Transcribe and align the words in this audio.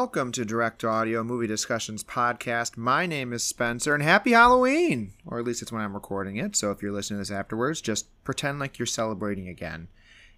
Welcome 0.00 0.30
to 0.32 0.44
Direct 0.44 0.84
Audio 0.84 1.24
Movie 1.24 1.48
Discussions 1.48 2.04
Podcast. 2.04 2.76
My 2.76 3.04
name 3.04 3.32
is 3.32 3.42
Spencer, 3.42 3.94
and 3.94 4.02
happy 4.02 4.30
Halloween! 4.30 5.12
Or 5.26 5.40
at 5.40 5.44
least 5.44 5.60
it's 5.60 5.72
when 5.72 5.82
I'm 5.82 5.92
recording 5.92 6.36
it, 6.36 6.54
so 6.54 6.70
if 6.70 6.80
you're 6.80 6.92
listening 6.92 7.16
to 7.16 7.22
this 7.22 7.36
afterwards, 7.36 7.80
just 7.80 8.06
pretend 8.22 8.60
like 8.60 8.78
you're 8.78 8.86
celebrating 8.86 9.48
again. 9.48 9.88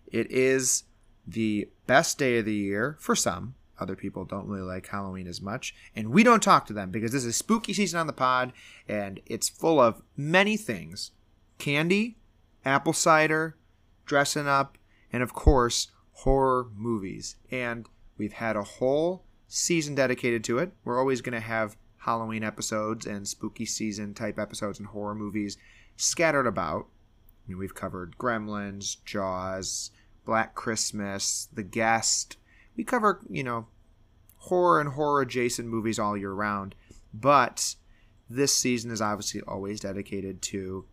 It 0.06 0.30
is 0.30 0.84
the 1.26 1.68
best 1.86 2.16
day 2.16 2.38
of 2.38 2.46
the 2.46 2.54
year 2.54 2.96
for 3.00 3.14
some. 3.14 3.54
Other 3.78 3.94
people 3.94 4.24
don't 4.24 4.48
really 4.48 4.62
like 4.62 4.86
Halloween 4.86 5.26
as 5.26 5.42
much, 5.42 5.74
and 5.94 6.08
we 6.08 6.22
don't 6.22 6.42
talk 6.42 6.64
to 6.68 6.72
them 6.72 6.90
because 6.90 7.12
this 7.12 7.26
is 7.26 7.36
spooky 7.36 7.74
season 7.74 8.00
on 8.00 8.06
the 8.06 8.14
pod, 8.14 8.54
and 8.88 9.20
it's 9.26 9.50
full 9.50 9.78
of 9.78 10.00
many 10.16 10.56
things 10.56 11.10
candy, 11.58 12.16
apple 12.64 12.94
cider, 12.94 13.58
dressing 14.06 14.48
up, 14.48 14.78
and 15.12 15.22
of 15.22 15.34
course, 15.34 15.88
horror 16.12 16.68
movies. 16.74 17.36
And 17.50 17.86
we've 18.16 18.32
had 18.32 18.56
a 18.56 18.62
whole 18.62 19.26
season 19.50 19.96
dedicated 19.96 20.44
to 20.44 20.58
it. 20.58 20.72
We're 20.84 20.98
always 20.98 21.20
going 21.20 21.34
to 21.34 21.40
have 21.40 21.76
Halloween 21.98 22.44
episodes 22.44 23.04
and 23.04 23.26
spooky 23.26 23.66
season 23.66 24.14
type 24.14 24.38
episodes 24.38 24.78
and 24.78 24.88
horror 24.88 25.14
movies 25.14 25.58
scattered 25.96 26.46
about. 26.46 26.86
I 26.86 27.50
mean, 27.50 27.58
we've 27.58 27.74
covered 27.74 28.16
Gremlins, 28.16 28.96
Jaws, 29.04 29.90
Black 30.24 30.54
Christmas, 30.54 31.48
The 31.52 31.64
Guest. 31.64 32.36
We 32.76 32.84
cover, 32.84 33.20
you 33.28 33.42
know, 33.42 33.66
horror 34.36 34.80
and 34.80 34.90
horror 34.90 35.22
adjacent 35.22 35.68
movies 35.68 35.98
all 35.98 36.16
year 36.16 36.32
round. 36.32 36.76
But 37.12 37.74
this 38.30 38.56
season 38.56 38.92
is 38.92 39.02
obviously 39.02 39.40
always 39.42 39.80
dedicated 39.80 40.42
to 40.42 40.86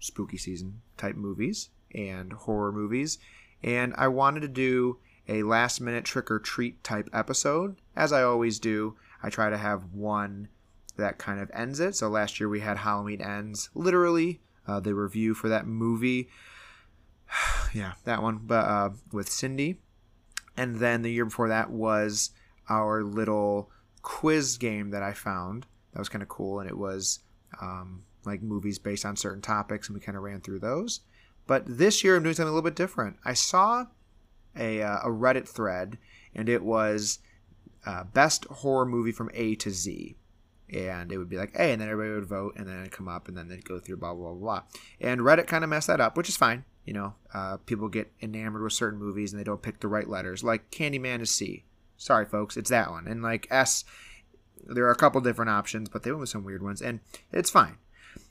spooky 0.00 0.38
season 0.38 0.80
type 0.96 1.14
movies 1.14 1.68
and 1.94 2.32
horror 2.32 2.72
movies. 2.72 3.18
And 3.62 3.92
I 3.98 4.08
wanted 4.08 4.40
to 4.40 4.48
do 4.48 4.98
a 5.28 5.42
last 5.42 5.80
minute 5.80 6.04
trick 6.04 6.30
or 6.30 6.38
treat 6.38 6.82
type 6.82 7.08
episode. 7.12 7.76
As 7.94 8.12
I 8.12 8.22
always 8.22 8.58
do, 8.58 8.96
I 9.22 9.30
try 9.30 9.50
to 9.50 9.58
have 9.58 9.92
one 9.92 10.48
that 10.96 11.18
kind 11.18 11.40
of 11.40 11.50
ends 11.54 11.80
it. 11.80 11.94
So 11.96 12.08
last 12.08 12.40
year 12.40 12.48
we 12.48 12.60
had 12.60 12.78
Halloween 12.78 13.20
Ends, 13.20 13.70
literally, 13.74 14.40
uh, 14.66 14.80
the 14.80 14.94
review 14.94 15.34
for 15.34 15.48
that 15.48 15.66
movie. 15.66 16.28
yeah, 17.74 17.92
that 18.04 18.22
one, 18.22 18.40
but 18.42 18.64
uh, 18.66 18.90
with 19.12 19.30
Cindy. 19.30 19.78
And 20.56 20.76
then 20.76 21.02
the 21.02 21.12
year 21.12 21.24
before 21.24 21.48
that 21.48 21.70
was 21.70 22.30
our 22.68 23.02
little 23.02 23.70
quiz 24.02 24.58
game 24.58 24.90
that 24.90 25.02
I 25.02 25.12
found. 25.12 25.66
That 25.92 25.98
was 25.98 26.08
kind 26.08 26.22
of 26.22 26.28
cool, 26.28 26.60
and 26.60 26.68
it 26.68 26.76
was 26.76 27.20
um, 27.60 28.02
like 28.24 28.42
movies 28.42 28.78
based 28.78 29.04
on 29.04 29.16
certain 29.16 29.42
topics, 29.42 29.88
and 29.88 29.94
we 29.94 30.00
kind 30.00 30.16
of 30.16 30.24
ran 30.24 30.40
through 30.40 30.60
those. 30.60 31.00
But 31.46 31.64
this 31.66 32.04
year 32.04 32.16
I'm 32.16 32.22
doing 32.22 32.34
something 32.34 32.50
a 32.50 32.54
little 32.54 32.68
bit 32.68 32.76
different. 32.76 33.16
I 33.24 33.34
saw 33.34 33.86
a, 34.56 34.82
uh, 34.82 34.98
a 35.04 35.08
Reddit 35.08 35.48
thread, 35.48 35.98
and 36.34 36.48
it 36.48 36.62
was 36.62 37.18
uh, 37.86 38.04
best 38.04 38.44
horror 38.46 38.86
movie 38.86 39.12
from 39.12 39.30
A 39.34 39.54
to 39.56 39.70
Z. 39.70 40.16
And 40.72 41.12
it 41.12 41.18
would 41.18 41.28
be 41.28 41.36
like 41.36 41.54
A, 41.54 41.72
and 41.72 41.80
then 41.80 41.88
everybody 41.88 42.14
would 42.14 42.28
vote, 42.28 42.54
and 42.56 42.66
then 42.66 42.80
it'd 42.80 42.92
come 42.92 43.08
up, 43.08 43.28
and 43.28 43.36
then 43.36 43.48
they'd 43.48 43.64
go 43.64 43.78
through 43.78 43.98
blah, 43.98 44.14
blah, 44.14 44.32
blah, 44.32 44.40
blah. 44.40 44.62
And 45.00 45.20
Reddit 45.20 45.46
kind 45.46 45.64
of 45.64 45.70
messed 45.70 45.88
that 45.88 46.00
up, 46.00 46.16
which 46.16 46.28
is 46.30 46.36
fine. 46.36 46.64
You 46.84 46.94
know, 46.94 47.14
uh, 47.32 47.58
people 47.58 47.88
get 47.88 48.10
enamored 48.20 48.62
with 48.62 48.72
certain 48.72 48.98
movies 48.98 49.32
and 49.32 49.38
they 49.38 49.44
don't 49.44 49.62
pick 49.62 49.78
the 49.78 49.88
right 49.88 50.08
letters. 50.08 50.42
Like 50.42 50.70
Candyman 50.72 51.20
is 51.20 51.30
C. 51.30 51.64
Sorry, 51.96 52.26
folks, 52.26 52.56
it's 52.56 52.70
that 52.70 52.90
one. 52.90 53.06
And 53.06 53.22
like 53.22 53.46
S, 53.50 53.84
there 54.64 54.84
are 54.86 54.90
a 54.90 54.96
couple 54.96 55.20
different 55.20 55.50
options, 55.50 55.88
but 55.88 56.02
they 56.02 56.10
went 56.10 56.20
with 56.20 56.28
some 56.28 56.44
weird 56.44 56.62
ones, 56.62 56.82
and 56.82 57.00
it's 57.30 57.50
fine. 57.50 57.76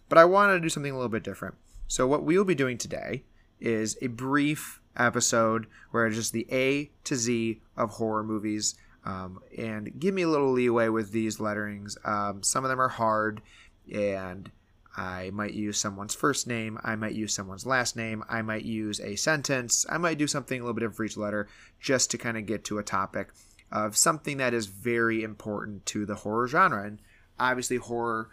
But 0.09 0.17
I 0.17 0.25
wanted 0.25 0.53
to 0.53 0.59
do 0.59 0.69
something 0.69 0.91
a 0.91 0.95
little 0.95 1.09
bit 1.09 1.23
different. 1.23 1.55
So, 1.87 2.07
what 2.07 2.23
we 2.23 2.37
will 2.37 2.45
be 2.45 2.55
doing 2.55 2.77
today 2.77 3.23
is 3.59 3.97
a 4.01 4.07
brief 4.07 4.80
episode 4.97 5.67
where 5.91 6.07
it's 6.07 6.15
just 6.15 6.33
the 6.33 6.47
A 6.51 6.89
to 7.05 7.15
Z 7.15 7.61
of 7.77 7.91
horror 7.91 8.23
movies. 8.23 8.75
Um, 9.03 9.39
and 9.57 9.99
give 9.99 10.13
me 10.13 10.21
a 10.21 10.27
little 10.27 10.51
leeway 10.51 10.89
with 10.89 11.11
these 11.11 11.39
letterings. 11.39 11.97
Um, 12.05 12.43
some 12.43 12.63
of 12.63 12.69
them 12.69 12.79
are 12.79 12.87
hard, 12.87 13.41
and 13.91 14.51
I 14.95 15.31
might 15.31 15.53
use 15.53 15.79
someone's 15.79 16.13
first 16.13 16.47
name. 16.47 16.77
I 16.83 16.95
might 16.95 17.13
use 17.13 17.33
someone's 17.33 17.65
last 17.65 17.95
name. 17.95 18.23
I 18.29 18.41
might 18.41 18.63
use 18.63 18.99
a 18.99 19.15
sentence. 19.15 19.85
I 19.89 19.97
might 19.97 20.17
do 20.17 20.27
something 20.27 20.59
a 20.59 20.63
little 20.63 20.73
bit 20.73 20.81
different 20.81 20.97
for 20.97 21.05
each 21.05 21.17
letter 21.17 21.47
just 21.79 22.11
to 22.11 22.17
kind 22.17 22.37
of 22.37 22.45
get 22.45 22.63
to 22.65 22.77
a 22.77 22.83
topic 22.83 23.29
of 23.71 23.95
something 23.95 24.37
that 24.37 24.53
is 24.53 24.65
very 24.67 25.23
important 25.23 25.85
to 25.87 26.05
the 26.05 26.15
horror 26.15 26.47
genre. 26.47 26.85
And 26.85 26.99
obviously, 27.39 27.77
horror 27.77 28.29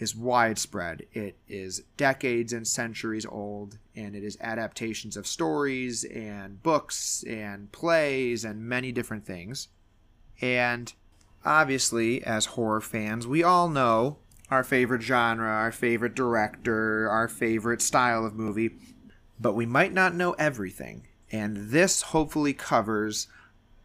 is 0.00 0.16
widespread. 0.16 1.06
It 1.12 1.36
is 1.46 1.82
decades 1.96 2.52
and 2.52 2.66
centuries 2.66 3.26
old, 3.26 3.78
and 3.94 4.16
it 4.16 4.24
is 4.24 4.38
adaptations 4.40 5.16
of 5.16 5.26
stories 5.26 6.04
and 6.04 6.62
books 6.62 7.22
and 7.28 7.70
plays 7.70 8.44
and 8.44 8.62
many 8.62 8.92
different 8.92 9.26
things. 9.26 9.68
And 10.40 10.92
obviously, 11.44 12.24
as 12.24 12.46
horror 12.46 12.80
fans, 12.80 13.26
we 13.26 13.42
all 13.42 13.68
know 13.68 14.16
our 14.50 14.64
favorite 14.64 15.02
genre, 15.02 15.46
our 15.46 15.70
favorite 15.70 16.14
director, 16.14 17.08
our 17.08 17.28
favorite 17.28 17.82
style 17.82 18.24
of 18.24 18.34
movie, 18.34 18.70
but 19.38 19.54
we 19.54 19.66
might 19.66 19.92
not 19.92 20.14
know 20.14 20.32
everything. 20.32 21.06
And 21.30 21.70
this 21.70 22.02
hopefully 22.02 22.54
covers 22.54 23.28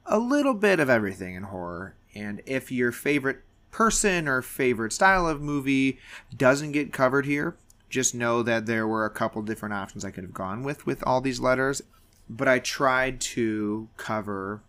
a 0.06 0.18
little 0.18 0.54
bit 0.54 0.80
of 0.80 0.90
everything 0.90 1.36
in 1.36 1.44
horror. 1.44 1.96
And 2.16 2.42
if 2.46 2.72
your 2.72 2.94
favorite 2.94 3.42
person 3.76 4.26
or 4.26 4.42
favorite 4.42 4.94
style 4.94 5.28
of 5.28 5.42
movie 5.42 6.00
doesn't 6.38 6.72
get 6.72 6.94
covered 6.94 7.26
here, 7.26 7.58
just 7.90 8.16
know 8.16 8.42
that 8.42 8.66
there 8.66 8.88
were 8.88 9.04
a 9.04 9.10
couple 9.10 9.42
different 9.42 9.74
options 9.74 10.06
I 10.06 10.12
could 10.12 10.24
have 10.24 10.34
gone 10.34 10.64
with 10.64 10.86
with 10.86 11.04
all 11.06 11.20
these 11.20 11.42
letters, 11.42 11.82
but 12.30 12.48
I 12.48 12.60
tried 12.60 13.20
to 13.36 13.90
cover 13.98 14.64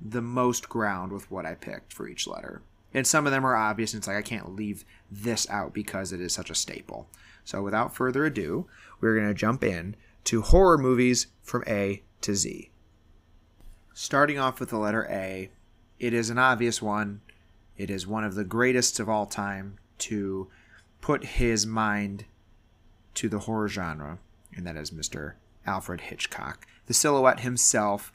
the 0.00 0.20
most 0.20 0.68
ground 0.68 1.12
with 1.12 1.30
what 1.30 1.46
I 1.46 1.54
picked 1.54 1.92
for 1.92 2.08
each 2.08 2.26
letter. 2.26 2.62
And 2.92 3.06
some 3.06 3.26
of 3.26 3.32
them 3.32 3.46
are 3.46 3.54
obvious, 3.54 3.94
and 3.94 4.00
it's 4.00 4.08
like 4.08 4.16
I 4.16 4.22
can't 4.22 4.56
leave 4.56 4.84
this 5.08 5.48
out 5.48 5.72
because 5.72 6.12
it 6.12 6.20
is 6.20 6.34
such 6.34 6.50
a 6.50 6.56
staple. 6.56 7.06
So 7.44 7.62
without 7.62 7.94
further 7.94 8.26
ado, 8.26 8.66
we're 9.00 9.14
going 9.14 9.28
to 9.28 9.34
jump 9.34 9.62
in 9.62 9.94
to 10.24 10.42
horror 10.42 10.78
movies 10.78 11.28
from 11.44 11.62
A 11.68 12.02
to 12.22 12.34
Z. 12.34 12.72
Starting 13.94 14.40
off 14.40 14.58
with 14.58 14.70
the 14.70 14.78
letter 14.78 15.06
A, 15.08 15.50
it 16.00 16.12
is 16.12 16.28
an 16.28 16.38
obvious 16.38 16.82
one. 16.82 17.20
It 17.76 17.90
is 17.90 18.06
one 18.06 18.24
of 18.24 18.34
the 18.34 18.44
greatest 18.44 19.00
of 19.00 19.08
all 19.08 19.26
time 19.26 19.78
to 19.98 20.48
put 21.00 21.24
his 21.24 21.66
mind 21.66 22.24
to 23.14 23.28
the 23.28 23.40
horror 23.40 23.68
genre, 23.68 24.18
and 24.54 24.66
that 24.66 24.76
is 24.76 24.90
Mr. 24.90 25.34
Alfred 25.66 26.02
Hitchcock. 26.02 26.66
The 26.86 26.94
silhouette 26.94 27.40
himself 27.40 28.12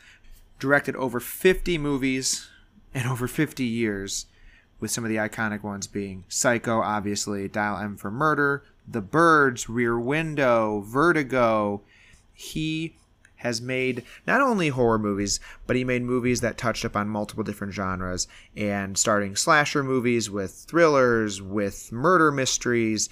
directed 0.59 0.95
over 0.95 1.19
50 1.19 1.77
movies 1.77 2.49
in 2.93 3.05
over 3.05 3.27
50 3.27 3.63
years, 3.63 4.25
with 4.79 4.91
some 4.91 5.03
of 5.03 5.09
the 5.09 5.17
iconic 5.17 5.63
ones 5.63 5.87
being 5.87 6.23
Psycho, 6.27 6.81
obviously, 6.81 7.47
Dial 7.47 7.77
M 7.77 7.97
for 7.97 8.11
Murder, 8.11 8.63
The 8.87 9.01
Birds, 9.01 9.69
Rear 9.69 9.99
Window, 9.99 10.81
Vertigo. 10.81 11.81
He 12.33 12.95
has 13.37 13.61
made 13.61 14.03
not 14.25 14.41
only 14.41 14.69
horror 14.69 14.99
movies, 14.99 15.39
but 15.65 15.75
he 15.75 15.83
made 15.83 16.03
movies 16.03 16.41
that 16.41 16.57
touched 16.57 16.83
upon 16.83 17.07
multiple 17.09 17.43
different 17.43 17.73
genres 17.73 18.27
and 18.55 18.97
starting 18.97 19.35
slasher 19.35 19.83
movies 19.83 20.29
with 20.29 20.51
thrillers, 20.67 21.41
with 21.41 21.91
murder 21.91 22.31
mysteries, 22.31 23.09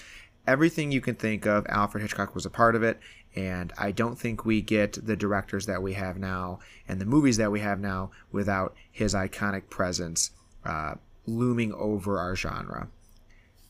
everything 0.48 0.92
you 0.92 1.02
can 1.02 1.16
think 1.16 1.46
of. 1.46 1.66
Alfred 1.68 2.02
Hitchcock 2.02 2.36
was 2.36 2.46
a 2.46 2.50
part 2.50 2.76
of 2.76 2.84
it. 2.84 3.00
And 3.36 3.74
I 3.78 3.92
don't 3.92 4.18
think 4.18 4.46
we 4.46 4.62
get 4.62 5.06
the 5.06 5.18
directors 5.18 5.66
that 5.66 5.84
we 5.84 5.94
have 5.94 6.18
now 6.18 6.60
and 6.88 7.02
the 7.02 7.06
movies 7.06 7.38
that 7.38 7.52
we 7.52 7.60
have 7.60 7.80
now 7.80 8.12
without 8.32 8.74
his 8.92 9.14
iconic 9.14 9.70
presence 9.70 10.32
uh, 10.64 10.96
looming 11.26 11.74
over 11.74 12.18
our 12.18 12.36
genre. 12.36 12.88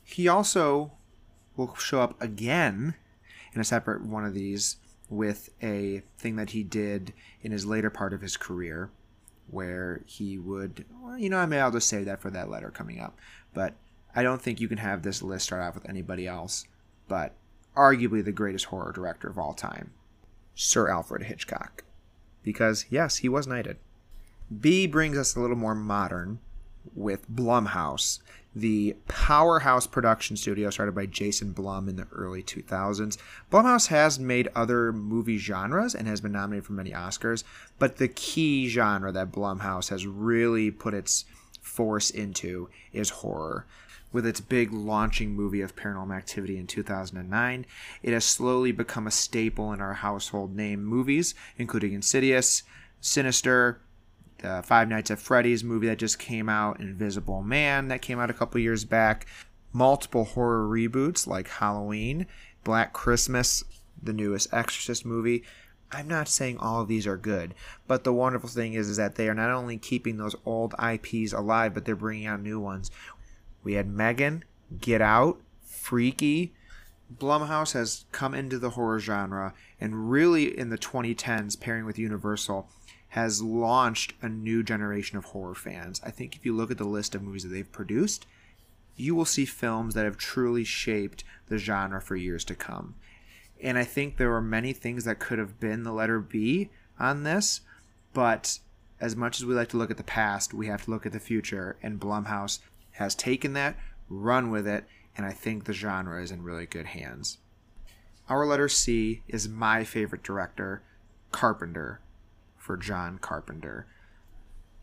He 0.04 0.28
also 0.28 0.92
will 1.56 1.74
show 1.76 2.02
up 2.02 2.22
again 2.22 2.94
in 3.54 3.62
a 3.62 3.64
separate 3.64 4.06
one 4.06 4.24
of 4.24 4.36
these 4.36 4.78
with 5.16 5.50
a 5.62 6.02
thing 6.18 6.36
that 6.36 6.52
he 6.52 6.64
did 6.64 7.14
in 7.42 7.52
his 7.52 7.66
later 7.66 7.90
part 7.90 8.14
of 8.14 8.22
his 8.22 8.38
career 8.38 8.90
where 9.50 10.02
he 10.06 10.38
would 10.38 10.86
well, 11.02 11.18
you 11.18 11.30
know 11.30 11.38
i 11.38 11.46
may 11.46 11.60
i'll 11.60 11.72
just 11.72 11.88
say 11.88 12.04
that 12.04 12.20
for 12.20 12.32
that 12.32 12.50
letter 12.50 12.72
coming 12.72 13.00
up 13.00 13.16
but 13.54 13.74
i 14.16 14.24
don't 14.24 14.42
think 14.42 14.60
you 14.60 14.68
can 14.68 14.80
have 14.80 15.04
this 15.04 15.22
list 15.22 15.46
start 15.46 15.62
off 15.62 15.76
with 15.76 15.88
anybody 15.88 16.26
else 16.26 16.66
but 17.08 17.34
arguably 17.76 18.24
the 18.24 18.32
greatest 18.32 18.66
horror 18.66 18.92
director 18.92 19.28
of 19.28 19.38
all 19.38 19.54
time 19.54 19.92
sir 20.56 20.90
alfred 20.90 21.24
hitchcock. 21.24 21.84
Because 22.42 22.86
yes 22.90 23.18
he 23.18 23.30
was 23.30 23.46
knighted. 23.46 23.78
B 24.62 24.88
brings 24.88 25.18
us 25.18 25.36
a 25.36 25.40
little 25.40 25.56
more 25.56 25.76
modern 25.76 26.40
with 26.94 27.30
blumhouse 27.30 28.20
the 28.56 28.96
powerhouse 29.10 29.86
production 29.86 30.38
studio 30.38 30.70
started 30.70 30.96
by 30.96 31.06
Jason 31.06 31.52
Blum 31.52 31.90
in 31.90 31.98
the 31.98 32.08
early 32.14 32.42
2000s. 32.42 33.18
Blumhouse 33.52 33.88
has 33.88 34.18
made 34.18 34.48
other 34.56 34.94
movie 34.94 35.38
genres 35.38 35.94
and 35.94 36.08
has 36.08 36.22
been 36.22 36.32
nominated 36.32 36.66
for 36.66 36.74
many 36.74 36.92
Oscars, 36.92 37.44
but 37.78 37.98
the 37.98 38.08
key 38.08 38.70
genre 38.70 39.12
that 39.12 39.32
Blumhouse 39.32 39.90
has 39.90 40.08
really 40.08 40.72
put 40.72 40.94
its 40.94 41.26
force 41.62 42.10
into 42.10 42.70
is 42.94 43.10
horror. 43.10 43.66
With 44.14 44.26
its 44.26 44.40
big 44.40 44.72
launching 44.72 45.34
movie 45.34 45.60
of 45.60 45.76
Paranormal 45.76 46.16
Activity 46.16 46.58
in 46.58 46.68
2009, 46.68 47.66
it 48.02 48.14
has 48.14 48.24
slowly 48.24 48.72
become 48.72 49.08
a 49.08 49.12
staple 49.12 49.74
in 49.74 49.82
our 49.82 49.96
household 49.96 50.56
name 50.56 50.86
movies, 50.86 51.36
including 51.58 51.92
Insidious, 51.92 52.64
Sinister, 53.02 53.82
the 54.46 54.64
Five 54.64 54.88
Nights 54.88 55.12
at 55.12 55.20
Freddy's 55.20 55.64
movie 55.64 55.88
that 55.88 55.98
just 55.98 56.20
came 56.20 56.50
out, 56.50 56.80
Invisible 56.80 57.42
Man 57.42 57.88
that 57.88 58.02
came 58.02 58.20
out 58.20 58.30
a 58.30 58.34
couple 58.34 58.62
years 58.62 58.86
back, 58.86 59.26
multiple 59.74 60.26
horror 60.26 60.68
reboots 60.68 61.26
like 61.26 61.48
Halloween, 61.48 62.28
Black 62.64 62.94
Christmas, 62.94 63.64
the 64.02 64.14
newest 64.14 64.54
Exorcist 64.54 65.06
movie. 65.06 65.44
I'm 65.92 66.08
not 66.08 66.28
saying 66.28 66.58
all 66.58 66.82
of 66.82 66.88
these 66.88 67.08
are 67.08 67.18
good, 67.18 67.54
but 67.88 68.04
the 68.04 68.14
wonderful 68.14 68.50
thing 68.50 68.74
is, 68.74 68.90
is 68.90 68.98
that 68.98 69.16
they 69.16 69.30
are 69.30 69.34
not 69.36 69.52
only 69.52 69.78
keeping 69.78 70.18
those 70.18 70.36
old 70.46 70.76
IPs 70.82 71.34
alive, 71.34 71.74
but 71.74 71.86
they're 71.86 71.96
bringing 71.96 72.28
out 72.28 72.42
new 72.42 72.60
ones. 72.60 72.92
We 73.64 73.74
had 73.74 73.88
Megan, 73.88 74.44
Get 74.80 75.02
Out, 75.02 75.40
Freaky. 75.64 76.54
Blumhouse 77.14 77.74
has 77.74 78.06
come 78.12 78.34
into 78.34 78.58
the 78.58 78.72
horror 78.72 79.00
genre 79.00 79.54
and 79.80 80.10
really 80.10 80.58
in 80.58 80.70
the 80.70 80.78
2010s, 80.78 81.60
pairing 81.60 81.86
with 81.86 82.00
Universal, 82.00 82.68
has 83.16 83.42
launched 83.42 84.12
a 84.22 84.28
new 84.28 84.62
generation 84.62 85.18
of 85.18 85.24
horror 85.24 85.56
fans. 85.56 86.02
I 86.04 86.12
think 86.12 86.36
if 86.36 86.46
you 86.46 86.54
look 86.54 86.70
at 86.70 86.78
the 86.78 86.84
list 86.84 87.16
of 87.16 87.24
movies 87.24 87.44
that 87.44 87.50
they've 87.50 87.72
produced, 87.72 88.26
you 88.98 89.16
will 89.16 89.24
see 89.24 89.46
films 89.46 89.94
that 89.94 90.04
have 90.04 90.18
truly 90.18 90.66
shaped 90.66 91.24
the 91.48 91.58
genre 91.58 92.02
for 92.02 92.18
years 92.18 92.44
to 92.44 92.56
come. 92.56 92.96
And 93.64 93.78
I 93.78 93.86
think 93.86 94.18
there 94.18 94.32
were 94.32 94.42
many 94.42 94.74
things 94.74 95.06
that 95.06 95.20
could 95.20 95.40
have 95.40 95.62
been 95.62 95.84
the 95.84 95.94
letter 95.94 96.20
B 96.20 96.70
on 97.00 97.24
this, 97.24 97.62
but 98.14 98.60
as 99.00 99.16
much 99.16 99.40
as 99.40 99.46
we 99.46 99.56
like 99.56 99.70
to 99.70 99.78
look 99.78 99.92
at 99.92 99.96
the 99.96 100.04
past, 100.04 100.54
we 100.54 100.68
have 100.68 100.84
to 100.84 100.92
look 100.92 101.06
at 101.06 101.14
the 101.14 101.20
future. 101.22 101.78
And 101.82 102.02
Blumhouse 102.02 102.60
has 102.92 103.16
taken 103.16 103.54
that, 103.54 103.78
run 104.10 104.52
with 104.52 104.68
it, 104.68 104.84
and 105.16 105.26
I 105.26 105.32
think 105.32 105.64
the 105.64 105.72
genre 105.72 106.22
is 106.22 106.32
in 106.32 106.44
really 106.44 106.66
good 106.66 106.88
hands. 106.88 107.38
Our 108.28 108.46
letter 108.46 108.68
C 108.68 109.22
is 109.30 109.48
my 109.48 109.86
favorite 109.86 110.22
director, 110.22 110.84
Carpenter, 111.32 112.02
for 112.66 112.76
John 112.78 113.20
Carpenter. 113.20 113.86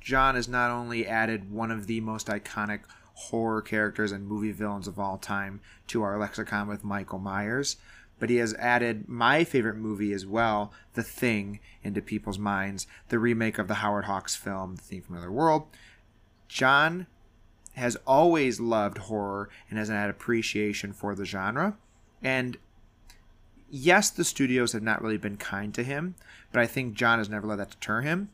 John 0.00 0.37
has 0.37 0.46
not 0.46 0.70
only 0.70 1.05
added 1.05 1.50
one 1.50 1.73
of 1.73 1.88
the 1.88 2.00
most 2.00 2.29
iconic 2.29 2.82
horror 3.14 3.61
characters 3.61 4.12
and 4.12 4.26
movie 4.26 4.52
villains 4.52 4.87
of 4.87 5.00
all 5.00 5.19
time 5.19 5.61
to 5.88 6.02
our 6.02 6.17
lexicon 6.17 6.69
with 6.69 6.84
Michael 6.84 7.19
Myers, 7.19 7.76
but 8.20 8.31
he 8.31 8.37
has 8.37 8.55
added 8.55 9.08
my 9.08 9.43
favorite 9.43 9.76
movie 9.76 10.12
as 10.12 10.25
well, 10.25 10.73
The 10.94 11.02
Thing, 11.02 11.58
into 11.82 12.00
people's 12.00 12.38
minds, 12.38 12.87
the 13.08 13.19
remake 13.19 13.58
of 13.58 13.67
the 13.67 13.75
Howard 13.75 14.05
Hawks 14.05 14.37
film, 14.37 14.76
The 14.76 14.82
Thing 14.82 15.02
from 15.02 15.17
Another 15.17 15.32
World. 15.32 15.67
John 16.46 17.08
has 17.73 17.96
always 18.06 18.61
loved 18.61 18.99
horror 18.99 19.49
and 19.69 19.78
has 19.78 19.88
had 19.88 20.08
appreciation 20.08 20.93
for 20.93 21.17
the 21.17 21.25
genre. 21.25 21.76
And 22.23 22.58
yes, 23.73 24.11
the 24.11 24.23
studios 24.23 24.73
have 24.73 24.83
not 24.83 25.03
really 25.03 25.17
been 25.17 25.39
kind 25.39 25.75
to 25.75 25.83
him, 25.83 26.15
but 26.53 26.61
I 26.61 26.67
think 26.67 26.95
John 26.95 27.19
has 27.19 27.31
never 27.31 27.47
let 27.47 27.57
that 27.57 27.71
deter 27.71 28.03
him. 28.03 28.29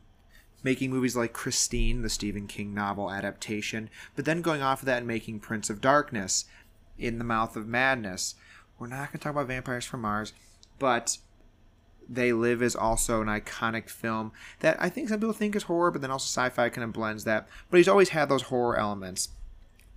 Making 0.61 0.91
movies 0.91 1.15
like 1.15 1.31
Christine, 1.31 2.01
the 2.01 2.09
Stephen 2.09 2.45
King 2.45 2.73
novel 2.73 3.09
adaptation, 3.09 3.89
but 4.17 4.25
then 4.25 4.41
going 4.41 4.61
off 4.61 4.81
of 4.81 4.85
that 4.87 4.97
and 4.97 5.07
making 5.07 5.39
Prince 5.39 5.69
of 5.69 5.79
Darkness, 5.79 6.43
In 6.97 7.17
the 7.17 7.23
Mouth 7.23 7.55
of 7.55 7.65
Madness, 7.65 8.35
we're 8.77 8.87
not 8.87 9.11
going 9.11 9.11
to 9.13 9.17
talk 9.19 9.31
about 9.31 9.47
Vampires 9.47 9.85
from 9.85 10.01
Mars, 10.01 10.33
but 10.77 11.17
They 12.09 12.33
Live 12.33 12.61
is 12.61 12.75
also 12.75 13.21
an 13.21 13.29
iconic 13.29 13.89
film 13.89 14.33
that 14.59 14.75
I 14.81 14.89
think 14.89 15.07
some 15.07 15.21
people 15.21 15.31
think 15.31 15.55
is 15.55 15.63
horror, 15.63 15.91
but 15.91 16.01
then 16.01 16.11
also 16.11 16.25
sci 16.25 16.49
fi 16.49 16.67
kind 16.67 16.83
of 16.83 16.91
blends 16.91 17.23
that. 17.23 17.47
But 17.69 17.77
he's 17.77 17.87
always 17.87 18.09
had 18.09 18.27
those 18.27 18.43
horror 18.43 18.77
elements. 18.77 19.29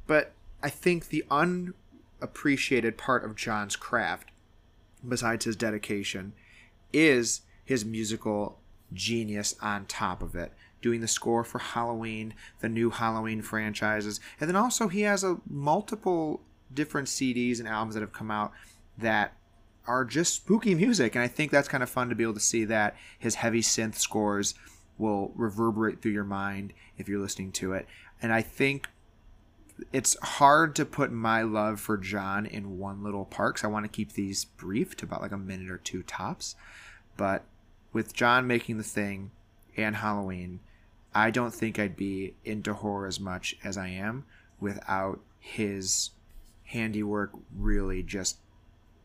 But 0.06 0.32
I 0.62 0.70
think 0.70 1.08
the 1.08 1.24
unappreciated 1.28 2.96
part 2.96 3.24
of 3.24 3.34
John's 3.34 3.74
craft, 3.74 4.31
besides 5.06 5.44
his 5.44 5.56
dedication, 5.56 6.32
is 6.92 7.42
his 7.64 7.84
musical 7.84 8.58
genius 8.92 9.54
on 9.62 9.86
top 9.86 10.22
of 10.22 10.34
it 10.34 10.52
doing 10.82 11.00
the 11.00 11.08
score 11.08 11.44
for 11.44 11.60
Halloween, 11.60 12.34
the 12.60 12.68
new 12.68 12.90
Halloween 12.90 13.40
franchises, 13.40 14.20
and 14.40 14.48
then 14.48 14.56
also 14.56 14.88
he 14.88 15.02
has 15.02 15.22
a 15.24 15.38
multiple 15.48 16.42
different 16.74 17.08
CDs 17.08 17.60
and 17.60 17.68
albums 17.68 17.94
that 17.94 18.00
have 18.00 18.12
come 18.12 18.30
out 18.30 18.52
that 18.98 19.34
are 19.86 20.04
just 20.04 20.34
spooky 20.34 20.74
music. 20.74 21.14
And 21.14 21.22
I 21.22 21.28
think 21.28 21.50
that's 21.50 21.68
kind 21.68 21.82
of 21.82 21.90
fun 21.90 22.08
to 22.08 22.14
be 22.14 22.24
able 22.24 22.34
to 22.34 22.40
see 22.40 22.64
that 22.66 22.96
his 23.18 23.36
heavy 23.36 23.60
synth 23.60 23.94
scores 23.94 24.54
will 24.98 25.32
reverberate 25.34 26.00
through 26.00 26.12
your 26.12 26.24
mind 26.24 26.72
if 26.98 27.08
you're 27.08 27.20
listening 27.20 27.52
to 27.52 27.72
it. 27.72 27.86
And 28.20 28.32
I 28.32 28.42
think 28.42 28.88
it's 29.92 30.16
hard 30.22 30.74
to 30.76 30.84
put 30.84 31.10
my 31.12 31.42
love 31.42 31.80
for 31.80 31.96
John 31.96 32.46
in 32.46 32.78
one 32.78 33.02
little 33.02 33.24
part 33.24 33.54
because 33.54 33.64
I 33.64 33.68
want 33.70 33.84
to 33.84 33.90
keep 33.90 34.12
these 34.12 34.44
brief 34.44 34.96
to 34.98 35.04
about 35.04 35.22
like 35.22 35.32
a 35.32 35.38
minute 35.38 35.70
or 35.70 35.78
two 35.78 36.02
tops. 36.02 36.56
But 37.16 37.44
with 37.92 38.14
John 38.14 38.46
making 38.46 38.78
the 38.78 38.84
thing 38.84 39.30
and 39.76 39.96
Halloween, 39.96 40.60
I 41.14 41.30
don't 41.30 41.54
think 41.54 41.78
I'd 41.78 41.96
be 41.96 42.34
into 42.44 42.74
horror 42.74 43.06
as 43.06 43.20
much 43.20 43.56
as 43.62 43.76
I 43.76 43.88
am 43.88 44.24
without 44.60 45.20
his 45.38 46.10
handiwork 46.64 47.32
really 47.54 48.02
just 48.02 48.38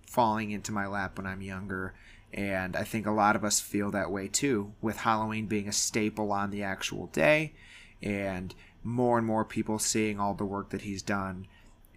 falling 0.08 0.52
into 0.52 0.72
my 0.72 0.88
lap 0.88 1.18
when 1.18 1.28
I'm 1.28 1.42
younger. 1.42 1.94
And 2.34 2.76
I 2.76 2.84
think 2.84 3.06
a 3.06 3.12
lot 3.12 3.36
of 3.36 3.44
us 3.44 3.60
feel 3.60 3.92
that 3.92 4.12
way 4.12 4.28
too, 4.28 4.74
with 4.82 4.98
Halloween 4.98 5.48
being 5.48 5.68
a 5.68 5.74
staple 5.74 6.32
on 6.32 6.52
the 6.52 6.64
actual 6.64 7.08
day, 7.08 7.54
and 8.02 8.54
more 8.88 9.18
and 9.18 9.28
more 9.28 9.44
people 9.44 9.78
seeing 9.78 10.20
all 10.20 10.34
the 10.34 10.46
work 10.46 10.70
that 10.70 10.82
he's 10.82 11.02
done 11.02 11.46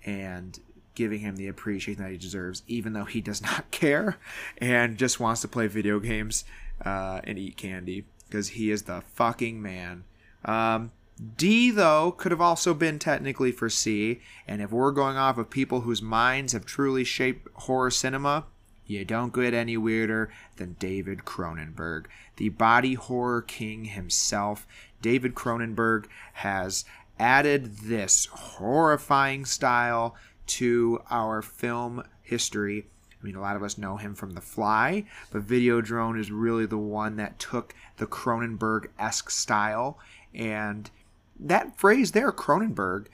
and 0.05 0.59
giving 0.95 1.21
him 1.21 1.37
the 1.37 1.47
appreciation 1.47 2.03
that 2.03 2.11
he 2.11 2.19
deserves, 2.19 2.63
even 2.67 2.93
though 2.93 3.05
he 3.05 3.21
does 3.21 3.41
not 3.51 3.71
care 3.71 4.19
and 4.59 4.99
just 4.99 5.21
wants 5.21 5.41
to 5.41 5.49
play 5.49 5.67
video 5.67 6.01
games 6.01 6.45
uh, 6.85 7.21
and 7.25 7.39
eat 7.39 7.57
candy 7.57 8.05
because 8.27 8.49
he 8.49 8.71
is 8.71 8.83
the 8.83 9.03
fucking 9.15 9.63
man. 9.63 10.05
Um, 10.45 10.91
D, 11.37 11.71
though, 11.71 12.13
could 12.13 12.33
have 12.33 12.41
also 12.41 12.73
been 12.73 12.99
technically 12.99 13.53
for 13.53 13.69
C, 13.69 14.21
and 14.49 14.63
if 14.63 14.73
we're 14.73 14.91
going 14.91 15.19
off 15.19 15.37
of 15.37 15.51
people 15.51 15.83
whose 15.83 16.01
minds 16.01 16.55
have 16.55 16.65
truly 16.65 17.05
shaped 17.05 17.49
horror 17.55 17.91
cinema, 17.91 18.47
you 18.91 19.05
don't 19.05 19.33
get 19.33 19.55
any 19.55 19.77
weirder 19.77 20.33
than 20.57 20.77
David 20.79 21.21
Cronenberg, 21.21 22.07
the 22.37 22.49
body 22.49 22.95
horror 22.95 23.43
king 23.43 23.85
himself. 23.85 24.67
David 25.03 25.35
Cronenberg 25.35 26.07
has 26.35 26.85
added 27.19 27.79
this 27.79 28.27
horrifying 28.27 29.45
style 29.45 30.17
to 30.47 31.01
our 31.11 31.43
film 31.43 32.03
history. 32.23 32.87
I 33.21 33.25
mean, 33.25 33.37
a 33.37 33.41
lot 33.41 33.57
of 33.57 33.63
us 33.63 33.77
know 33.77 33.97
him 33.99 34.15
from 34.15 34.33
The 34.33 34.41
Fly, 34.41 35.05
but 35.31 35.47
Videodrome 35.47 36.19
is 36.19 36.31
really 36.31 36.67
the 36.67 36.79
one 36.79 37.17
that 37.17 37.39
took 37.39 37.75
the 37.99 38.07
Cronenberg 38.07 38.87
esque 38.99 39.31
style 39.31 39.99
and 40.35 40.91
that 41.39 41.79
phrase 41.79 42.13
there, 42.13 42.33
Cronenberg, 42.33 43.07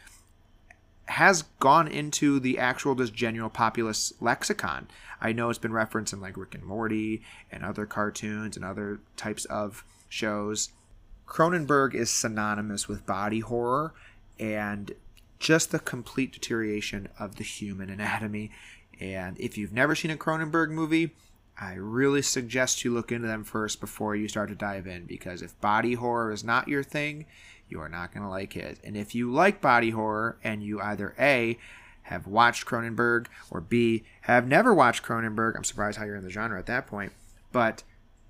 has 1.07 1.43
gone 1.61 1.87
into 1.87 2.41
the 2.41 2.59
actual 2.59 2.95
just 2.95 3.15
general 3.15 3.49
populace 3.49 4.13
lexicon. 4.21 4.89
I 5.21 5.33
know 5.33 5.49
it's 5.49 5.59
been 5.59 5.73
referenced 5.73 6.13
in 6.13 6.21
like 6.21 6.37
Rick 6.37 6.55
and 6.55 6.65
Morty 6.65 7.23
and 7.51 7.65
other 7.65 7.87
cartoons 7.87 8.57
and 8.57 8.65
other 8.65 9.01
types 9.17 9.45
of 9.45 9.85
shows. 10.09 10.71
Cronenberg 11.27 11.95
is 11.95 12.11
synonymous 12.11 12.89
with 12.89 13.07
body 13.07 13.41
horror 13.41 13.93
and 14.39 14.93
just 15.39 15.71
the 15.71 15.79
complete 15.79 16.33
deterioration 16.33 17.09
of 17.19 17.37
the 17.37 17.45
human 17.45 17.91
anatomy. 17.91 18.51
And 19.01 19.39
if 19.39 19.59
you've 19.59 19.73
never 19.73 19.95
seen 19.95 20.11
a 20.11 20.17
Cronenberg 20.17 20.71
movie, 20.71 21.11
I 21.59 21.75
really 21.75 22.23
suggest 22.23 22.85
you 22.85 22.93
look 22.93 23.11
into 23.11 23.27
them 23.27 23.45
first 23.45 23.81
before 23.81 24.15
you 24.15 24.29
start 24.29 24.49
to 24.51 24.55
dive 24.55 24.87
in 24.87 25.05
because 25.05 25.43
if 25.43 25.59
body 25.61 25.95
horror 25.95 26.33
is 26.33 26.45
not 26.45 26.69
your 26.69 26.83
thing, 26.83 27.27
you 27.69 27.81
are 27.81 27.89
not 27.89 28.13
going 28.13 28.23
to 28.23 28.31
like 28.31 28.57
it. 28.57 28.79
And 28.85 28.97
if 28.97 29.15
you 29.15 29.33
like 29.33 29.61
body 29.61 29.91
horror 29.91 30.39
and 30.45 30.63
you 30.63 30.81
either 30.81 31.15
A, 31.19 31.59
have 32.03 32.27
watched 32.29 32.67
Cronenberg, 32.67 33.27
or 33.51 33.61
B, 33.61 34.05
have 34.23 34.47
never 34.47 34.73
watched 34.73 35.03
Cronenberg, 35.03 35.57
I'm 35.57 35.65
surprised 35.65 35.99
how 35.99 36.05
you're 36.05 36.15
in 36.15 36.23
the 36.23 36.31
genre 36.31 36.57
at 36.59 36.67
that 36.67 36.87
point, 36.87 37.13
but 37.51 37.83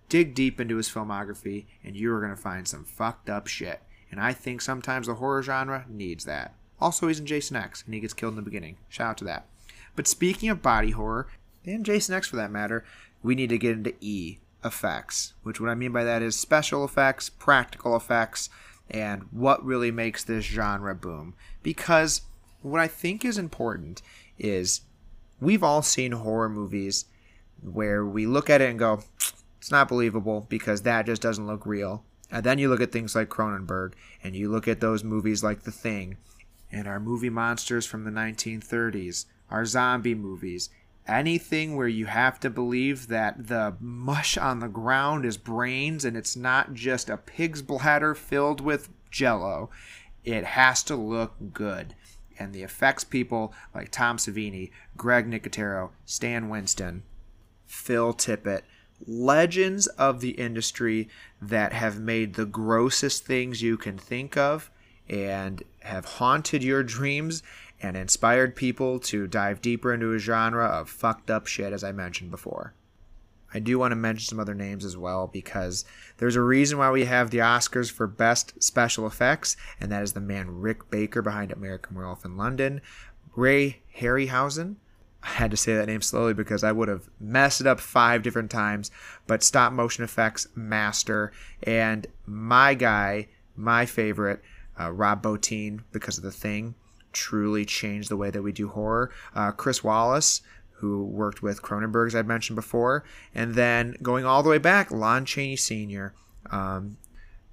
dig 0.09 0.35
deep 0.35 0.61
into 0.61 0.77
his 0.77 0.89
filmography 0.89 1.67
and 1.85 1.97
you 1.97 2.13
are 2.13 2.21
going 2.21 2.35
to 2.35 2.41
find 2.41 2.67
some 2.67 2.85
fucked 2.85 3.29
up 3.29 3.47
shit. 3.47 3.83
And 4.11 4.21
I 4.21 4.33
think 4.33 4.61
sometimes 4.61 5.07
the 5.07 5.15
horror 5.15 5.43
genre 5.43 5.85
needs 5.89 6.25
that. 6.25 6.55
Also, 6.81 7.09
he's 7.09 7.21
in 7.21 7.27
Jason 7.27 7.57
X 7.57 7.83
and 7.85 7.95
he 7.95 8.01
gets 8.01 8.15
killed 8.15 8.33
in 8.33 8.37
the 8.37 8.43
beginning. 8.43 8.77
Shout 8.89 9.11
out 9.11 9.19
to 9.19 9.25
that. 9.25 9.47
But 9.95 10.07
speaking 10.07 10.49
of 10.49 10.63
body 10.63 10.91
horror, 10.91 11.27
and 11.65 11.85
Jason 11.85 12.15
X 12.15 12.29
for 12.29 12.37
that 12.37 12.51
matter, 12.51 12.85
we 13.23 13.35
need 13.35 13.49
to 13.49 13.59
get 13.59 13.73
into 13.73 13.95
E 14.01 14.39
effects, 14.65 15.35
which 15.43 15.61
what 15.61 15.71
I 15.71 15.75
mean 15.75 15.93
by 15.93 16.05
that 16.05 16.23
is 16.23 16.39
special 16.39 16.85
effects, 16.85 17.29
practical 17.29 17.97
effects, 17.97 18.51
and 18.91 19.25
what 19.33 19.65
really 19.65 19.91
makes 19.91 20.23
this 20.23 20.45
genre 20.45 20.95
boom. 20.95 21.35
Because 21.63 22.23
what 22.63 22.81
I 22.81 22.87
think 22.87 23.25
is 23.25 23.39
important 23.39 24.03
is 24.39 24.83
we've 25.41 25.65
all 25.65 25.83
seen 25.83 26.13
horror 26.13 26.49
movies 26.49 27.07
where 27.63 28.05
we 28.05 28.27
look 28.27 28.51
at 28.51 28.61
it 28.61 28.71
and 28.71 28.79
go, 28.79 29.03
it's 29.67 29.73
not 29.73 29.89
believable 29.89 30.47
because 30.49 30.83
that 30.83 31.07
just 31.07 31.21
doesn't 31.21 31.49
look 31.49 31.67
real. 31.67 32.05
And 32.31 32.45
then 32.45 32.57
you 32.61 32.69
look 32.69 32.81
at 32.81 32.93
things 32.93 33.17
like 33.17 33.29
Cronenberg 33.29 33.95
and 34.23 34.37
you 34.37 34.49
look 34.49 34.69
at 34.69 34.79
those 34.79 35.03
movies 35.03 35.43
like 35.43 35.65
The 35.65 35.73
Thing 35.73 36.19
and 36.71 36.87
our 36.87 37.01
movie 37.01 37.31
monsters 37.31 37.85
from 37.85 38.05
the 38.05 38.13
1930s, 38.13 39.25
our 39.51 39.65
zombie 39.65 40.15
movies, 40.15 40.71
anything 41.09 41.75
where 41.75 41.89
you 41.89 42.07
have 42.07 42.39
to 42.41 42.49
believe 42.49 43.09
that 43.09 43.49
the 43.49 43.75
mush 43.81 44.39
on 44.39 44.61
the 44.61 44.69
ground 44.69 45.25
is 45.25 45.37
brains 45.37 46.05
and 46.05 46.17
it's 46.17 46.37
not 46.37 46.73
just 46.73 47.11
a 47.11 47.17
pig's 47.17 47.61
bladder 47.61 48.15
filled 48.15 48.61
with 48.61 48.89
jello, 49.11 49.69
it 50.23 50.45
has 50.45 50.85
to 50.85 50.95
look 50.95 51.35
good. 51.53 51.97
And 52.39 52.53
the 52.53 52.63
effects 52.63 53.03
people 53.03 53.53
like 53.75 53.91
Tom 53.91 54.19
Savini, 54.19 54.71
Greg 54.97 55.29
Nicotero, 55.29 55.91
Stan 56.05 56.49
Winston, 56.49 57.03
Phil 57.67 58.15
Tippett, 58.15 58.63
legends 59.07 59.87
of 59.87 60.21
the 60.21 60.31
industry 60.31 61.09
that 61.41 61.73
have 61.73 61.99
made 61.99 62.35
the 62.35 62.47
grossest 62.47 63.27
things 63.27 63.63
you 63.63 63.77
can 63.77 63.99
think 63.99 64.37
of 64.37 64.71
and 65.09 65.63
have 65.81 66.05
haunted 66.05 66.63
your 66.63 66.83
dreams 66.83 67.43
and 67.81 67.97
inspired 67.97 68.57
people 68.57 68.99
to 68.99 69.27
dive 69.27 69.61
deeper 69.61 69.93
into 69.93 70.13
a 70.13 70.19
genre 70.19 70.67
of 70.67 70.89
fucked 70.89 71.31
up 71.31 71.47
shit, 71.47 71.73
as 71.73 71.85
I 71.85 71.93
mentioned 71.93 72.31
before. 72.31 72.75
I 73.55 73.59
do 73.59 73.79
want 73.79 73.93
to 73.93 73.97
mention 73.97 74.27
some 74.27 74.41
other 74.41 74.55
names 74.55 74.85
as 74.85 74.97
well 74.97 75.29
because 75.29 75.85
there's 76.19 76.37
a 76.37 76.43
reason 76.43 76.79
why 76.79 76.91
we 76.91 77.05
have 77.05 77.31
the 77.31 77.39
Oscars 77.39 77.91
for 77.91 78.07
Best 78.07 78.63
Special 78.63 79.07
Effects, 79.07 79.57
and 79.81 79.91
that 79.93 80.03
is 80.03 80.13
the 80.13 80.21
man 80.21 80.61
Rick 80.61 80.91
Baker 80.91 81.23
behind 81.23 81.53
American 81.53 81.97
Werewolf 81.97 82.25
in 82.25 82.37
London, 82.37 82.81
Ray 83.35 83.83
Harryhausen. 83.99 84.77
I 85.27 85.31
had 85.31 85.51
to 85.51 85.57
say 85.57 85.75
that 85.75 85.87
name 85.87 86.03
slowly 86.03 86.35
because 86.35 86.63
I 86.63 86.71
would 86.71 86.89
have 86.89 87.09
messed 87.19 87.61
it 87.61 87.67
up 87.67 87.81
five 87.81 88.23
different 88.23 88.51
times, 88.51 88.93
but 89.27 89.43
stop 89.43 89.73
motion 89.73 90.05
effects 90.05 90.47
master, 90.55 91.33
and 91.65 92.07
my 92.27 92.75
guy, 92.75 93.29
my 93.57 93.87
favorite, 93.87 94.41
uh, 94.79 94.93
Rob 94.93 95.23
Bottin, 95.23 95.81
because 95.91 96.17
of 96.17 96.23
the 96.23 96.31
thing 96.31 96.77
truly 97.13 97.65
changed 97.65 98.09
the 98.09 98.17
way 98.17 98.31
that 98.31 98.43
we 98.43 98.53
do 98.53 98.69
horror. 98.69 99.11
Uh, 99.35 99.51
Chris 99.51 99.81
Walas, 99.81 100.43
who 100.75 101.05
worked 101.07 101.43
with 101.43 101.63
Cronenberg, 101.63 102.09
as 102.09 102.15
I'd 102.15 102.27
mentioned 102.29 102.57
before, 102.57 103.03
and 103.35 103.55
then 103.55 103.97
going 104.03 104.25
all 104.25 104.43
the 104.43 104.51
way 104.51 104.59
back, 104.59 104.91
Lon 104.91 105.25
Chaney 105.25 105.57
Sr., 105.57 106.15
um, 106.51 106.99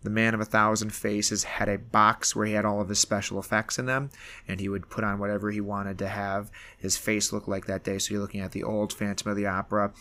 the 0.03 0.09
man 0.09 0.33
of 0.33 0.41
a 0.41 0.45
thousand 0.45 0.93
faces, 0.93 1.43
had 1.43 1.69
a 1.69 1.77
box 1.77 2.35
where 2.35 2.45
he 2.45 2.53
had 2.53 2.65
all 2.65 2.81
of 2.81 2.89
his 2.89 2.99
special 2.99 3.39
effects 3.39 3.79
in 3.79 3.85
them, 3.85 4.09
and 4.47 4.59
he 4.59 4.69
would 4.69 4.89
put 4.89 5.03
on 5.03 5.19
whatever 5.19 5.49
he 5.49 5.61
wanted 5.61 5.97
to 5.99 6.07
have 6.07 6.51
his 6.77 6.97
face 6.97 7.31
look 7.31 7.47
like 7.47 7.65
that 7.65 7.83
day. 7.83 7.97
So 7.97 8.13
you're 8.13 8.21
looking 8.21 8.41
at 8.41 8.51
the 8.51 8.63
old 8.63 8.93
Phantom 8.93 9.31
of 9.31 9.37
the 9.37 9.47
Opera 9.47 9.93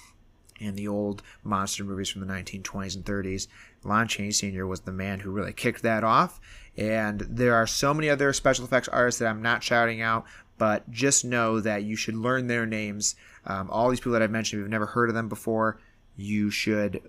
and 0.61 0.77
the 0.77 0.89
old 0.89 1.23
monster 1.43 1.85
movies 1.85 2.09
from 2.09 2.21
the 2.21 2.33
1920s 2.33 2.97
and 2.97 3.05
30s. 3.05 3.47
Lon 3.85 4.07
Chaney 4.09 4.31
Sr. 4.31 4.67
was 4.67 4.81
the 4.81 4.93
man 4.93 5.21
who 5.21 5.31
really 5.31 5.53
kicked 5.53 5.83
that 5.83 6.05
off, 6.05 6.41
and 6.77 7.21
there 7.21 7.55
are 7.55 7.67
so 7.67 7.95
many 7.95 8.09
other 8.09 8.33
special 8.33 8.65
effects 8.65 8.89
artists 8.89 9.19
that 9.19 9.29
I'm 9.29 9.43
not 9.43 9.63
shouting 9.63 10.03
out, 10.03 10.25
but 10.59 10.89
just 10.91 11.25
know 11.25 11.61
that 11.61 11.83
you 11.83 11.97
should 11.97 12.15
learn 12.15 12.47
their 12.47 12.67
names. 12.67 13.17
Um, 13.45 13.69
all 13.71 13.91
these 13.91 14.01
people 14.01 14.13
that 14.13 14.23
I've 14.23 14.31
mentioned, 14.31 14.61
if 14.61 14.65
you've 14.65 14.71
never 14.71 14.87
heard 14.87 15.09
of 15.09 15.15
them 15.15 15.29
before, 15.29 15.81
you 16.17 16.51
should 16.51 17.01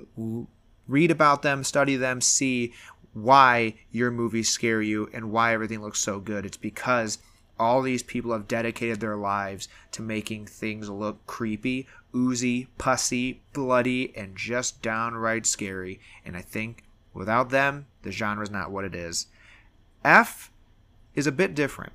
read 0.88 1.12
about 1.12 1.42
them, 1.42 1.64
study 1.64 1.96
them, 1.96 2.22
see 2.22 2.74
why 3.14 3.76
your 3.92 4.12
movies 4.12 4.50
scare 4.50 4.82
you 4.82 5.10
and 5.14 5.32
why 5.32 5.54
everything 5.54 5.82
looks 5.82 6.00
so 6.00 6.20
good. 6.20 6.46
It's 6.46 6.58
because 6.58 7.20
all 7.60 7.82
these 7.82 8.04
people 8.04 8.34
have 8.34 8.48
dedicated 8.48 9.00
their 9.00 9.16
lives 9.16 9.68
to 9.92 10.02
making 10.02 10.48
things 10.48 10.90
look 10.90 11.26
creepy, 11.28 11.88
oozy, 12.16 12.68
pussy, 12.78 13.42
bloody, 13.54 14.16
and 14.18 14.36
just 14.36 14.82
downright 14.82 15.46
scary. 15.46 16.00
And 16.26 16.36
I 16.36 16.42
think 16.42 16.84
without 17.14 17.50
them, 17.52 17.86
the 18.02 18.12
genre 18.12 18.44
is 18.44 18.52
not 18.52 18.72
what 18.72 18.86
it 18.86 18.96
is. 18.96 19.28
F 20.04 20.52
is 21.14 21.28
a 21.28 21.32
bit 21.32 21.56
different 21.56 21.94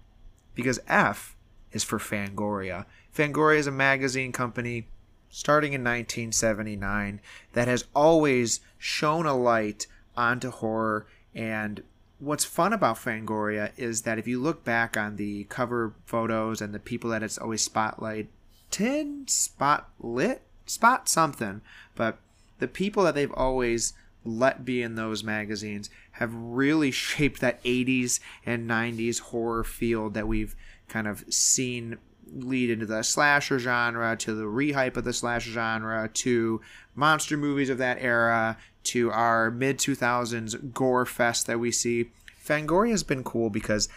because 0.54 0.80
F 0.86 1.36
is 1.72 1.84
for 1.84 1.98
Fangoria. 1.98 2.86
Fangoria 3.14 3.58
is 3.58 3.66
a 3.66 3.72
magazine 3.72 4.32
company 4.32 4.86
starting 5.30 5.72
in 5.72 5.82
1979 5.82 7.20
that 7.52 7.68
has 7.68 7.84
always 7.94 8.60
shown 8.78 9.26
a 9.26 9.36
light 9.36 9.86
onto 10.16 10.50
horror. 10.50 11.06
And 11.34 11.82
what's 12.18 12.44
fun 12.44 12.72
about 12.72 12.96
Fangoria 12.96 13.72
is 13.76 14.02
that 14.02 14.18
if 14.18 14.26
you 14.26 14.40
look 14.40 14.64
back 14.64 14.96
on 14.96 15.16
the 15.16 15.44
cover 15.44 15.94
photos 16.06 16.60
and 16.60 16.74
the 16.74 16.78
people 16.78 17.10
that 17.10 17.22
it's 17.22 17.38
always 17.38 17.66
spotlighted, 17.68 18.28
spotlit, 18.70 20.38
spot 20.66 21.08
something, 21.08 21.60
but 21.94 22.18
the 22.58 22.68
people 22.68 23.04
that 23.04 23.14
they've 23.14 23.32
always 23.32 23.92
let 24.24 24.64
be 24.64 24.82
in 24.82 24.94
those 24.96 25.24
magazines 25.24 25.88
have 26.12 26.34
really 26.34 26.90
shaped 26.92 27.40
that 27.40 27.62
80s 27.64 28.20
and 28.44 28.68
90s 28.68 29.20
horror 29.20 29.64
field 29.64 30.14
that 30.14 30.28
we've 30.28 30.56
kind 30.88 31.06
of 31.06 31.24
seen 31.32 31.98
lead 32.32 32.70
into 32.70 32.86
the 32.86 33.02
slasher 33.02 33.58
genre 33.58 34.16
to 34.16 34.34
the 34.34 34.44
rehype 34.44 34.96
of 34.96 35.04
the 35.04 35.12
slasher 35.12 35.50
genre 35.50 36.08
to 36.14 36.60
monster 36.94 37.36
movies 37.36 37.70
of 37.70 37.78
that 37.78 37.98
era 38.00 38.56
to 38.84 39.10
our 39.10 39.50
mid 39.50 39.78
2000s 39.78 40.72
gore 40.72 41.06
fest 41.06 41.46
that 41.46 41.60
we 41.60 41.70
see. 41.70 42.10
Fangoria 42.44 42.90
has 42.90 43.02
been 43.02 43.24
cool 43.24 43.50
because 43.50 43.88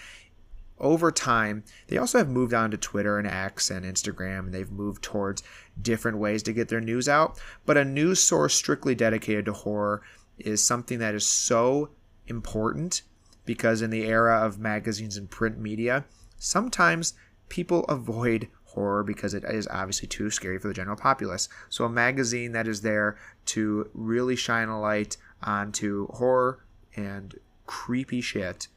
over 0.79 1.11
time 1.11 1.63
they 1.88 1.97
also 1.97 2.17
have 2.17 2.27
moved 2.27 2.53
on 2.55 2.71
to 2.71 2.77
twitter 2.77 3.19
and 3.19 3.27
x 3.27 3.69
and 3.69 3.85
instagram 3.85 4.39
and 4.39 4.53
they've 4.53 4.71
moved 4.71 5.03
towards 5.03 5.43
different 5.79 6.17
ways 6.17 6.41
to 6.43 6.53
get 6.53 6.67
their 6.69 6.81
news 6.81 7.07
out. 7.07 7.39
But 7.65 7.77
a 7.77 7.85
news 7.85 8.21
source 8.21 8.53
strictly 8.53 8.95
dedicated 8.95 9.45
to 9.45 9.53
horror 9.53 10.01
is 10.38 10.63
something 10.63 11.00
that 11.00 11.15
is 11.15 11.25
so 11.25 11.89
important 12.27 13.03
because 13.45 13.81
in 13.81 13.89
the 13.89 14.05
era 14.05 14.45
of 14.45 14.59
magazines 14.59 15.17
and 15.17 15.29
print 15.29 15.59
media, 15.59 16.05
sometimes 16.38 17.13
people 17.51 17.84
avoid 17.89 18.48
horror 18.63 19.03
because 19.03 19.34
it 19.34 19.43
is 19.43 19.67
obviously 19.67 20.08
too 20.08 20.29
scary 20.29 20.58
for 20.58 20.70
the 20.70 20.74
general 20.74 20.96
populace. 20.96 21.50
So 21.67 21.84
a 21.84 21.89
magazine 21.89 22.53
that 22.53 22.65
is 22.65 22.79
there 22.79 23.17
to 23.48 23.89
really 23.93 24.38
shine 24.38 24.70
a 24.70 24.79
light 24.79 25.17
onto 25.43 26.08
horror 26.08 26.63
and 26.96 27.36
creepy 27.65 28.22
shit 28.22 28.70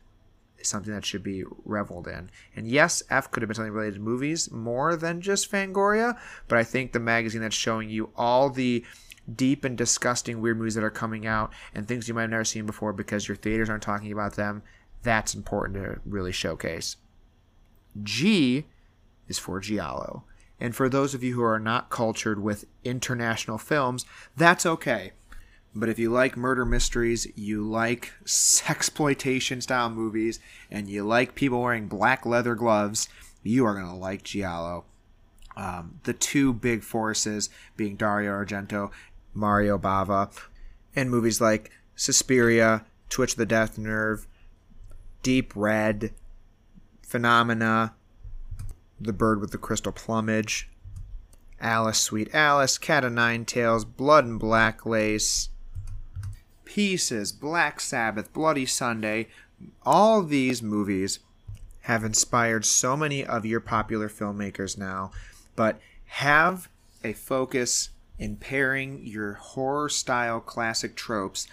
is 0.59 0.67
something 0.67 0.93
that 0.93 1.05
should 1.05 1.23
be 1.23 1.45
reveled 1.65 2.09
in. 2.09 2.31
And 2.57 2.67
yes, 2.67 3.01
F 3.11 3.31
could 3.31 3.43
have 3.45 3.49
been 3.49 3.55
something 3.55 3.73
related 3.73 3.95
to 3.95 4.01
movies 4.01 4.51
more 4.51 4.97
than 4.97 5.21
just 5.21 5.51
Fangoria, 5.53 6.19
but 6.49 6.59
I 6.59 6.65
think 6.65 6.91
the 6.91 6.99
magazine 6.99 7.43
that's 7.43 7.55
showing 7.55 7.89
you 7.89 8.11
all 8.17 8.51
the 8.51 8.85
deep 9.33 9.65
and 9.65 9.79
disgusting 9.79 10.41
weird 10.41 10.59
movies 10.59 10.75
that 10.75 10.83
are 10.83 10.91
coming 10.91 11.29
out 11.29 11.53
and 11.75 11.87
things 11.87 12.09
you 12.09 12.15
might 12.15 12.23
have 12.23 12.31
never 12.31 12.45
seen 12.45 12.67
before 12.67 12.93
because 12.93 13.29
your 13.29 13.37
theaters 13.37 13.71
aren't 13.71 13.85
talking 13.85 14.11
about 14.11 14.35
them, 14.35 14.65
that's 15.05 15.33
important 15.35 15.77
to 15.77 16.01
really 16.05 16.33
showcase. 16.33 16.97
G 18.03 18.67
is 19.29 19.39
for 19.39 19.61
Giallo. 19.61 20.25
And 20.61 20.75
for 20.75 20.89
those 20.89 21.15
of 21.15 21.23
you 21.23 21.35
who 21.35 21.43
are 21.43 21.59
not 21.59 21.91
cultured 21.91 22.43
with 22.43 22.65
international 22.85 23.59
films, 23.59 24.05
that's 24.37 24.65
okay. 24.65 25.13
But 25.75 25.89
if 25.89 25.99
you 25.99 26.11
like 26.11 26.37
murder 26.37 26.65
mysteries, 26.65 27.27
you 27.35 27.69
like 27.69 28.13
sexploitation 28.25 29.61
style 29.61 29.91
movies, 29.91 30.39
and 30.71 30.89
you 30.89 31.05
like 31.05 31.35
people 31.35 31.61
wearing 31.61 31.89
black 31.89 32.25
leather 32.25 32.55
gloves, 32.55 33.09
you 33.43 33.67
are 33.67 33.75
going 33.75 33.87
to 33.87 33.95
like 33.95 34.23
Giallo. 34.23 34.85
Um, 35.57 36.01
the 36.05 36.13
two 36.13 36.53
big 36.53 36.83
forces 36.83 37.49
being 37.77 37.97
Dario 37.97 38.33
Argento 38.33 38.91
Mario 39.35 39.79
Bava, 39.79 40.31
and 40.95 41.11
movies 41.11 41.41
like 41.41 41.71
Suspiria, 41.97 42.85
Twitch 43.09 43.35
the 43.35 43.47
Death 43.47 43.77
Nerve, 43.77 44.27
Deep 45.23 45.53
Red, 45.57 46.13
Phenomena, 47.05 47.95
The 49.01 49.13
Bird 49.13 49.41
with 49.41 49.51
the 49.53 49.59
Crystal 49.59 49.93
Plumage, 49.93 50.69
Alice, 51.61 51.99
Sweet 51.99 52.35
Alice, 52.35 52.79
Cat 52.79 53.05
o' 53.05 53.09
Nine 53.09 53.45
Tails, 53.45 53.85
Blood 53.85 54.25
and 54.25 54.39
Black 54.39 54.85
Lace, 54.85 55.49
Pieces, 56.65 57.33
Black 57.33 57.81
Sabbath, 57.81 58.33
Bloody 58.33 58.67
Sunday. 58.67 59.29
All 59.85 60.23
these 60.23 60.63
movies 60.63 61.21
have 61.83 62.05
inspired 62.05 62.65
so 62.65 62.97
many 62.97 63.25
of 63.25 63.47
your 63.47 63.61
popular 63.61 64.09
filmmakers 64.09 64.77
now, 64.77 65.11
but 65.55 65.81
have 66.07 66.69
a 67.03 67.13
focus 67.13 67.91
in 68.19 68.37
pairing 68.37 69.05
your 69.05 69.35
horror 69.35 69.89
style 69.89 70.41
classic 70.41 70.95
tropes 70.97 71.47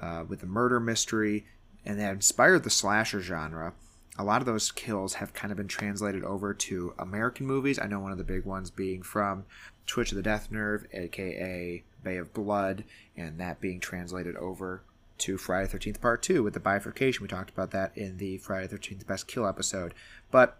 uh, 0.00 0.24
with 0.26 0.40
the 0.40 0.46
murder 0.46 0.80
mystery 0.80 1.46
and 1.84 2.00
that 2.00 2.12
inspired 2.12 2.64
the 2.64 2.70
slasher 2.70 3.20
genre. 3.20 3.72
A 4.18 4.24
lot 4.24 4.40
of 4.40 4.46
those 4.46 4.72
kills 4.72 5.14
have 5.14 5.34
kind 5.34 5.50
of 5.50 5.58
been 5.58 5.68
translated 5.68 6.24
over 6.24 6.54
to 6.54 6.94
American 6.98 7.46
movies. 7.46 7.78
I 7.78 7.86
know 7.86 8.00
one 8.00 8.12
of 8.12 8.18
the 8.18 8.24
big 8.24 8.44
ones 8.44 8.70
being 8.70 9.02
from 9.02 9.44
Twitch 9.86 10.10
of 10.10 10.16
the 10.16 10.22
Death 10.22 10.50
Nerve, 10.50 10.86
aka 10.92 11.82
Bay 12.02 12.16
of 12.16 12.32
Blood, 12.32 12.84
and 13.16 13.38
that 13.38 13.60
being 13.60 13.78
translated 13.78 14.36
over 14.36 14.82
to 15.18 15.38
Friday 15.38 15.68
the 15.68 15.78
13th 15.78 16.00
Part 16.00 16.22
2 16.22 16.42
with 16.42 16.54
the 16.54 16.60
bifurcation. 16.60 17.22
We 17.22 17.28
talked 17.28 17.50
about 17.50 17.70
that 17.72 17.96
in 17.96 18.18
the 18.18 18.38
Friday 18.38 18.66
the 18.66 18.78
13th 18.78 19.06
Best 19.06 19.28
Kill 19.28 19.46
episode. 19.46 19.94
But 20.30 20.58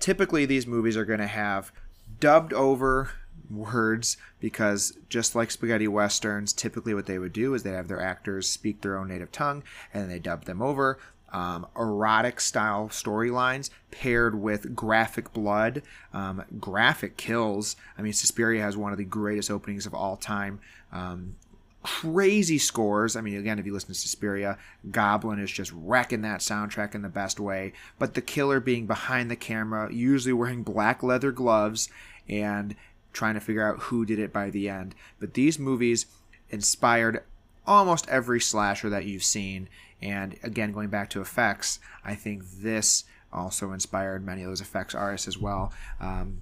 typically, 0.00 0.46
these 0.46 0.66
movies 0.66 0.96
are 0.96 1.04
going 1.04 1.20
to 1.20 1.26
have 1.26 1.72
dubbed 2.20 2.52
over 2.52 3.10
words 3.50 4.16
because 4.40 4.96
just 5.08 5.34
like 5.34 5.50
spaghetti 5.50 5.88
westerns, 5.88 6.52
typically 6.52 6.94
what 6.94 7.06
they 7.06 7.18
would 7.18 7.32
do 7.32 7.54
is 7.54 7.62
they 7.62 7.72
have 7.72 7.88
their 7.88 8.00
actors 8.00 8.48
speak 8.48 8.80
their 8.80 8.98
own 8.98 9.08
native 9.08 9.32
tongue 9.32 9.62
and 9.92 10.10
they 10.10 10.18
dub 10.18 10.44
them 10.44 10.62
over. 10.62 10.98
Um, 11.32 11.66
erotic 11.76 12.40
style 12.40 12.88
storylines 12.88 13.70
paired 13.90 14.40
with 14.40 14.76
graphic 14.76 15.32
blood, 15.32 15.82
um, 16.12 16.44
graphic 16.60 17.16
kills. 17.16 17.74
I 17.98 18.02
mean, 18.02 18.12
Suspiria 18.12 18.62
has 18.62 18.76
one 18.76 18.92
of 18.92 18.98
the 18.98 19.04
greatest 19.04 19.50
openings 19.50 19.86
of 19.86 19.94
all 19.94 20.16
time. 20.16 20.60
Um, 20.92 21.36
crazy 21.82 22.58
scores. 22.58 23.16
I 23.16 23.22
mean, 23.22 23.38
again, 23.38 23.58
if 23.58 23.66
you 23.66 23.72
listen 23.72 23.88
to 23.88 23.94
Suspiria, 23.94 24.58
Goblin 24.90 25.40
is 25.40 25.50
just 25.50 25.72
wrecking 25.74 26.22
that 26.22 26.40
soundtrack 26.40 26.94
in 26.94 27.02
the 27.02 27.08
best 27.08 27.40
way. 27.40 27.72
But 27.98 28.14
the 28.14 28.20
killer 28.20 28.60
being 28.60 28.86
behind 28.86 29.30
the 29.30 29.36
camera, 29.36 29.92
usually 29.92 30.32
wearing 30.32 30.62
black 30.62 31.02
leather 31.02 31.32
gloves 31.32 31.88
and 32.28 32.76
trying 33.12 33.34
to 33.34 33.40
figure 33.40 33.66
out 33.66 33.84
who 33.84 34.04
did 34.04 34.18
it 34.18 34.32
by 34.32 34.50
the 34.50 34.68
end. 34.68 34.94
But 35.18 35.34
these 35.34 35.58
movies 35.58 36.06
inspired 36.50 37.24
almost 37.66 38.08
every 38.08 38.40
slasher 38.40 38.90
that 38.90 39.04
you've 39.04 39.24
seen. 39.24 39.68
And 40.00 40.36
again, 40.42 40.72
going 40.72 40.88
back 40.88 41.10
to 41.10 41.20
effects, 41.20 41.78
I 42.04 42.14
think 42.14 42.44
this 42.44 43.04
also 43.32 43.72
inspired 43.72 44.24
many 44.24 44.42
of 44.42 44.50
those 44.50 44.60
effects 44.60 44.94
artists 44.94 45.28
as 45.28 45.38
well. 45.38 45.72
Um, 46.00 46.40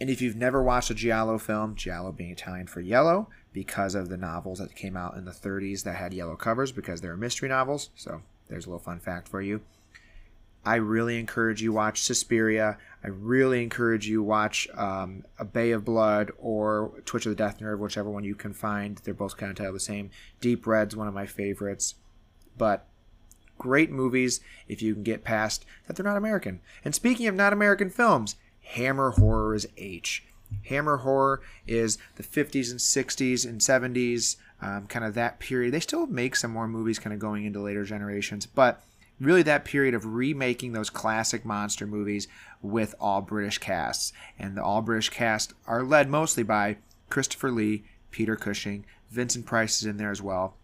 and 0.00 0.10
if 0.10 0.20
you've 0.20 0.36
never 0.36 0.62
watched 0.62 0.90
a 0.90 0.94
Giallo 0.94 1.38
film, 1.38 1.76
Giallo 1.76 2.12
being 2.12 2.30
Italian 2.30 2.66
for 2.66 2.80
yellow, 2.80 3.28
because 3.52 3.94
of 3.94 4.08
the 4.08 4.16
novels 4.16 4.58
that 4.58 4.74
came 4.74 4.96
out 4.96 5.16
in 5.16 5.24
the 5.24 5.30
30s 5.30 5.84
that 5.84 5.96
had 5.96 6.12
yellow 6.12 6.36
covers 6.36 6.72
because 6.72 7.00
they 7.00 7.08
were 7.08 7.16
mystery 7.16 7.48
novels. 7.48 7.90
So 7.94 8.22
there's 8.48 8.66
a 8.66 8.68
little 8.68 8.80
fun 8.80 8.98
fact 8.98 9.28
for 9.28 9.40
you. 9.40 9.60
I 10.64 10.76
really 10.76 11.18
encourage 11.18 11.60
you 11.60 11.72
watch 11.72 12.02
Suspiria. 12.02 12.78
I 13.02 13.08
really 13.08 13.62
encourage 13.62 14.06
you 14.06 14.22
watch 14.22 14.66
um, 14.74 15.24
A 15.38 15.44
Bay 15.44 15.72
of 15.72 15.84
Blood 15.84 16.32
or 16.38 16.92
Twitch 17.04 17.26
of 17.26 17.30
the 17.30 17.36
Death 17.36 17.60
Nerve, 17.60 17.80
whichever 17.80 18.08
one 18.08 18.24
you 18.24 18.34
can 18.34 18.54
find. 18.54 18.98
They're 18.98 19.12
both 19.12 19.36
kind 19.36 19.50
of 19.50 19.56
titled 19.56 19.76
the 19.76 19.80
same. 19.80 20.10
Deep 20.40 20.66
Red's 20.66 20.96
one 20.96 21.08
of 21.08 21.12
my 21.14 21.26
favorites, 21.26 21.96
but 22.56 22.86
great 23.58 23.90
movies 23.90 24.40
if 24.68 24.82
you 24.82 24.94
can 24.94 25.02
get 25.02 25.22
past 25.22 25.64
that 25.86 25.96
they're 25.96 26.04
not 26.04 26.16
American. 26.16 26.60
And 26.84 26.94
speaking 26.94 27.26
of 27.26 27.34
not 27.34 27.52
American 27.52 27.90
films, 27.90 28.36
Hammer 28.62 29.10
Horror 29.10 29.54
is 29.54 29.68
H. 29.76 30.24
Hammer 30.66 30.98
Horror 30.98 31.42
is 31.66 31.98
the 32.16 32.22
50s 32.22 32.70
and 32.70 32.80
60s 32.80 33.46
and 33.46 33.60
70s, 33.60 34.36
um, 34.62 34.86
kind 34.86 35.04
of 35.04 35.14
that 35.14 35.38
period. 35.38 35.74
They 35.74 35.80
still 35.80 36.06
make 36.06 36.36
some 36.36 36.52
more 36.52 36.68
movies 36.68 36.98
kind 36.98 37.12
of 37.12 37.20
going 37.20 37.44
into 37.44 37.60
later 37.60 37.84
generations, 37.84 38.46
but 38.46 38.82
really 39.20 39.42
that 39.42 39.64
period 39.64 39.94
of 39.94 40.14
remaking 40.14 40.72
those 40.72 40.90
classic 40.90 41.44
monster 41.44 41.86
movies 41.86 42.28
with 42.62 42.94
all 43.00 43.20
British 43.20 43.58
casts. 43.58 44.12
And 44.38 44.56
the 44.56 44.64
all 44.64 44.82
British 44.82 45.10
cast 45.10 45.52
are 45.66 45.82
led 45.82 46.08
mostly 46.08 46.42
by 46.42 46.78
Christopher 47.10 47.50
Lee, 47.50 47.84
Peter 48.10 48.36
Cushing, 48.36 48.84
Vincent 49.10 49.46
Price 49.46 49.80
is 49.80 49.86
in 49.86 49.96
there 49.96 50.10
as 50.10 50.22
well. 50.22 50.56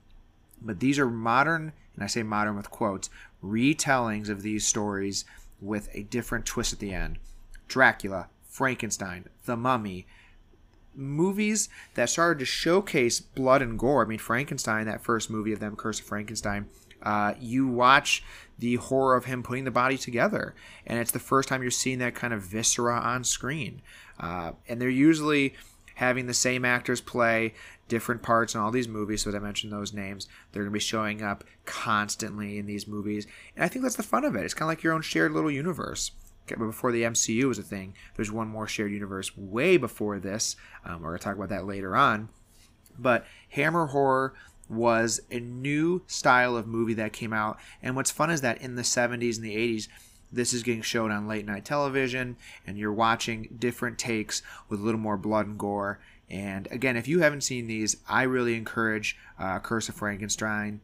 But 0.61 0.81
these 0.81 0.99
are 0.99 1.09
modern, 1.09 1.73
and 1.95 2.05
I 2.05 2.07
say 2.07 2.23
modern 2.23 2.57
with 2.57 2.71
quotes, 2.71 3.11
retellings 3.43 4.29
of 4.29 4.43
these 4.43 4.67
stories 4.67 5.25
with 5.61 5.89
a 5.95 6.03
different 6.03 6.47
twist 6.47 6.73
at 6.73 6.79
the 6.79 6.93
end. 6.93 7.19
Dracula, 7.69 8.29
Frankenstein, 8.49 9.27
The 9.45 9.57
Mummy, 9.57 10.07
movies 10.95 11.69
that 11.95 12.11
started 12.11 12.39
to 12.41 12.45
showcase 12.45 13.21
blood 13.21 13.63
and 13.63 13.79
gore. 13.79 14.05
I 14.05 14.09
mean, 14.09 14.19
Frankenstein, 14.19 14.87
that 14.87 15.03
first 15.03 15.31
movie 15.31 15.53
of 15.53 15.61
them, 15.61 15.77
Curse 15.77 16.01
of 16.01 16.07
Frankenstein, 16.07 16.69
uh, 17.03 17.35
you 17.41 17.67
watch 17.67 18.23
the 18.59 18.77
horror 18.77 19.17
of 19.17 19.25
him 19.25 19.43
putting 19.43 19.65
the 19.65 19.71
body 19.71 19.97
together, 19.97 20.55
and 20.87 20.99
it's 20.99 21.11
the 21.11 21.19
first 21.19 21.49
time 21.49 21.63
you're 21.63 21.71
seeing 21.71 21.99
that 21.99 22.15
kind 22.15 22.35
of 22.35 22.43
viscera 22.43 22.99
on 22.99 23.25
screen. 23.25 23.81
Uh, 24.19 24.53
and 24.69 24.81
they're 24.81 24.91
usually 24.91 25.55
having 25.95 26.27
the 26.27 26.35
same 26.35 26.65
actors 26.65 27.01
play 27.01 27.55
different 27.89 28.23
parts 28.23 28.55
in 28.55 28.61
all 28.61 28.71
these 28.71 28.89
movies. 28.89 29.23
So, 29.23 29.31
as 29.31 29.35
I 29.35 29.39
mentioned 29.39 29.73
those 29.73 29.95
names, 29.95 30.29
they're 30.53 30.63
going 30.63 30.73
to 30.73 30.77
be 30.77 30.81
showing 30.81 31.23
up 31.23 31.45
constantly 31.65 32.59
in 32.59 32.67
these 32.67 32.87
movies, 32.87 33.27
and 33.57 33.65
I 33.65 33.69
think 33.69 33.83
that's 33.83 33.97
the 33.97 34.03
fun 34.03 34.25
of 34.25 34.37
it. 34.37 34.45
It's 34.45 34.55
kind 34.55 34.71
of 34.71 34.77
like 34.77 34.83
your 34.83 34.93
own 34.93 35.03
shared 35.03 35.33
little 35.33 35.51
universe. 35.51 36.11
But 36.59 36.67
before 36.67 36.93
the 36.93 37.03
MCU 37.03 37.45
was 37.45 37.59
a 37.59 37.63
thing, 37.63 37.95
there's 38.17 38.33
one 38.33 38.49
more 38.49 38.67
shared 38.67 38.93
universe 38.93 39.37
way 39.37 39.77
before 39.77 40.19
this. 40.19 40.57
Um, 40.85 41.03
we're 41.03 41.11
going 41.11 41.19
to 41.19 41.25
talk 41.25 41.37
about 41.37 41.49
that 41.51 41.67
later 41.67 41.97
on. 41.97 42.29
But 42.99 43.27
Hammer 43.51 43.87
Horror 43.87 44.35
was 44.69 45.21
a 45.31 45.41
new 45.41 46.03
style 46.07 46.57
of 46.57 46.67
movie 46.67 46.95
that 46.95 47.13
came 47.13 47.33
out. 47.33 47.59
And 47.83 47.97
what's 47.97 48.11
fun 48.11 48.31
is 48.31 48.41
that 48.43 48.63
in 48.63 48.77
the 48.77 48.83
70s 48.83 49.37
and 49.37 49.45
the 49.45 49.57
80s, 49.57 49.89
this 50.33 50.53
is 50.53 50.63
getting 50.63 50.83
shown 50.83 51.11
on 51.11 51.27
late 51.27 51.45
night 51.45 51.65
television, 51.65 52.37
and 52.65 52.79
you're 52.79 52.93
watching 52.93 53.57
different 53.59 53.99
takes 53.99 54.43
with 54.69 54.81
a 54.81 54.83
little 54.83 55.01
more 55.01 55.17
blood 55.17 55.47
and 55.47 55.59
gore. 55.59 55.99
And 56.29 56.69
again, 56.71 56.97
if 56.97 57.09
you 57.09 57.21
haven't 57.21 57.41
seen 57.41 57.67
these, 57.67 57.97
I 58.09 58.23
really 58.23 58.55
encourage 58.55 59.17
uh, 59.39 59.59
Curse 59.59 59.89
of 59.89 59.97
Frankenstein, 59.97 60.81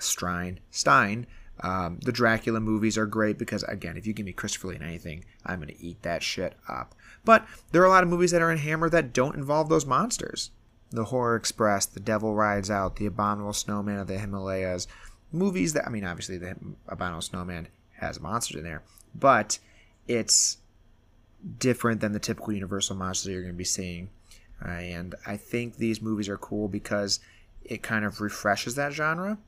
Strine, 0.00 0.58
Stein. 0.72 1.26
Um, 1.62 1.98
the 2.02 2.12
Dracula 2.12 2.60
movies 2.60 2.96
are 2.96 3.06
great 3.06 3.38
because, 3.38 3.62
again, 3.64 3.96
if 3.96 4.06
you 4.06 4.12
give 4.12 4.26
me 4.26 4.32
Christopher 4.32 4.68
Lee 4.68 4.76
in 4.76 4.82
anything, 4.82 5.24
I'm 5.44 5.60
going 5.60 5.74
to 5.74 5.84
eat 5.84 6.02
that 6.02 6.22
shit 6.22 6.54
up. 6.68 6.94
But 7.24 7.46
there 7.72 7.82
are 7.82 7.86
a 7.86 7.90
lot 7.90 8.02
of 8.02 8.08
movies 8.08 8.30
that 8.30 8.42
are 8.42 8.50
in 8.50 8.58
Hammer 8.58 8.88
that 8.90 9.12
don't 9.12 9.36
involve 9.36 9.68
those 9.68 9.84
monsters. 9.84 10.50
The 10.90 11.04
Horror 11.04 11.36
Express, 11.36 11.86
The 11.86 12.00
Devil 12.00 12.34
Rides 12.34 12.70
Out, 12.70 12.96
The 12.96 13.06
Abominable 13.06 13.52
Snowman 13.52 13.98
of 13.98 14.08
the 14.08 14.18
Himalayas. 14.18 14.88
Movies 15.32 15.74
that, 15.74 15.86
I 15.86 15.90
mean, 15.90 16.04
obviously, 16.04 16.38
The 16.38 16.56
Abominable 16.88 17.22
Snowman 17.22 17.68
has 17.98 18.20
monsters 18.20 18.56
in 18.56 18.64
there, 18.64 18.82
but 19.14 19.58
it's 20.08 20.58
different 21.58 22.00
than 22.00 22.12
the 22.12 22.18
typical 22.18 22.52
Universal 22.52 22.96
monsters 22.96 23.24
that 23.26 23.32
you're 23.32 23.42
going 23.42 23.54
to 23.54 23.58
be 23.58 23.64
seeing. 23.64 24.10
Uh, 24.64 24.68
and 24.68 25.14
I 25.26 25.36
think 25.36 25.76
these 25.76 26.02
movies 26.02 26.28
are 26.28 26.36
cool 26.36 26.68
because 26.68 27.20
it 27.62 27.82
kind 27.82 28.04
of 28.04 28.20
refreshes 28.20 28.74
that 28.74 28.92
genre 28.92 29.38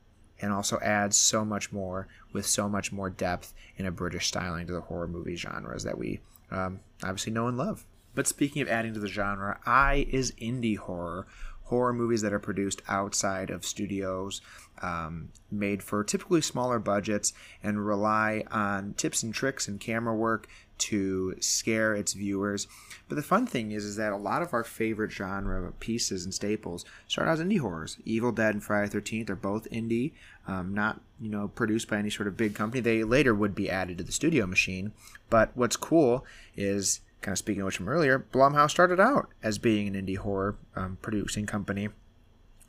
and 0.43 0.51
also 0.51 0.77
adds 0.81 1.15
so 1.15 1.45
much 1.45 1.71
more 1.71 2.07
with 2.33 2.45
so 2.45 2.67
much 2.67 2.91
more 2.91 3.09
depth 3.09 3.53
in 3.77 3.85
a 3.85 3.91
British 3.91 4.27
styling 4.27 4.67
to 4.67 4.73
the 4.73 4.81
horror 4.81 5.07
movie 5.07 5.37
genres 5.37 5.83
that 5.83 5.97
we 5.97 6.19
um, 6.51 6.81
obviously 7.01 7.31
know 7.31 7.47
and 7.47 7.57
love. 7.57 7.85
But 8.13 8.27
speaking 8.27 8.61
of 8.61 8.67
adding 8.67 8.93
to 8.93 8.99
the 8.99 9.07
genre, 9.07 9.59
I 9.65 10.05
is 10.11 10.33
indie 10.33 10.77
horror. 10.77 11.27
Horror 11.73 11.93
movies 11.93 12.21
that 12.21 12.33
are 12.33 12.39
produced 12.39 12.83
outside 12.87 13.49
of 13.49 13.65
studios, 13.65 14.41
um, 14.83 15.29
made 15.49 15.81
for 15.81 16.03
typically 16.03 16.39
smaller 16.41 16.77
budgets, 16.77 17.33
and 17.63 17.83
rely 17.83 18.43
on 18.51 18.93
tips 18.93 19.23
and 19.23 19.33
tricks 19.33 19.67
and 19.67 19.79
camera 19.79 20.13
work 20.13 20.47
to 20.77 21.33
scare 21.39 21.95
its 21.95 22.13
viewers. 22.13 22.67
But 23.09 23.15
the 23.15 23.23
fun 23.23 23.47
thing 23.47 23.71
is, 23.71 23.85
is 23.85 23.95
that 23.95 24.13
a 24.13 24.17
lot 24.17 24.43
of 24.43 24.53
our 24.53 24.63
favorite 24.63 25.11
genre 25.11 25.71
pieces 25.79 26.25
and 26.25 26.33
staples 26.33 26.85
start 27.07 27.27
out 27.27 27.39
as 27.39 27.39
indie 27.39 27.59
horrors. 27.59 27.97
Evil 28.05 28.31
Dead 28.31 28.53
and 28.53 28.63
Friday 28.63 28.89
Thirteenth 28.89 29.31
are 29.31 29.35
both 29.35 29.67
indie, 29.71 30.11
um, 30.47 30.75
not 30.75 31.01
you 31.19 31.29
know 31.29 31.47
produced 31.47 31.89
by 31.89 31.97
any 31.97 32.11
sort 32.11 32.27
of 32.27 32.37
big 32.37 32.53
company. 32.53 32.81
They 32.81 33.03
later 33.03 33.33
would 33.33 33.55
be 33.55 33.71
added 33.71 33.97
to 33.97 34.03
the 34.03 34.11
studio 34.11 34.45
machine. 34.45 34.91
But 35.31 35.49
what's 35.55 35.75
cool 35.75 36.23
is 36.55 36.99
kind 37.23 37.33
of 37.33 37.39
speaking 37.39 37.61
of 37.61 37.65
which 37.65 37.77
from 37.77 37.89
earlier, 37.89 38.25
Blumhouse 38.31 38.69
started 38.69 38.99
out 38.99 39.29
as 39.41 39.57
being 39.57 39.87
an 39.87 40.05
indie 40.05 40.17
horror 40.17 40.57
um, 40.75 40.97
producing 41.01 41.45
company. 41.45 41.89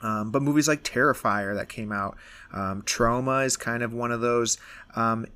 Um, 0.01 0.31
but 0.31 0.43
movies 0.43 0.69
like 0.69 0.83
Terrifier 0.83 1.55
that 1.55 1.69
came 1.69 1.93
out, 1.93 2.17
um, 2.53 2.83
Troma 2.83 3.45
is 3.45 3.57
kind 3.57 3.83
of 3.83 3.93
one 3.93 4.13
of 4.13 4.21
those 4.21 4.59
um, 4.97 5.27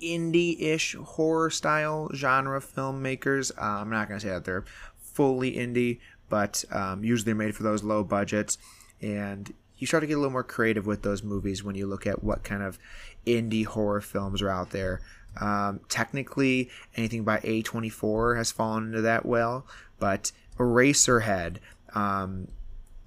indie-ish 0.00 0.94
horror 0.94 1.50
style 1.50 2.08
genre 2.14 2.60
filmmakers. 2.60 3.52
Uh, 3.56 3.80
I'm 3.80 3.90
not 3.90 4.08
going 4.08 4.20
to 4.20 4.26
say 4.26 4.32
that 4.32 4.44
they're 4.44 4.64
fully 4.96 5.52
indie, 5.52 6.00
but 6.28 6.64
um, 6.70 7.04
usually 7.04 7.26
they're 7.26 7.34
made 7.34 7.54
for 7.54 7.62
those 7.62 7.82
low 7.82 8.04
budgets. 8.04 8.58
And 9.00 9.52
you 9.76 9.86
start 9.86 10.02
to 10.02 10.06
get 10.06 10.14
a 10.14 10.18
little 10.18 10.30
more 10.30 10.44
creative 10.44 10.86
with 10.86 11.02
those 11.02 11.24
movies 11.24 11.64
when 11.64 11.74
you 11.74 11.86
look 11.86 12.06
at 12.06 12.22
what 12.22 12.44
kind 12.44 12.62
of 12.62 12.78
indie 13.26 13.66
horror 13.66 14.00
films 14.00 14.40
are 14.40 14.48
out 14.48 14.70
there. 14.70 15.00
Um, 15.40 15.80
technically, 15.88 16.70
anything 16.96 17.24
by 17.24 17.38
A24 17.38 18.36
has 18.36 18.52
fallen 18.52 18.88
into 18.88 19.00
that 19.02 19.24
well, 19.24 19.66
but 19.98 20.32
Eraserhead, 20.58 21.58
um, 21.94 22.48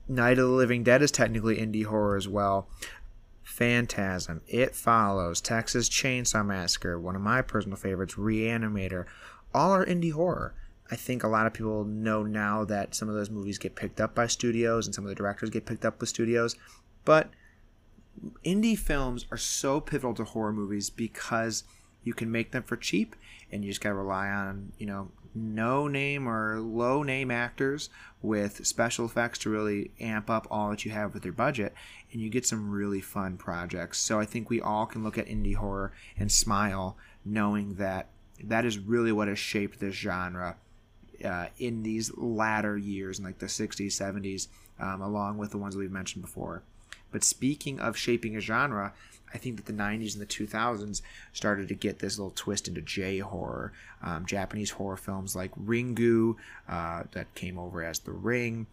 Night 0.07 0.38
of 0.38 0.47
the 0.47 0.53
Living 0.53 0.83
Dead 0.83 1.01
is 1.01 1.11
technically 1.11 1.57
indie 1.57 1.85
horror 1.85 2.15
as 2.15 2.27
well. 2.27 2.67
Phantasm, 3.43 4.41
It 4.47 4.75
Follows, 4.75 5.39
Texas 5.39 5.88
Chainsaw 5.88 6.45
Massacre, 6.45 6.99
one 6.99 7.15
of 7.15 7.21
my 7.21 7.41
personal 7.41 7.77
favorites, 7.77 8.15
Reanimator, 8.15 9.05
all 9.53 9.71
are 9.71 9.85
indie 9.85 10.11
horror. 10.11 10.53
I 10.91 10.95
think 10.95 11.23
a 11.23 11.27
lot 11.27 11.47
of 11.47 11.53
people 11.53 11.83
know 11.83 12.23
now 12.23 12.65
that 12.65 12.93
some 12.93 13.09
of 13.09 13.15
those 13.15 13.29
movies 13.29 13.57
get 13.57 13.75
picked 13.75 13.99
up 13.99 14.13
by 14.13 14.27
studios 14.27 14.85
and 14.85 14.93
some 14.93 15.05
of 15.05 15.09
the 15.09 15.15
directors 15.15 15.49
get 15.49 15.65
picked 15.65 15.85
up 15.85 15.99
with 15.99 16.09
studios, 16.09 16.55
but 17.05 17.29
indie 18.43 18.77
films 18.77 19.25
are 19.31 19.38
so 19.38 19.79
pivotal 19.79 20.13
to 20.15 20.23
horror 20.23 20.53
movies 20.53 20.89
because 20.89 21.63
you 22.05 22.13
can 22.13 22.31
make 22.31 22.51
them 22.51 22.63
for 22.63 22.77
cheap 22.77 23.15
and 23.51 23.65
you 23.65 23.71
just 23.71 23.81
got 23.81 23.89
to 23.89 23.95
rely 23.95 24.29
on 24.29 24.71
you 24.77 24.85
know 24.85 25.09
no 25.35 25.89
name 25.89 26.29
or 26.29 26.61
low 26.61 27.03
name 27.03 27.29
actors 27.29 27.89
with 28.21 28.65
special 28.65 29.05
effects 29.05 29.37
to 29.39 29.49
really 29.49 29.91
amp 29.99 30.29
up 30.29 30.47
all 30.49 30.69
that 30.69 30.85
you 30.85 30.91
have 30.91 31.13
with 31.13 31.25
your 31.25 31.33
budget 31.33 31.73
and 32.13 32.21
you 32.21 32.29
get 32.29 32.45
some 32.45 32.71
really 32.71 33.01
fun 33.01 33.35
projects. 33.35 33.99
So 33.99 34.19
i 34.19 34.25
think 34.25 34.49
we 34.49 34.61
all 34.61 34.85
can 34.85 35.03
look 35.03 35.17
at 35.17 35.27
indie 35.27 35.55
horror 35.55 35.91
and 36.17 36.31
smile 36.31 36.95
knowing 37.25 37.75
that 37.75 38.07
that 38.41 38.63
is 38.65 38.79
really 38.79 39.11
what 39.11 39.27
has 39.27 39.39
shaped 39.39 39.79
this 39.79 39.95
genre 39.95 40.55
uh, 41.23 41.47
in 41.57 41.83
these 41.83 42.15
latter 42.17 42.77
years 42.77 43.19
in 43.19 43.25
like 43.25 43.39
the 43.39 43.45
60s 43.45 43.87
70s 43.87 44.47
um, 44.79 45.01
along 45.01 45.37
with 45.37 45.51
the 45.51 45.57
ones 45.57 45.75
we've 45.75 45.91
mentioned 45.91 46.21
before 46.21 46.63
But 47.15 47.23
speaking 47.23 47.80
of 47.80 47.95
shaping 47.95 48.36
a 48.36 48.41
genre, 48.41 48.91
I 49.34 49.38
think 49.38 49.56
that 49.56 49.67
the 49.67 49.71
90s 49.71 50.15
and 50.15 50.21
the 50.21 50.25
2000s 50.25 51.01
started 51.32 51.69
to 51.69 51.73
get 51.73 51.99
this 51.99 52.17
little 52.19 52.34
twist 52.36 52.67
into 52.67 52.82
J 52.82 53.19
horror. 53.19 53.71
Um, 54.04 54.25
Japanese 54.25 54.71
horror 54.71 54.97
films 54.97 55.34
like 55.34 55.56
Ringu, 55.56 56.36
uh, 56.67 57.04
that 57.13 57.34
came 57.34 57.58
over 57.58 57.82
as 57.82 57.99
The 57.99 58.12
Ring, 58.12 58.67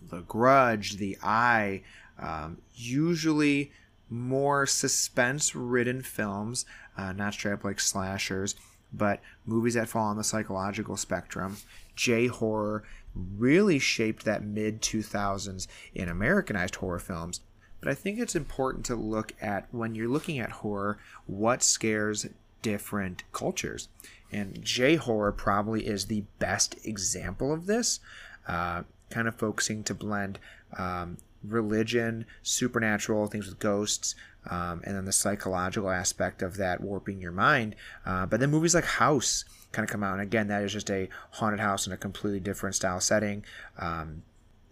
The 0.00 0.22
Grudge, 0.22 0.96
The 0.96 1.18
Eye, 1.22 1.82
um, 2.18 2.56
usually 2.74 3.70
more 4.08 4.64
suspense 4.64 5.54
ridden 5.54 6.00
films, 6.00 6.64
uh, 6.96 7.12
not 7.12 7.34
straight 7.34 7.52
up 7.52 7.64
like 7.64 7.80
slashers, 7.80 8.54
but 8.94 9.20
movies 9.44 9.74
that 9.74 9.90
fall 9.90 10.06
on 10.06 10.16
the 10.16 10.24
psychological 10.24 10.96
spectrum. 10.96 11.58
J 11.96 12.28
horror 12.28 12.84
really 13.14 13.78
shaped 13.78 14.24
that 14.24 14.42
mid 14.42 14.80
2000s 14.80 15.66
in 15.94 16.08
Americanized 16.08 16.76
horror 16.76 16.98
films. 16.98 17.40
But 17.84 17.90
I 17.90 17.94
think 17.96 18.18
it's 18.18 18.34
important 18.34 18.86
to 18.86 18.96
look 18.96 19.34
at 19.42 19.66
when 19.70 19.94
you're 19.94 20.08
looking 20.08 20.38
at 20.38 20.50
horror, 20.50 20.96
what 21.26 21.62
scares 21.62 22.26
different 22.62 23.24
cultures. 23.34 23.88
And 24.32 24.64
J 24.64 24.96
horror 24.96 25.32
probably 25.32 25.86
is 25.86 26.06
the 26.06 26.24
best 26.38 26.76
example 26.86 27.52
of 27.52 27.66
this, 27.66 28.00
uh, 28.48 28.84
kind 29.10 29.28
of 29.28 29.34
focusing 29.34 29.84
to 29.84 29.94
blend 29.94 30.38
um, 30.78 31.18
religion, 31.46 32.24
supernatural 32.42 33.26
things 33.26 33.46
with 33.46 33.58
ghosts, 33.58 34.14
um, 34.48 34.80
and 34.84 34.96
then 34.96 35.04
the 35.04 35.12
psychological 35.12 35.90
aspect 35.90 36.40
of 36.40 36.56
that 36.56 36.80
warping 36.80 37.20
your 37.20 37.32
mind. 37.32 37.76
Uh, 38.06 38.24
but 38.24 38.40
then 38.40 38.50
movies 38.50 38.74
like 38.74 38.86
House 38.86 39.44
kind 39.72 39.86
of 39.86 39.92
come 39.92 40.02
out, 40.02 40.14
and 40.14 40.22
again, 40.22 40.48
that 40.48 40.62
is 40.62 40.72
just 40.72 40.90
a 40.90 41.10
haunted 41.32 41.60
house 41.60 41.86
in 41.86 41.92
a 41.92 41.98
completely 41.98 42.40
different 42.40 42.76
style 42.76 43.00
setting. 43.00 43.44
Um, 43.78 44.22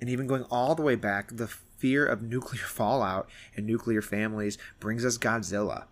and 0.00 0.08
even 0.08 0.26
going 0.26 0.44
all 0.44 0.74
the 0.74 0.82
way 0.82 0.94
back, 0.94 1.28
the 1.36 1.54
fear 1.82 2.06
of 2.06 2.22
nuclear 2.22 2.62
fallout 2.66 3.28
and 3.56 3.66
nuclear 3.66 4.00
families 4.00 4.56
brings 4.78 5.04
us 5.04 5.18
Godzilla 5.18 5.86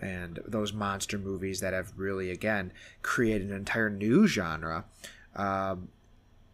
and 0.00 0.40
those 0.46 0.72
monster 0.72 1.18
movies 1.18 1.60
that 1.60 1.74
have 1.74 1.92
really, 1.96 2.30
again, 2.30 2.72
created 3.02 3.50
an 3.50 3.56
entire 3.56 3.90
new 3.90 4.26
genre. 4.26 4.86
Um, 5.34 5.88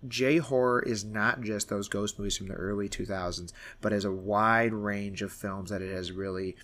J 0.09 0.39
horror 0.39 0.83
is 0.83 1.05
not 1.05 1.43
just 1.43 1.69
those 1.69 1.89
ghost 1.89 2.19
movies 2.19 2.37
from 2.37 2.49
the 2.49 2.55
early 2.55 2.89
2000s, 2.89 3.53
but 3.81 3.93
is 3.93 4.05
a 4.05 4.11
wide 4.11 4.73
range 4.73 5.23
of 5.23 5.33
films 5.33 5.71
that 5.71 5.81
it 5.81 5.95
has 5.95 6.11
really 6.11 6.57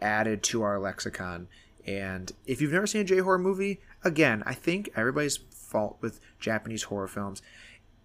added 0.00 0.44
to 0.44 0.62
our 0.62 0.78
lexicon. 0.78 1.48
And 1.84 2.30
if 2.46 2.60
you've 2.60 2.72
never 2.72 2.86
seen 2.86 3.00
a 3.00 3.04
J 3.04 3.18
horror 3.18 3.38
movie, 3.38 3.80
again, 4.04 4.44
I 4.46 4.54
think 4.54 4.90
everybody's 4.94 5.38
fault 5.50 5.98
with 6.00 6.20
Japanese 6.38 6.84
horror 6.84 7.08
films 7.08 7.42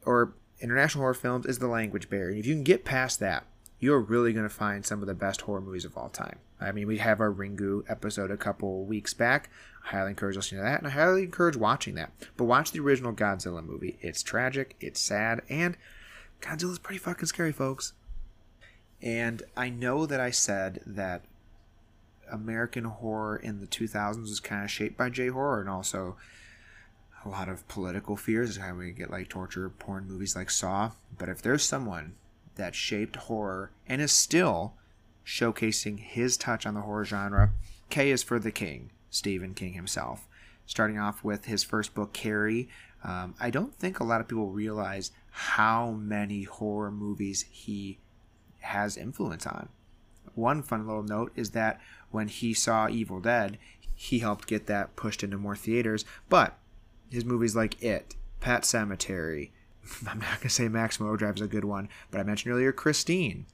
or 0.03 0.33
international 0.59 1.01
horror 1.01 1.13
films 1.13 1.45
is 1.45 1.59
the 1.59 1.67
language 1.67 2.09
barrier. 2.09 2.37
If 2.37 2.45
you 2.45 2.55
can 2.55 2.63
get 2.63 2.85
past 2.85 3.19
that, 3.19 3.45
you're 3.79 3.99
really 3.99 4.33
going 4.33 4.47
to 4.47 4.53
find 4.53 4.85
some 4.85 5.01
of 5.01 5.07
the 5.07 5.13
best 5.13 5.41
horror 5.41 5.61
movies 5.61 5.85
of 5.85 5.97
all 5.97 6.09
time. 6.09 6.39
I 6.59 6.71
mean, 6.71 6.87
we 6.87 6.97
have 6.99 7.19
our 7.19 7.31
Ringu 7.31 7.83
episode 7.89 8.31
a 8.31 8.37
couple 8.37 8.85
weeks 8.85 9.13
back. 9.13 9.49
I 9.85 9.89
highly 9.89 10.11
encourage 10.11 10.37
listening 10.37 10.61
to 10.61 10.65
that, 10.65 10.79
and 10.79 10.87
I 10.87 10.91
highly 10.91 11.23
encourage 11.23 11.57
watching 11.57 11.95
that. 11.95 12.11
But 12.37 12.45
watch 12.45 12.71
the 12.71 12.79
original 12.79 13.13
Godzilla 13.13 13.63
movie. 13.63 13.97
It's 14.01 14.23
tragic, 14.23 14.75
it's 14.79 15.01
sad, 15.01 15.41
and 15.49 15.77
Godzilla's 16.41 16.79
pretty 16.79 16.99
fucking 16.99 17.27
scary, 17.27 17.51
folks. 17.51 17.93
And 19.01 19.43
I 19.57 19.69
know 19.69 20.05
that 20.05 20.21
I 20.21 20.31
said 20.31 20.81
that 20.85 21.23
American 22.31 22.85
horror 22.85 23.35
in 23.35 23.59
the 23.59 23.67
2000s 23.67 24.21
was 24.21 24.39
kind 24.39 24.63
of 24.63 24.71
shaped 24.71 24.97
by 24.97 25.09
J 25.09 25.27
horror, 25.27 25.59
and 25.59 25.69
also 25.69 26.15
a 27.25 27.29
lot 27.29 27.49
of 27.49 27.67
political 27.67 28.15
fears 28.15 28.51
is 28.51 28.57
how 28.57 28.75
we 28.75 28.91
get 28.91 29.09
like 29.09 29.29
torture 29.29 29.69
porn 29.69 30.07
movies 30.07 30.35
like 30.35 30.49
Saw. 30.49 30.91
But 31.17 31.29
if 31.29 31.41
there's 31.41 31.63
someone 31.63 32.13
that 32.55 32.75
shaped 32.75 33.15
horror 33.15 33.71
and 33.87 34.01
is 34.01 34.11
still 34.11 34.73
showcasing 35.25 35.99
his 35.99 36.37
touch 36.37 36.65
on 36.65 36.75
the 36.75 36.81
horror 36.81 37.05
genre. 37.05 37.51
K 37.89 38.11
is 38.11 38.23
for 38.23 38.39
the 38.39 38.51
King, 38.51 38.91
Stephen 39.09 39.53
King 39.53 39.73
himself. 39.73 40.27
Starting 40.65 40.99
off 40.99 41.23
with 41.23 41.45
his 41.45 41.63
first 41.63 41.93
book, 41.93 42.13
Carrie. 42.13 42.69
Um, 43.03 43.35
I 43.39 43.49
don't 43.49 43.75
think 43.75 43.99
a 43.99 44.03
lot 44.03 44.21
of 44.21 44.27
people 44.27 44.49
realize 44.49 45.11
how 45.29 45.91
many 45.91 46.43
horror 46.43 46.91
movies 46.91 47.45
he 47.51 47.99
has 48.61 48.97
influence 48.97 49.45
on. 49.45 49.69
One 50.33 50.63
fun 50.63 50.87
little 50.87 51.03
note 51.03 51.31
is 51.35 51.51
that 51.51 51.79
when 52.09 52.27
he 52.27 52.53
saw 52.53 52.89
Evil 52.89 53.19
Dead, 53.19 53.57
he 53.93 54.19
helped 54.19 54.47
get 54.47 54.65
that 54.67 54.95
pushed 54.95 55.23
into 55.23 55.37
more 55.37 55.55
theaters. 55.55 56.03
But 56.29 56.57
his 57.09 57.25
movies 57.25 57.55
like 57.55 57.81
It, 57.81 58.15
Pet 58.39 58.63
Sematary, 58.63 59.49
I'm 60.09 60.19
not 60.19 60.41
to 60.41 60.49
say 60.49 60.67
Maximum 60.67 61.09
Overdrive 61.09 61.35
is 61.35 61.41
a 61.41 61.47
good 61.47 61.65
one, 61.65 61.89
but 62.11 62.19
I 62.19 62.23
mentioned 62.23 62.53
earlier 62.53 62.71
Christine, 62.71 63.45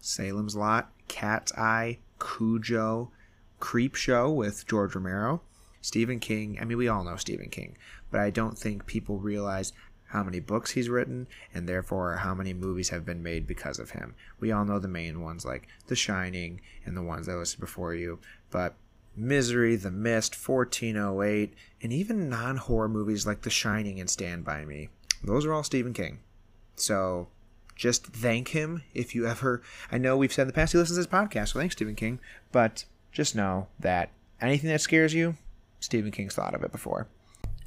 Salem's 0.00 0.56
Lot, 0.56 0.90
Cat's 1.08 1.52
Eye, 1.52 1.98
Cujo, 2.18 3.10
Creep 3.58 3.94
Show 3.94 4.30
with 4.30 4.66
George 4.66 4.94
Romero, 4.94 5.42
Stephen 5.82 6.20
King. 6.20 6.58
I 6.60 6.64
mean, 6.64 6.78
we 6.78 6.88
all 6.88 7.04
know 7.04 7.16
Stephen 7.16 7.48
King, 7.48 7.76
but 8.10 8.20
I 8.20 8.30
don't 8.30 8.58
think 8.58 8.86
people 8.86 9.18
realize 9.18 9.72
how 10.06 10.24
many 10.24 10.40
books 10.40 10.72
he's 10.72 10.88
written 10.88 11.28
and 11.54 11.68
therefore 11.68 12.16
how 12.16 12.34
many 12.34 12.52
movies 12.52 12.88
have 12.88 13.04
been 13.04 13.22
made 13.22 13.46
because 13.46 13.78
of 13.78 13.90
him. 13.90 14.14
We 14.40 14.50
all 14.50 14.64
know 14.64 14.80
the 14.80 14.88
main 14.88 15.20
ones 15.20 15.44
like 15.44 15.68
The 15.86 15.94
Shining 15.94 16.60
and 16.84 16.96
the 16.96 17.02
ones 17.02 17.28
I 17.28 17.34
listed 17.34 17.60
before 17.60 17.94
you, 17.94 18.18
but 18.50 18.74
Misery, 19.16 19.76
The 19.76 19.90
Mist, 19.90 20.34
1408, 20.34 21.54
and 21.82 21.92
even 21.92 22.28
non 22.28 22.56
horror 22.56 22.88
movies 22.88 23.26
like 23.26 23.42
The 23.42 23.50
Shining 23.50 24.00
and 24.00 24.08
Stand 24.08 24.44
By 24.44 24.64
Me. 24.64 24.88
Those 25.22 25.44
are 25.44 25.52
all 25.52 25.62
Stephen 25.62 25.92
King. 25.92 26.20
So 26.76 27.28
just 27.76 28.06
thank 28.06 28.48
him 28.48 28.82
if 28.94 29.14
you 29.14 29.26
ever. 29.26 29.62
I 29.90 29.98
know 29.98 30.16
we've 30.16 30.32
said 30.32 30.42
in 30.42 30.48
the 30.48 30.54
past 30.54 30.72
he 30.72 30.78
listens 30.78 30.96
to 30.96 31.02
this 31.02 31.12
podcast, 31.12 31.48
so 31.48 31.58
thanks, 31.58 31.74
Stephen 31.74 31.94
King. 31.94 32.20
But 32.52 32.84
just 33.12 33.34
know 33.34 33.68
that 33.78 34.10
anything 34.40 34.70
that 34.70 34.80
scares 34.80 35.14
you, 35.14 35.36
Stephen 35.80 36.10
King's 36.10 36.34
thought 36.34 36.54
of 36.54 36.62
it 36.62 36.72
before. 36.72 37.08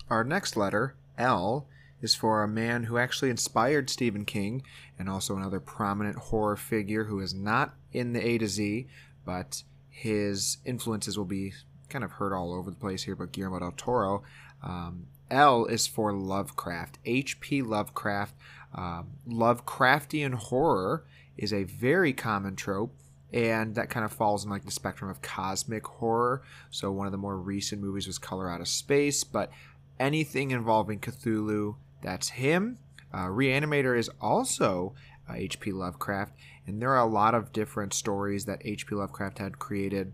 Our 0.10 0.24
next 0.24 0.56
letter, 0.56 0.96
L, 1.18 1.68
is 2.02 2.14
for 2.14 2.44
a 2.44 2.48
man 2.48 2.84
who 2.84 2.98
actually 2.98 3.30
inspired 3.30 3.90
Stephen 3.90 4.26
King 4.26 4.62
and 5.00 5.10
also 5.10 5.36
another 5.36 5.60
prominent 5.60 6.18
horror 6.18 6.58
figure 6.58 7.06
who 7.06 7.20
is 7.20 7.34
not 7.34 7.74
in 7.92 8.14
the 8.14 8.26
A 8.26 8.38
to 8.38 8.48
Z, 8.48 8.88
but 9.26 9.64
his 9.94 10.58
influences 10.66 11.20
will 11.20 11.26
be 11.26 11.54
kind 11.88 12.04
of 12.04 12.14
heard 12.14 12.34
all 12.34 12.52
over 12.52 12.72
the 12.72 12.76
place 12.76 13.04
here, 13.04 13.16
but 13.16 13.32
Guillermo 13.32 13.60
del 13.60 13.74
Toro. 13.78 14.24
Um, 14.64 15.06
L 15.30 15.66
is 15.66 15.86
for 15.86 16.12
Lovecraft. 16.12 16.98
H.P. 17.06 17.62
Lovecraft. 17.62 18.34
Um, 18.74 19.12
Lovecraftian 19.28 20.34
horror 20.34 21.06
is 21.38 21.54
a 21.54 21.64
very 21.64 22.12
common 22.12 22.56
trope, 22.56 22.96
and 23.32 23.76
that 23.76 23.92
kind 23.92 24.04
of 24.04 24.12
falls 24.12 24.44
in 24.44 24.50
like 24.50 24.66
the 24.66 24.72
spectrum 24.72 25.12
of 25.12 25.22
cosmic 25.22 25.86
horror. 25.86 26.42
So 26.72 26.92
one 26.92 27.06
of 27.06 27.12
the 27.12 27.20
more 27.20 27.38
recent 27.38 27.80
movies 27.80 28.08
was 28.08 28.18
Color 28.18 28.50
Out 28.50 28.62
of 28.62 28.68
Space, 28.68 29.24
but 29.24 29.52
anything 30.00 30.50
involving 30.50 31.00
Cthulhu, 31.00 31.76
that's 32.02 32.30
him. 32.30 32.80
Uh, 33.14 33.28
Reanimator 33.28 33.96
is 33.96 34.10
also 34.20 34.96
H.P. 35.30 35.72
Uh, 35.72 35.76
Lovecraft, 35.76 36.34
and 36.68 36.82
there 36.82 36.92
are 36.92 37.06
a 37.06 37.10
lot 37.10 37.36
of 37.36 37.54
different 37.54 37.94
stories 37.94 38.46
that 38.46 38.62
H.P. 38.64 38.96
Lovecraft 38.96 39.40
had 39.40 39.60
created. 39.60 40.14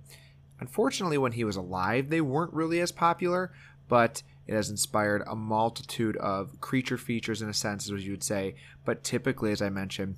Unfortunately, 0.60 1.18
when 1.18 1.34
he 1.34 1.44
was 1.44 1.56
alive, 1.56 2.10
they 2.10 2.22
weren't 2.22 2.54
really 2.54 2.80
as 2.80 2.92
popular, 2.92 3.52
but 3.88 4.24
it 4.48 4.54
has 4.54 4.70
inspired 4.70 5.24
a 5.28 5.36
multitude 5.36 6.18
of 6.18 6.60
creature 6.60 6.98
features, 6.98 7.42
in 7.42 7.50
a 7.50 7.54
sense, 7.54 7.90
as 7.92 8.06
you 8.06 8.12
would 8.12 8.24
say, 8.24 8.56
but 8.86 9.04
typically, 9.04 9.52
as 9.52 9.62
I 9.62 9.70
mentioned, 9.70 10.16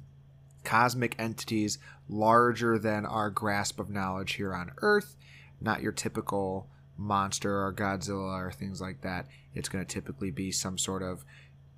cosmic 0.64 1.16
entities 1.20 1.80
larger 2.08 2.78
than 2.78 3.06
our 3.06 3.30
grasp 3.30 3.80
of 3.80 3.90
knowledge 3.90 4.34
here 4.34 4.54
on 4.54 4.72
Earth, 4.78 5.16
not 5.60 5.82
your 5.82 5.92
typical 5.92 6.68
monster 6.98 7.64
or 7.64 7.74
Godzilla 7.74 8.38
or 8.38 8.52
things 8.52 8.80
like 8.80 9.02
that. 9.02 9.28
It's 9.54 9.70
going 9.70 9.84
to 9.84 9.94
typically 9.94 10.32
be 10.32 10.52
some 10.52 10.78
sort 10.78 11.04
of 11.04 11.26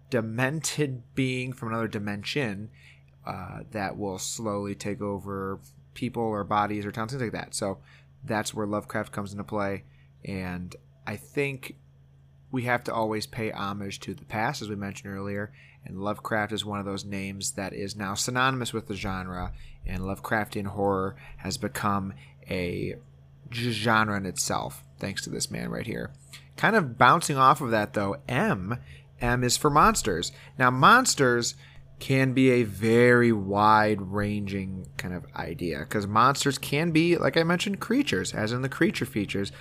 demented 0.09 1.01
being 1.15 1.53
from 1.53 1.69
another 1.69 1.87
dimension 1.87 2.69
uh, 3.25 3.59
that 3.71 3.97
will 3.97 4.19
slowly 4.19 4.75
take 4.75 5.01
over 5.01 5.59
people 5.93 6.23
or 6.23 6.43
bodies 6.43 6.85
or 6.85 6.91
towns, 6.91 7.11
things 7.11 7.21
like 7.21 7.31
that. 7.31 7.55
So 7.55 7.79
that's 8.23 8.53
where 8.53 8.65
Lovecraft 8.67 9.11
comes 9.11 9.31
into 9.31 9.43
play. 9.43 9.83
And 10.25 10.75
I 11.05 11.15
think 11.15 11.75
we 12.51 12.63
have 12.63 12.83
to 12.85 12.93
always 12.93 13.25
pay 13.25 13.51
homage 13.51 13.99
to 14.01 14.13
the 14.13 14.25
past, 14.25 14.61
as 14.61 14.69
we 14.69 14.75
mentioned 14.75 15.13
earlier. 15.13 15.51
And 15.85 16.01
Lovecraft 16.01 16.53
is 16.53 16.63
one 16.63 16.79
of 16.79 16.85
those 16.85 17.03
names 17.03 17.51
that 17.51 17.73
is 17.73 17.95
now 17.95 18.13
synonymous 18.13 18.71
with 18.71 18.87
the 18.87 18.95
genre, 18.95 19.51
and 19.85 20.03
Lovecraftian 20.03 20.67
horror 20.67 21.17
has 21.37 21.57
become 21.57 22.13
a 22.49 22.95
genre 23.51 24.15
in 24.15 24.25
itself, 24.25 24.83
thanks 24.97 25.23
to 25.23 25.29
this 25.29 25.51
man 25.51 25.69
right 25.69 25.85
here. 25.85 26.11
Kind 26.55 26.75
of 26.75 26.97
bouncing 26.97 27.37
off 27.37 27.59
of 27.59 27.71
that, 27.71 27.93
though, 27.93 28.15
M. 28.29 28.77
M 29.19 29.43
is 29.43 29.57
for 29.57 29.69
monsters. 29.69 30.31
Now, 30.57 30.71
monsters 30.71 31.55
can 32.03 32.33
be 32.33 32.51
a 32.51 32.63
very 32.63 33.31
wide 33.31 34.01
ranging 34.01 34.85
kind 34.97 35.13
of 35.13 35.25
idea 35.37 35.79
because 35.79 36.05
monsters 36.05 36.57
can 36.57 36.91
be, 36.91 37.15
like 37.15 37.37
I 37.37 37.43
mentioned, 37.43 37.79
creatures, 37.79 38.33
as 38.33 38.51
in 38.51 38.61
the 38.61 38.67
creature 38.67 39.05
features. 39.05 39.53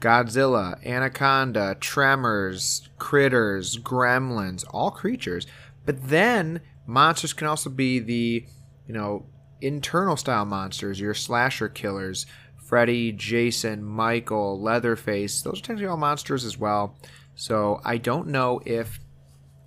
Godzilla, 0.00 0.82
Anaconda, 0.86 1.76
Tremors, 1.80 2.88
Critters, 2.96 3.76
Gremlins, 3.76 4.64
all 4.70 4.90
creatures. 4.90 5.46
But 5.84 6.08
then 6.08 6.62
monsters 6.86 7.34
can 7.34 7.46
also 7.46 7.68
be 7.68 7.98
the, 7.98 8.46
you 8.86 8.94
know, 8.94 9.26
internal 9.60 10.16
style 10.16 10.46
monsters, 10.46 10.98
your 10.98 11.12
slasher 11.12 11.68
killers, 11.68 12.24
Freddy, 12.56 13.12
Jason, 13.12 13.84
Michael, 13.84 14.58
Leatherface, 14.58 15.42
those 15.42 15.58
are 15.58 15.62
technically 15.62 15.88
all 15.88 15.98
monsters 15.98 16.46
as 16.46 16.56
well. 16.56 16.96
So 17.34 17.82
I 17.84 17.98
don't 17.98 18.28
know 18.28 18.62
if 18.64 18.98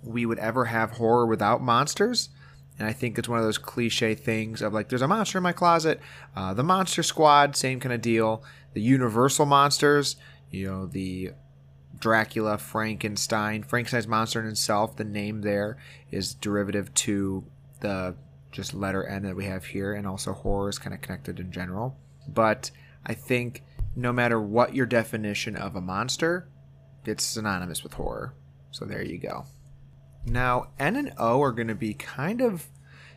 we 0.06 0.24
would 0.24 0.38
ever 0.38 0.66
have 0.66 0.92
horror 0.92 1.26
without 1.26 1.62
monsters. 1.62 2.28
And 2.78 2.86
I 2.86 2.92
think 2.92 3.18
it's 3.18 3.28
one 3.28 3.38
of 3.38 3.44
those 3.44 3.58
cliche 3.58 4.14
things 4.14 4.62
of 4.62 4.72
like, 4.72 4.88
there's 4.88 5.02
a 5.02 5.08
monster 5.08 5.38
in 5.38 5.42
my 5.42 5.52
closet. 5.52 6.00
Uh, 6.34 6.52
the 6.54 6.62
Monster 6.62 7.02
Squad, 7.02 7.56
same 7.56 7.80
kind 7.80 7.92
of 7.92 8.02
deal. 8.02 8.44
The 8.74 8.82
Universal 8.82 9.46
monsters, 9.46 10.16
you 10.50 10.66
know, 10.66 10.86
the 10.86 11.32
Dracula, 11.98 12.58
Frankenstein, 12.58 13.62
Frankenstein's 13.62 14.06
monster 14.06 14.40
in 14.40 14.46
itself, 14.46 14.96
the 14.96 15.04
name 15.04 15.40
there 15.40 15.78
is 16.10 16.34
derivative 16.34 16.92
to 16.94 17.44
the 17.80 18.14
just 18.52 18.74
letter 18.74 19.06
N 19.06 19.22
that 19.22 19.36
we 19.36 19.46
have 19.46 19.64
here, 19.64 19.94
and 19.94 20.06
also 20.06 20.32
horror 20.32 20.68
is 20.68 20.78
kind 20.78 20.94
of 20.94 21.00
connected 21.00 21.40
in 21.40 21.50
general. 21.50 21.96
But 22.28 22.70
I 23.04 23.14
think 23.14 23.62
no 23.94 24.12
matter 24.12 24.40
what 24.40 24.74
your 24.74 24.86
definition 24.86 25.56
of 25.56 25.74
a 25.74 25.80
monster, 25.80 26.48
it's 27.06 27.24
synonymous 27.24 27.82
with 27.82 27.94
horror. 27.94 28.34
So 28.70 28.84
there 28.84 29.02
you 29.02 29.18
go. 29.18 29.46
Now, 30.26 30.68
N 30.78 30.96
and 30.96 31.12
O 31.18 31.40
are 31.42 31.52
going 31.52 31.68
to 31.68 31.74
be 31.74 31.94
kind 31.94 32.40
of 32.40 32.66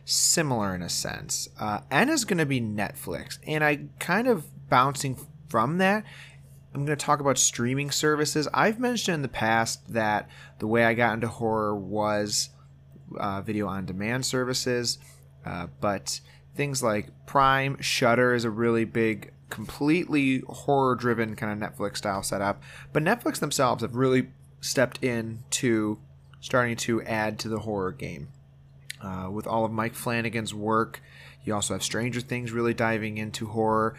similar 0.04 0.74
in 0.74 0.82
a 0.82 0.88
sense. 0.88 1.48
Uh, 1.58 1.80
N 1.90 2.08
is 2.08 2.24
going 2.24 2.38
to 2.38 2.46
be 2.46 2.60
Netflix, 2.60 3.38
and 3.46 3.64
I 3.64 3.80
kind 3.98 4.28
of 4.28 4.46
bouncing 4.68 5.18
from 5.48 5.78
that. 5.78 6.04
I'm 6.72 6.86
going 6.86 6.96
to 6.96 7.04
talk 7.04 7.18
about 7.18 7.36
streaming 7.36 7.90
services. 7.90 8.46
I've 8.54 8.78
mentioned 8.78 9.16
in 9.16 9.22
the 9.22 9.28
past 9.28 9.92
that 9.92 10.30
the 10.60 10.68
way 10.68 10.84
I 10.84 10.94
got 10.94 11.14
into 11.14 11.26
horror 11.26 11.74
was 11.74 12.50
uh, 13.18 13.40
video 13.40 13.66
on 13.66 13.86
demand 13.86 14.24
services, 14.24 14.98
uh, 15.44 15.66
but 15.80 16.20
things 16.54 16.80
like 16.80 17.08
Prime, 17.26 17.80
Shudder 17.80 18.34
is 18.34 18.44
a 18.44 18.50
really 18.50 18.84
big, 18.84 19.32
completely 19.48 20.44
horror 20.46 20.94
driven 20.94 21.34
kind 21.34 21.60
of 21.60 21.70
Netflix 21.70 21.96
style 21.96 22.22
setup. 22.22 22.62
But 22.92 23.02
Netflix 23.02 23.40
themselves 23.40 23.82
have 23.82 23.96
really 23.96 24.28
stepped 24.60 25.02
in 25.02 25.40
to 25.50 25.98
starting 26.40 26.76
to 26.76 27.02
add 27.02 27.38
to 27.38 27.48
the 27.48 27.60
horror 27.60 27.92
game. 27.92 28.28
Uh, 29.02 29.28
with 29.30 29.46
all 29.46 29.64
of 29.64 29.72
Mike 29.72 29.94
Flanagan's 29.94 30.52
work, 30.52 31.00
you 31.44 31.54
also 31.54 31.74
have 31.74 31.82
Stranger 31.82 32.20
Things 32.20 32.52
really 32.52 32.74
diving 32.74 33.18
into 33.18 33.46
horror. 33.46 33.96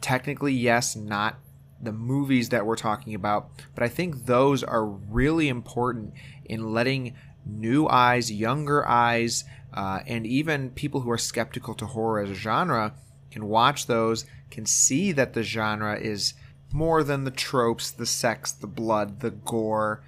Technically, 0.00 0.52
yes, 0.52 0.94
not 0.94 1.36
the 1.82 1.92
movies 1.92 2.50
that 2.50 2.66
we're 2.66 2.76
talking 2.76 3.14
about, 3.14 3.50
but 3.74 3.82
I 3.82 3.88
think 3.88 4.26
those 4.26 4.62
are 4.62 4.84
really 4.84 5.48
important 5.48 6.12
in 6.44 6.72
letting 6.72 7.14
new 7.46 7.88
eyes, 7.88 8.30
younger 8.30 8.86
eyes, 8.86 9.44
uh, 9.72 10.00
and 10.06 10.26
even 10.26 10.70
people 10.70 11.00
who 11.00 11.10
are 11.10 11.18
skeptical 11.18 11.74
to 11.74 11.86
horror 11.86 12.20
as 12.20 12.30
a 12.30 12.34
genre 12.34 12.94
can 13.30 13.46
watch 13.46 13.86
those, 13.86 14.26
can 14.50 14.66
see 14.66 15.12
that 15.12 15.32
the 15.32 15.42
genre 15.42 15.98
is 15.98 16.34
more 16.72 17.02
than 17.02 17.24
the 17.24 17.30
tropes, 17.30 17.90
the 17.90 18.06
sex, 18.06 18.52
the 18.52 18.66
blood, 18.66 19.20
the 19.20 19.30
gore, 19.30 20.02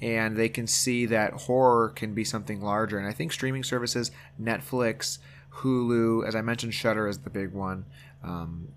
and 0.00 0.36
they 0.36 0.48
can 0.48 0.66
see 0.66 1.06
that 1.06 1.32
horror 1.32 1.90
can 1.90 2.14
be 2.14 2.24
something 2.24 2.60
larger. 2.60 2.98
And 2.98 3.08
I 3.08 3.12
think 3.12 3.32
streaming 3.32 3.64
services, 3.64 4.10
Netflix, 4.40 5.18
Hulu, 5.56 6.26
as 6.26 6.34
I 6.34 6.40
mentioned, 6.42 6.74
Shudder 6.74 7.08
is 7.08 7.18
the 7.18 7.30
big 7.30 7.52
one. 7.52 7.84
Um, 8.22 8.68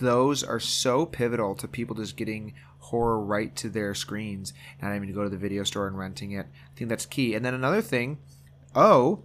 those 0.00 0.44
are 0.44 0.60
so 0.60 1.04
pivotal 1.04 1.54
to 1.56 1.66
people 1.66 1.96
just 1.96 2.16
getting 2.16 2.54
horror 2.78 3.20
right 3.20 3.54
to 3.56 3.68
their 3.68 3.94
screens, 3.94 4.52
not 4.80 4.92
having 4.92 5.08
to 5.08 5.14
go 5.14 5.24
to 5.24 5.28
the 5.28 5.36
video 5.36 5.64
store 5.64 5.88
and 5.88 5.98
renting 5.98 6.32
it. 6.32 6.46
I 6.46 6.78
think 6.78 6.88
that's 6.88 7.06
key. 7.06 7.34
And 7.34 7.44
then 7.44 7.54
another 7.54 7.82
thing, 7.82 8.18
O 8.74 9.24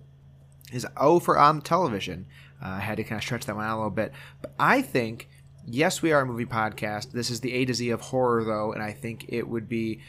is 0.72 0.88
O 0.98 1.20
for 1.20 1.38
on 1.38 1.62
television. 1.62 2.26
Uh, 2.64 2.70
I 2.70 2.80
had 2.80 2.98
to 2.98 3.04
kind 3.04 3.20
of 3.20 3.24
stretch 3.24 3.46
that 3.46 3.56
one 3.56 3.66
out 3.66 3.76
a 3.76 3.78
little 3.78 3.92
bit, 3.92 4.12
but 4.42 4.54
I 4.58 4.82
think 4.82 5.30
yes, 5.66 6.02
we 6.02 6.12
are 6.12 6.22
a 6.22 6.26
movie 6.26 6.46
podcast. 6.46 7.12
This 7.12 7.30
is 7.30 7.42
the 7.42 7.54
A 7.54 7.66
to 7.66 7.74
Z 7.74 7.90
of 7.90 8.02
horror, 8.02 8.44
though, 8.44 8.74
and 8.74 8.82
I 8.82 8.92
think 8.92 9.26
it 9.30 9.48
would 9.48 9.70
be 9.70 10.02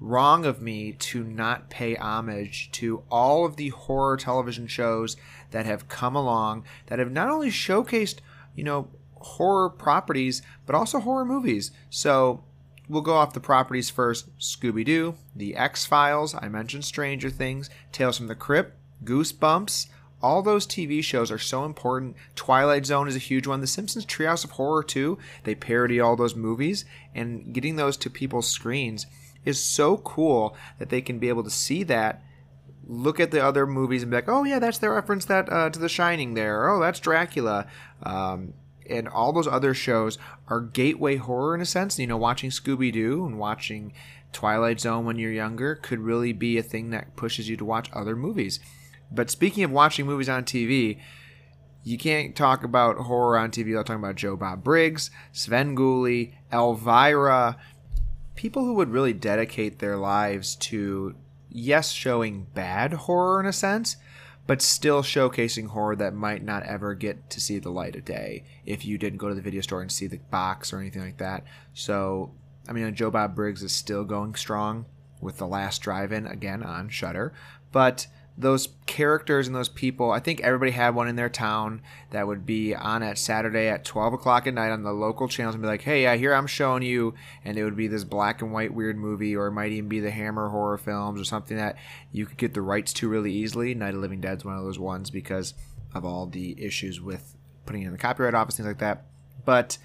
wrong 0.00 0.44
of 0.44 0.62
me 0.62 0.92
to 0.92 1.24
not 1.24 1.70
pay 1.70 1.96
homage 1.96 2.70
to 2.72 3.02
all 3.10 3.44
of 3.44 3.56
the 3.56 3.70
horror 3.70 4.16
television 4.16 4.66
shows 4.66 5.16
that 5.50 5.66
have 5.66 5.88
come 5.88 6.14
along 6.14 6.64
that 6.86 6.98
have 6.98 7.10
not 7.10 7.30
only 7.30 7.50
showcased, 7.50 8.18
you 8.54 8.64
know, 8.64 8.88
horror 9.16 9.68
properties, 9.68 10.42
but 10.66 10.74
also 10.74 11.00
horror 11.00 11.24
movies. 11.24 11.72
So 11.90 12.44
we'll 12.88 13.02
go 13.02 13.14
off 13.14 13.32
the 13.32 13.40
properties 13.40 13.90
first 13.90 14.36
Scooby 14.38 14.84
Doo, 14.84 15.14
The 15.34 15.56
X 15.56 15.84
Files, 15.84 16.34
I 16.34 16.48
mentioned 16.48 16.84
Stranger 16.84 17.30
Things, 17.30 17.68
Tales 17.92 18.18
from 18.18 18.28
the 18.28 18.34
Crypt, 18.34 18.76
Goosebumps. 19.04 19.88
All 20.20 20.42
those 20.42 20.66
TV 20.66 21.02
shows 21.02 21.30
are 21.30 21.38
so 21.38 21.64
important. 21.64 22.16
Twilight 22.34 22.84
Zone 22.84 23.06
is 23.06 23.14
a 23.14 23.20
huge 23.20 23.46
one. 23.46 23.60
The 23.60 23.68
Simpsons 23.68 24.04
Treehouse 24.04 24.42
of 24.42 24.50
Horror, 24.50 24.82
too. 24.82 25.16
They 25.44 25.54
parody 25.54 26.00
all 26.00 26.16
those 26.16 26.34
movies, 26.34 26.84
and 27.14 27.54
getting 27.54 27.76
those 27.76 27.96
to 27.98 28.10
people's 28.10 28.48
screens 28.48 29.06
is 29.44 29.62
so 29.62 29.96
cool 29.98 30.56
that 30.78 30.88
they 30.88 31.00
can 31.00 31.18
be 31.18 31.28
able 31.28 31.44
to 31.44 31.50
see 31.50 31.82
that 31.84 32.22
look 32.88 33.20
at 33.20 33.30
the 33.30 33.44
other 33.44 33.66
movies 33.66 34.02
and 34.02 34.10
be 34.10 34.16
like, 34.16 34.28
oh 34.28 34.44
yeah, 34.44 34.58
that's 34.58 34.78
their 34.78 34.94
reference 34.94 35.26
that 35.26 35.52
uh, 35.52 35.70
to 35.70 35.78
The 35.78 35.88
Shining 35.88 36.34
there. 36.34 36.68
Oh, 36.70 36.80
that's 36.80 37.00
Dracula. 37.00 37.66
Um, 38.02 38.54
and 38.88 39.06
all 39.06 39.32
those 39.32 39.46
other 39.46 39.74
shows 39.74 40.16
are 40.48 40.60
gateway 40.60 41.16
horror 41.16 41.54
in 41.54 41.60
a 41.60 41.66
sense. 41.66 41.98
You 41.98 42.06
know, 42.06 42.16
watching 42.16 42.50
Scooby 42.50 42.90
Doo 42.90 43.26
and 43.26 43.38
watching 43.38 43.92
Twilight 44.32 44.80
Zone 44.80 45.04
when 45.04 45.18
you're 45.18 45.30
younger 45.30 45.74
could 45.74 46.00
really 46.00 46.32
be 46.32 46.56
a 46.56 46.62
thing 46.62 46.90
that 46.90 47.14
pushes 47.14 47.48
you 47.48 47.56
to 47.58 47.64
watch 47.64 47.90
other 47.92 48.16
movies. 48.16 48.58
But 49.10 49.30
speaking 49.30 49.64
of 49.64 49.70
watching 49.70 50.06
movies 50.06 50.28
on 50.28 50.44
TV, 50.44 50.98
you 51.84 51.98
can't 51.98 52.34
talk 52.34 52.64
about 52.64 52.96
horror 52.96 53.38
on 53.38 53.50
TV 53.50 53.68
without 53.68 53.86
talking 53.86 54.02
about 54.02 54.16
Joe 54.16 54.36
Bob 54.36 54.64
Briggs, 54.64 55.10
Svengoolie, 55.32 56.34
Elvira, 56.52 57.56
people 58.38 58.64
who 58.64 58.74
would 58.74 58.88
really 58.88 59.12
dedicate 59.12 59.80
their 59.80 59.96
lives 59.96 60.54
to, 60.54 61.12
yes, 61.50 61.90
showing 61.90 62.46
bad 62.54 62.92
horror 62.92 63.40
in 63.40 63.46
a 63.46 63.52
sense, 63.52 63.96
but 64.46 64.62
still 64.62 65.02
showcasing 65.02 65.66
horror 65.66 65.96
that 65.96 66.14
might 66.14 66.44
not 66.44 66.62
ever 66.62 66.94
get 66.94 67.28
to 67.28 67.40
see 67.40 67.58
the 67.58 67.68
light 67.68 67.96
of 67.96 68.04
day 68.04 68.44
if 68.64 68.84
you 68.84 68.96
didn't 68.96 69.18
go 69.18 69.28
to 69.28 69.34
the 69.34 69.42
video 69.42 69.60
store 69.60 69.82
and 69.82 69.90
see 69.90 70.06
the 70.06 70.20
box 70.30 70.72
or 70.72 70.78
anything 70.78 71.02
like 71.02 71.16
that. 71.16 71.42
So, 71.74 72.30
I 72.68 72.72
mean, 72.72 72.94
Joe 72.94 73.10
Bob 73.10 73.34
Briggs 73.34 73.64
is 73.64 73.72
still 73.72 74.04
going 74.04 74.36
strong 74.36 74.86
with 75.20 75.38
The 75.38 75.46
Last 75.48 75.82
Drive 75.82 76.12
In, 76.12 76.24
again, 76.28 76.62
on 76.62 76.90
Shudder, 76.90 77.34
but 77.72 78.06
those 78.38 78.68
characters 78.86 79.48
and 79.48 79.56
those 79.56 79.68
people, 79.68 80.12
I 80.12 80.20
think 80.20 80.40
everybody 80.40 80.70
had 80.70 80.94
one 80.94 81.08
in 81.08 81.16
their 81.16 81.28
town 81.28 81.82
that 82.10 82.28
would 82.28 82.46
be 82.46 82.72
on 82.72 83.02
at 83.02 83.18
Saturday 83.18 83.66
at 83.66 83.84
12 83.84 84.12
o'clock 84.12 84.46
at 84.46 84.54
night 84.54 84.70
on 84.70 84.84
the 84.84 84.92
local 84.92 85.26
channels 85.26 85.56
and 85.56 85.62
be 85.62 85.66
like, 85.68 85.82
hey, 85.82 86.06
I 86.06 86.16
hear 86.16 86.32
I'm 86.32 86.46
showing 86.46 86.84
you. 86.84 87.14
And 87.44 87.58
it 87.58 87.64
would 87.64 87.76
be 87.76 87.88
this 87.88 88.04
black 88.04 88.40
and 88.40 88.52
white 88.52 88.72
weird 88.72 88.96
movie, 88.96 89.34
or 89.34 89.48
it 89.48 89.52
might 89.52 89.72
even 89.72 89.88
be 89.88 89.98
the 89.98 90.12
Hammer 90.12 90.50
horror 90.50 90.78
films 90.78 91.20
or 91.20 91.24
something 91.24 91.56
that 91.56 91.76
you 92.12 92.26
could 92.26 92.36
get 92.36 92.54
the 92.54 92.62
rights 92.62 92.92
to 92.94 93.08
really 93.08 93.32
easily. 93.32 93.74
Night 93.74 93.94
of 93.94 94.00
Living 94.00 94.20
Dead's 94.20 94.44
one 94.44 94.56
of 94.56 94.62
those 94.62 94.78
ones 94.78 95.10
because 95.10 95.54
of 95.92 96.04
all 96.04 96.26
the 96.26 96.64
issues 96.64 97.00
with 97.00 97.34
putting 97.66 97.82
in 97.82 97.90
the 97.90 97.98
copyright 97.98 98.34
office, 98.34 98.56
things 98.56 98.68
like 98.68 98.78
that. 98.78 99.06
But 99.44 99.78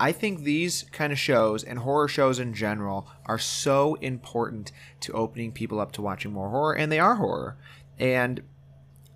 I 0.00 0.12
think 0.12 0.44
these 0.44 0.84
kind 0.92 1.12
of 1.12 1.18
shows 1.18 1.62
and 1.62 1.78
horror 1.78 2.08
shows 2.08 2.38
in 2.38 2.54
general 2.54 3.06
are 3.26 3.38
so 3.38 3.96
important 3.96 4.72
to 5.00 5.12
opening 5.12 5.52
people 5.52 5.78
up 5.78 5.92
to 5.92 6.02
watching 6.02 6.32
more 6.32 6.48
horror, 6.48 6.74
and 6.74 6.90
they 6.90 6.98
are 6.98 7.16
horror. 7.16 7.58
And 8.00 8.42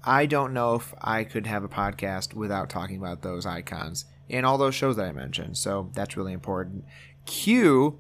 I 0.04 0.26
don't 0.26 0.52
know 0.52 0.74
if 0.74 0.94
I 1.00 1.24
could 1.24 1.46
have 1.46 1.64
a 1.64 1.68
podcast 1.68 2.34
without 2.34 2.68
talking 2.68 2.98
about 2.98 3.22
those 3.22 3.46
icons 3.46 4.04
and 4.28 4.44
all 4.44 4.58
those 4.58 4.74
shows 4.74 4.96
that 4.96 5.06
I 5.06 5.12
mentioned. 5.12 5.56
So 5.56 5.90
that's 5.94 6.16
really 6.16 6.34
important. 6.34 6.84
Q 7.24 7.98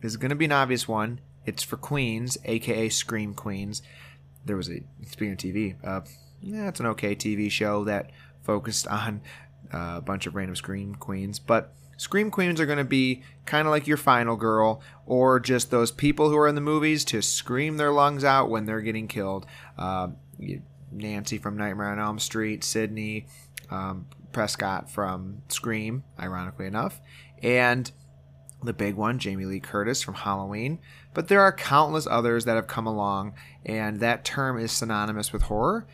is 0.00 0.16
going 0.16 0.30
to 0.30 0.34
be 0.34 0.46
an 0.46 0.52
obvious 0.52 0.88
one. 0.88 1.20
It's 1.44 1.62
for 1.62 1.76
Queens, 1.76 2.38
aka 2.46 2.88
Scream 2.88 3.34
Queens. 3.34 3.82
There 4.46 4.56
was 4.56 4.70
a 4.70 4.82
speaking 5.06 5.36
TV, 5.36 5.76
uh, 5.84 6.00
yeah, 6.40 6.68
it's 6.68 6.80
an 6.80 6.86
okay 6.86 7.14
TV 7.14 7.50
show 7.50 7.84
that 7.84 8.10
focused 8.42 8.86
on 8.88 9.22
uh, 9.72 9.94
a 9.96 10.00
bunch 10.02 10.26
of 10.26 10.34
random 10.34 10.56
Scream 10.56 10.94
Queens, 10.94 11.38
but 11.38 11.74
Scream 12.04 12.30
Queens 12.30 12.60
are 12.60 12.66
going 12.66 12.76
to 12.76 12.84
be 12.84 13.22
kind 13.46 13.66
of 13.66 13.70
like 13.70 13.86
your 13.86 13.96
final 13.96 14.36
girl, 14.36 14.82
or 15.06 15.40
just 15.40 15.70
those 15.70 15.90
people 15.90 16.28
who 16.28 16.36
are 16.36 16.46
in 16.46 16.54
the 16.54 16.60
movies 16.60 17.02
to 17.06 17.22
scream 17.22 17.78
their 17.78 17.90
lungs 17.92 18.24
out 18.24 18.50
when 18.50 18.66
they're 18.66 18.82
getting 18.82 19.08
killed. 19.08 19.46
Uh, 19.78 20.08
Nancy 20.92 21.38
from 21.38 21.56
Nightmare 21.56 21.88
on 21.88 21.98
Elm 21.98 22.18
Street, 22.18 22.62
Sidney, 22.62 23.26
um, 23.70 24.04
Prescott 24.32 24.90
from 24.90 25.40
Scream, 25.48 26.04
ironically 26.20 26.66
enough, 26.66 27.00
and 27.42 27.90
the 28.62 28.74
big 28.74 28.96
one, 28.96 29.18
Jamie 29.18 29.46
Lee 29.46 29.60
Curtis 29.60 30.02
from 30.02 30.14
Halloween. 30.14 30.80
But 31.14 31.28
there 31.28 31.40
are 31.40 31.52
countless 31.52 32.06
others 32.06 32.44
that 32.44 32.56
have 32.56 32.66
come 32.66 32.86
along, 32.86 33.32
and 33.64 34.00
that 34.00 34.26
term 34.26 34.58
is 34.58 34.72
synonymous 34.72 35.32
with 35.32 35.42
horror. 35.42 35.86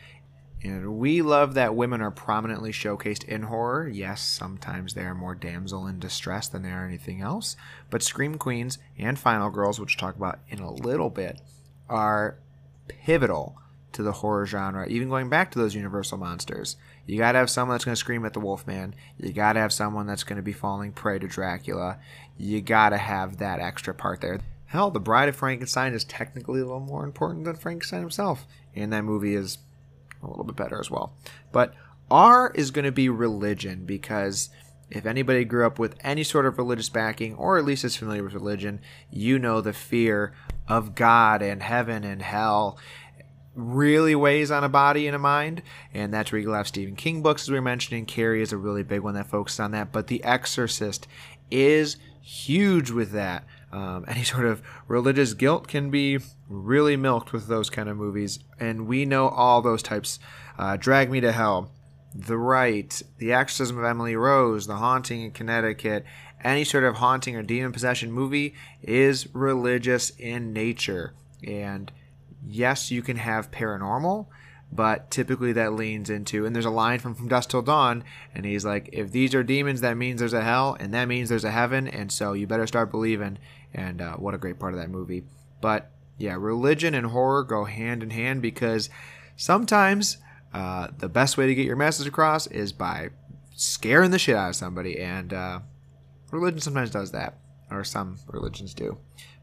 And 0.63 0.99
we 0.99 1.21
love 1.23 1.55
that 1.55 1.75
women 1.75 2.01
are 2.01 2.11
prominently 2.11 2.71
showcased 2.71 3.23
in 3.23 3.43
horror. 3.43 3.87
Yes, 3.87 4.21
sometimes 4.21 4.93
they 4.93 5.01
are 5.01 5.15
more 5.15 5.33
damsel 5.33 5.87
in 5.87 5.99
distress 5.99 6.47
than 6.47 6.61
they 6.61 6.69
are 6.69 6.85
anything 6.85 7.21
else. 7.21 7.55
But 7.89 8.03
Scream 8.03 8.37
Queens 8.37 8.77
and 8.97 9.17
Final 9.17 9.49
Girls, 9.49 9.79
which 9.79 9.95
we'll 9.95 10.07
talk 10.07 10.15
about 10.15 10.39
in 10.49 10.59
a 10.59 10.71
little 10.71 11.09
bit, 11.09 11.41
are 11.89 12.37
pivotal 12.87 13.57
to 13.93 14.03
the 14.03 14.11
horror 14.11 14.45
genre, 14.45 14.87
even 14.87 15.09
going 15.09 15.29
back 15.29 15.51
to 15.51 15.59
those 15.59 15.75
Universal 15.75 16.19
monsters. 16.19 16.77
You 17.05 17.17
got 17.17 17.33
to 17.33 17.39
have 17.39 17.49
someone 17.49 17.75
that's 17.75 17.85
to 17.95 17.99
scream 17.99 18.25
at 18.25 18.33
the 18.33 18.39
Wolfman. 18.39 18.95
You 19.17 19.33
got 19.33 19.53
to 19.53 19.59
have 19.59 19.73
someone 19.73 20.05
that's 20.05 20.23
to 20.37 20.43
be 20.43 20.53
falling 20.53 20.91
prey 20.91 21.19
to 21.19 21.27
Dracula. 21.27 21.97
You 22.37 22.61
got 22.61 22.89
to 22.89 22.97
have 22.97 23.37
that 23.37 23.59
extra 23.59 23.93
part 23.93 24.21
there. 24.21 24.39
Hell, 24.67 24.91
The 24.91 25.01
Bride 25.01 25.27
of 25.27 25.35
Frankenstein 25.35 25.93
is 25.93 26.05
technically 26.05 26.61
a 26.61 26.65
little 26.65 26.79
more 26.79 27.03
important 27.03 27.43
than 27.43 27.55
Frankenstein 27.55 27.99
himself, 27.99 28.45
and 28.73 28.93
that 28.93 29.03
movie 29.03 29.35
is 29.35 29.57
a 30.23 30.27
little 30.27 30.43
bit 30.43 30.55
better 30.55 30.79
as 30.79 30.89
well. 30.89 31.13
But 31.51 31.73
R 32.09 32.51
is 32.53 32.71
going 32.71 32.85
to 32.85 32.91
be 32.91 33.09
religion 33.09 33.85
because 33.85 34.49
if 34.89 35.05
anybody 35.05 35.45
grew 35.45 35.65
up 35.65 35.79
with 35.79 35.95
any 36.01 36.23
sort 36.23 36.45
of 36.45 36.57
religious 36.57 36.89
backing, 36.89 37.35
or 37.35 37.57
at 37.57 37.63
least 37.63 37.85
is 37.85 37.95
familiar 37.95 38.23
with 38.23 38.33
religion, 38.33 38.81
you 39.09 39.39
know 39.39 39.61
the 39.61 39.73
fear 39.73 40.33
of 40.67 40.95
God 40.95 41.41
and 41.41 41.63
heaven 41.63 42.03
and 42.03 42.21
hell 42.21 42.77
really 43.55 44.15
weighs 44.15 44.51
on 44.51 44.63
a 44.63 44.69
body 44.69 45.07
and 45.07 45.15
a 45.15 45.19
mind. 45.19 45.61
And 45.93 46.13
that's 46.13 46.31
where 46.31 46.41
you 46.41 46.51
have 46.51 46.67
Stephen 46.67 46.95
King 46.95 47.21
books, 47.21 47.43
as 47.43 47.49
we 47.49 47.55
were 47.55 47.61
mentioning. 47.61 48.05
Carrie 48.05 48.41
is 48.41 48.51
a 48.51 48.57
really 48.57 48.83
big 48.83 49.01
one 49.01 49.13
that 49.15 49.29
focuses 49.29 49.61
on 49.61 49.71
that. 49.71 49.91
But 49.91 50.07
The 50.07 50.23
Exorcist 50.23 51.07
is 51.49 51.97
huge 52.21 52.91
with 52.91 53.11
that. 53.11 53.45
Um, 53.71 54.05
any 54.07 54.23
sort 54.33 54.45
of 54.45 54.61
religious 54.87 55.33
guilt 55.33 55.67
can 55.67 55.89
be 55.89 56.19
really 56.47 56.97
milked 56.97 57.33
with 57.33 57.47
those 57.47 57.69
kind 57.69 57.89
of 57.89 57.97
movies. 57.97 58.39
And 58.59 58.87
we 58.87 59.05
know 59.05 59.29
all 59.29 59.61
those 59.61 59.83
types. 59.83 60.19
Uh, 60.57 60.77
Drag 60.77 61.09
Me 61.09 61.21
to 61.21 61.31
Hell, 61.31 61.71
The 62.13 62.37
Rite, 62.37 63.01
The 63.17 63.33
Exorcism 63.33 63.77
of 63.77 63.85
Emily 63.85 64.15
Rose, 64.15 64.67
The 64.67 64.75
Haunting 64.75 65.21
in 65.21 65.31
Connecticut. 65.31 66.05
Any 66.43 66.63
sort 66.63 66.83
of 66.83 66.95
haunting 66.95 67.35
or 67.35 67.43
demon 67.43 67.71
possession 67.71 68.11
movie 68.11 68.55
is 68.81 69.33
religious 69.33 70.09
in 70.11 70.53
nature. 70.53 71.13
And 71.45 71.91
yes, 72.45 72.91
you 72.91 73.01
can 73.01 73.17
have 73.17 73.51
paranormal, 73.51 74.27
but 74.71 75.11
typically 75.11 75.53
that 75.53 75.73
leans 75.73 76.09
into 76.09 76.45
and 76.45 76.55
there's 76.55 76.65
a 76.65 76.69
line 76.69 76.99
from 76.99 77.13
from 77.13 77.27
dusk 77.27 77.49
till 77.49 77.61
dawn 77.61 78.03
and 78.33 78.45
he's 78.45 78.63
like 78.63 78.89
if 78.93 79.11
these 79.11 79.35
are 79.35 79.43
demons 79.43 79.81
that 79.81 79.97
means 79.97 80.19
there's 80.19 80.33
a 80.33 80.43
hell 80.43 80.77
and 80.79 80.93
that 80.93 81.07
means 81.07 81.29
there's 81.29 81.43
a 81.43 81.51
heaven 81.51 81.87
and 81.87 82.11
so 82.11 82.33
you 82.33 82.47
better 82.47 82.65
start 82.65 82.89
believing 82.89 83.37
and 83.73 84.01
uh, 84.01 84.15
what 84.15 84.33
a 84.33 84.37
great 84.37 84.59
part 84.59 84.73
of 84.73 84.79
that 84.79 84.89
movie 84.89 85.23
but 85.61 85.91
yeah 86.17 86.35
religion 86.37 86.93
and 86.93 87.07
horror 87.07 87.43
go 87.43 87.65
hand 87.65 88.03
in 88.03 88.09
hand 88.09 88.41
because 88.41 88.89
sometimes 89.35 90.17
uh, 90.53 90.87
the 90.97 91.09
best 91.09 91.37
way 91.37 91.47
to 91.47 91.55
get 91.55 91.65
your 91.65 91.75
message 91.75 92.07
across 92.07 92.47
is 92.47 92.71
by 92.71 93.09
scaring 93.55 94.11
the 94.11 94.19
shit 94.19 94.35
out 94.35 94.49
of 94.49 94.55
somebody 94.55 94.99
and 94.99 95.33
uh, 95.33 95.59
religion 96.31 96.59
sometimes 96.59 96.89
does 96.89 97.11
that 97.11 97.37
or 97.69 97.83
some 97.83 98.17
religions 98.27 98.73
do 98.73 98.97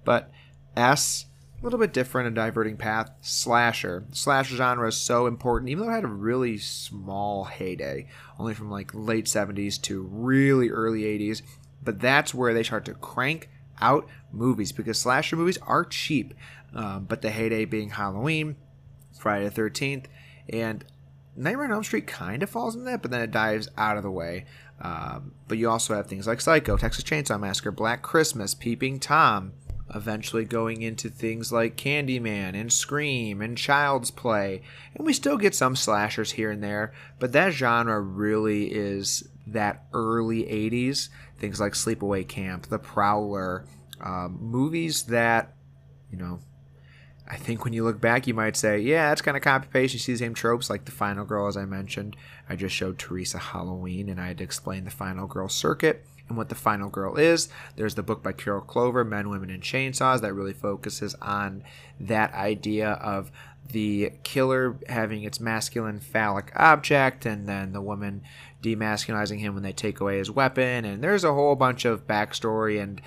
but 0.05 0.31
s 0.77 1.27
a 1.61 1.64
little 1.64 1.79
bit 1.79 1.93
different, 1.93 2.29
a 2.29 2.31
diverting 2.31 2.77
path. 2.77 3.11
Slasher. 3.21 4.05
Slasher 4.12 4.55
genre 4.57 4.88
is 4.88 4.97
so 4.97 5.27
important, 5.27 5.71
even 5.71 5.85
though 5.85 5.91
it 5.91 5.97
had 5.97 6.05
a 6.05 6.09
really 6.09 6.59
small 6.59 7.45
heyday, 7.45 8.07
only 8.38 8.55
from 8.55 8.71
like 8.71 8.93
late 8.95 9.27
70s 9.27 9.81
to 9.83 10.03
really 10.03 10.71
early 10.71 11.03
80s. 11.03 11.43
But 11.83 12.01
that's 12.01 12.35
where 12.35 12.55
they 12.55 12.62
start 12.62 12.85
to 12.85 12.95
crank 12.95 13.49
out 13.81 14.07
movies 14.33 14.73
because 14.73 14.99
slasher 14.99 15.37
movies 15.37 15.59
are 15.59 15.85
cheap. 15.85 16.35
Um, 16.75 17.05
but 17.05 17.23
the 17.23 17.31
heyday 17.31 17.64
being 17.64 17.91
Halloween, 17.91 18.57
Friday 19.19 19.49
the 19.49 19.62
13th, 19.62 20.07
and 20.51 20.85
Nightmare 21.37 21.67
on 21.67 21.73
Elm 21.73 21.85
Street 21.85 22.07
kind 22.07 22.43
of 22.43 22.51
falls 22.51 22.75
in 22.75 22.85
that, 22.85 23.01
but 23.01 23.11
then 23.11 23.21
it 23.21 23.31
dives 23.31 23.69
out 23.77 23.97
of 23.97 24.03
the 24.03 24.11
way. 24.11 24.45
Um, 24.81 25.33
but 25.47 25.57
you 25.59 25.71
also 25.71 25.95
have 25.95 26.07
things 26.07 26.27
like 26.27 26.41
Psycho, 26.41 26.77
Texas 26.77 27.05
Chainsaw 27.05 27.38
Massacre, 27.38 27.71
Black 27.71 28.03
Christmas, 28.03 28.55
Peeping 28.55 29.01
Tom, 29.01 29.53
eventually 29.94 30.44
going 30.44 30.83
into 30.83 31.09
things 31.09 31.53
like 31.53 31.77
Candyman 31.77 32.55
and 32.55 32.72
Scream 32.72 33.40
and 33.40 33.57
Child's 33.57 34.11
Play. 34.11 34.62
And 34.94 35.07
we 35.07 35.12
still 35.12 35.37
get 35.37 35.55
some 35.55 35.77
slashers 35.77 36.33
here 36.33 36.51
and 36.51 36.62
there, 36.62 36.92
but 37.18 37.33
that 37.33 37.53
genre 37.53 38.01
really 38.01 38.66
is 38.66 39.29
that 39.46 39.87
early 39.92 40.44
80s. 40.44 41.09
Things 41.38 41.61
like 41.61 41.72
Sleepaway 41.72 42.27
Camp, 42.27 42.66
The 42.66 42.79
Prowler, 42.79 43.64
um, 44.01 44.38
movies 44.40 45.05
that, 45.05 45.55
you 46.11 46.18
know, 46.18 46.40
I 47.31 47.37
think 47.37 47.64
when 47.64 47.74
you 47.74 47.85
look 47.85 48.01
back, 48.01 48.27
you 48.27 48.33
might 48.33 48.57
say, 48.57 48.79
yeah, 48.81 49.11
that's 49.11 49.20
kind 49.20 49.37
of 49.37 49.42
copy 49.42 49.68
paste. 49.70 49.92
You 49.92 50.01
see 50.01 50.12
the 50.12 50.18
same 50.18 50.35
tropes 50.35 50.70
like 50.70 50.87
the 50.87 50.90
Final 50.90 51.27
Girl, 51.27 51.46
as 51.46 51.59
I 51.59 51.66
mentioned. 51.66 52.16
I 52.48 52.57
just 52.57 52.74
showed 52.74 52.98
Teresa 52.98 53.38
Halloween, 53.38 54.09
and 54.09 54.18
I 54.18 54.29
had 54.29 54.38
to 54.38 54.44
explain 54.44 54.85
the 54.85 54.90
Final 54.90 55.27
Girl 55.27 55.48
circuit 55.48 56.07
and 56.29 56.37
what 56.37 56.49
the 56.49 56.55
final 56.55 56.88
girl 56.88 57.17
is. 57.17 57.49
There's 57.77 57.95
the 57.95 58.03
book 58.03 58.23
by 58.23 58.33
Carol 58.33 58.61
Clover, 58.61 59.05
Men, 59.05 59.31
Women, 59.31 59.51
and 59.51 59.62
Chainsaws, 59.62 60.21
that 60.21 60.35
really 60.35 60.53
focuses 60.53 61.14
on 61.17 61.64
that 62.01 62.33
idea 62.35 62.93
of 62.93 63.31
the 63.71 64.12
killer 64.23 64.79
having 64.88 65.23
its 65.25 65.41
masculine 65.41 66.01
phallic 66.01 66.51
object 66.57 67.27
and 67.27 67.47
then 67.47 67.73
the 67.73 67.83
woman 67.83 68.23
demasculizing 68.62 69.41
him 69.41 69.55
when 69.55 69.62
they 69.62 69.73
take 69.73 70.01
away 70.01 70.19
his 70.19 70.31
weapon. 70.31 70.85
And 70.85 71.03
there's 71.03 71.25
a 71.25 71.35
whole 71.35 71.55
bunch 71.55 71.85
of 71.85 72.07
backstory 72.07 72.83
and 72.83 73.01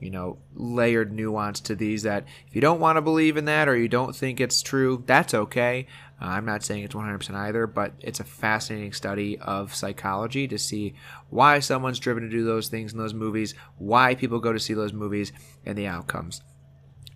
you 0.00 0.10
know, 0.10 0.38
layered 0.54 1.12
nuance 1.12 1.60
to 1.60 1.74
these 1.74 2.02
that 2.04 2.24
if 2.46 2.54
you 2.54 2.60
don't 2.60 2.80
want 2.80 2.96
to 2.96 3.02
believe 3.02 3.36
in 3.36 3.46
that 3.46 3.68
or 3.68 3.76
you 3.76 3.88
don't 3.88 4.14
think 4.14 4.40
it's 4.40 4.62
true, 4.62 5.02
that's 5.06 5.34
okay. 5.34 5.86
Uh, 6.20 6.26
I'm 6.26 6.44
not 6.44 6.64
saying 6.64 6.84
it's 6.84 6.94
100% 6.94 7.34
either, 7.34 7.66
but 7.66 7.92
it's 8.00 8.20
a 8.20 8.24
fascinating 8.24 8.92
study 8.92 9.38
of 9.38 9.74
psychology 9.74 10.48
to 10.48 10.58
see 10.58 10.94
why 11.30 11.60
someone's 11.60 12.00
driven 12.00 12.24
to 12.24 12.28
do 12.28 12.44
those 12.44 12.68
things 12.68 12.92
in 12.92 12.98
those 12.98 13.14
movies, 13.14 13.54
why 13.76 14.14
people 14.14 14.40
go 14.40 14.52
to 14.52 14.60
see 14.60 14.74
those 14.74 14.92
movies, 14.92 15.32
and 15.64 15.78
the 15.78 15.86
outcomes. 15.86 16.42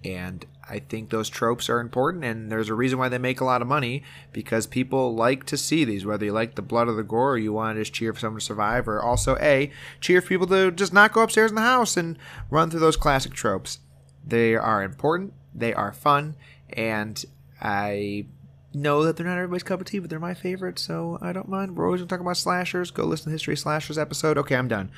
And 0.04 0.44
I 0.68 0.80
think 0.80 1.10
those 1.10 1.28
tropes 1.28 1.68
are 1.68 1.80
important, 1.80 2.24
and 2.24 2.50
there's 2.50 2.68
a 2.68 2.74
reason 2.74 2.98
why 2.98 3.08
they 3.08 3.18
make 3.18 3.40
a 3.40 3.44
lot 3.44 3.62
of 3.62 3.68
money 3.68 4.02
because 4.32 4.66
people 4.66 5.14
like 5.14 5.44
to 5.46 5.56
see 5.56 5.84
these, 5.84 6.04
whether 6.04 6.24
you 6.24 6.32
like 6.32 6.54
the 6.54 6.62
blood 6.62 6.88
or 6.88 6.94
the 6.94 7.02
gore, 7.02 7.32
or 7.32 7.38
you 7.38 7.52
want 7.52 7.76
to 7.76 7.80
just 7.82 7.92
cheer 7.92 8.12
for 8.12 8.20
someone 8.20 8.40
to 8.40 8.44
survive, 8.44 8.88
or 8.88 9.00
also, 9.00 9.36
A, 9.40 9.70
cheer 10.00 10.20
for 10.20 10.28
people 10.28 10.46
to 10.48 10.70
just 10.70 10.92
not 10.92 11.12
go 11.12 11.22
upstairs 11.22 11.50
in 11.50 11.54
the 11.56 11.62
house 11.62 11.96
and 11.96 12.18
run 12.50 12.70
through 12.70 12.80
those 12.80 12.96
classic 12.96 13.32
tropes. 13.32 13.78
They 14.24 14.54
are 14.54 14.82
important, 14.82 15.34
they 15.54 15.74
are 15.74 15.92
fun, 15.92 16.36
and 16.70 17.24
I 17.60 18.26
know 18.74 19.04
that 19.04 19.16
they're 19.16 19.26
not 19.26 19.36
everybody's 19.36 19.62
cup 19.62 19.80
of 19.80 19.86
tea, 19.86 19.98
but 19.98 20.10
they're 20.10 20.18
my 20.18 20.34
favorite, 20.34 20.78
so 20.78 21.18
I 21.20 21.32
don't 21.32 21.48
mind. 21.48 21.76
We're 21.76 21.86
always 21.86 22.00
going 22.00 22.08
to 22.08 22.14
talk 22.14 22.20
about 22.20 22.36
slashers. 22.36 22.90
Go 22.90 23.04
listen 23.04 23.24
to 23.24 23.30
the 23.30 23.34
History 23.34 23.56
Slashers 23.56 23.98
episode. 23.98 24.38
Okay, 24.38 24.56
I'm 24.56 24.68
done. 24.68 24.90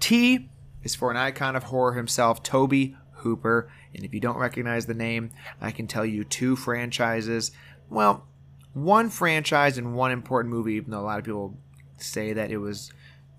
T 0.00 0.48
is 0.82 0.94
for 0.94 1.10
an 1.10 1.16
icon 1.16 1.56
of 1.56 1.64
horror 1.64 1.94
himself, 1.94 2.42
Tobe 2.42 2.94
Hooper. 3.12 3.70
And 3.94 4.04
if 4.04 4.14
you 4.14 4.20
don't 4.20 4.38
recognize 4.38 4.86
the 4.86 4.94
name, 4.94 5.30
I 5.60 5.70
can 5.70 5.86
tell 5.86 6.04
you 6.04 6.24
two 6.24 6.54
franchises. 6.54 7.50
Well, 7.90 8.26
one 8.72 9.10
franchise 9.10 9.78
and 9.78 9.94
one 9.94 10.12
important 10.12 10.54
movie, 10.54 10.74
even 10.74 10.90
though 10.90 11.00
a 11.00 11.02
lot 11.02 11.18
of 11.18 11.24
people 11.24 11.58
say 11.98 12.32
that 12.34 12.50
it 12.50 12.58
was 12.58 12.92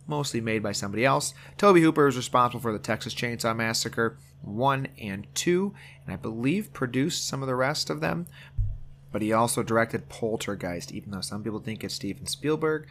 mostly 0.07 0.41
made 0.41 0.63
by 0.63 0.71
somebody 0.71 1.05
else. 1.05 1.33
Tobe 1.57 1.77
Hooper 1.77 2.07
is 2.07 2.17
responsible 2.17 2.61
for 2.61 2.73
the 2.73 2.79
Texas 2.79 3.13
Chainsaw 3.13 3.55
Massacre 3.55 4.17
1 4.41 4.87
and 4.99 5.27
2, 5.35 5.73
and 6.05 6.13
I 6.13 6.17
believe 6.17 6.73
produced 6.73 7.27
some 7.27 7.41
of 7.41 7.47
the 7.47 7.55
rest 7.55 7.89
of 7.89 8.01
them 8.01 8.27
but 9.11 9.21
he 9.21 9.33
also 9.33 9.63
directed 9.63 10.09
Poltergeist, 10.09 10.91
even 10.91 11.11
though 11.11 11.21
some 11.21 11.43
people 11.43 11.59
think 11.59 11.83
it's 11.83 11.93
Steven 11.93 12.25
Spielberg. 12.25 12.87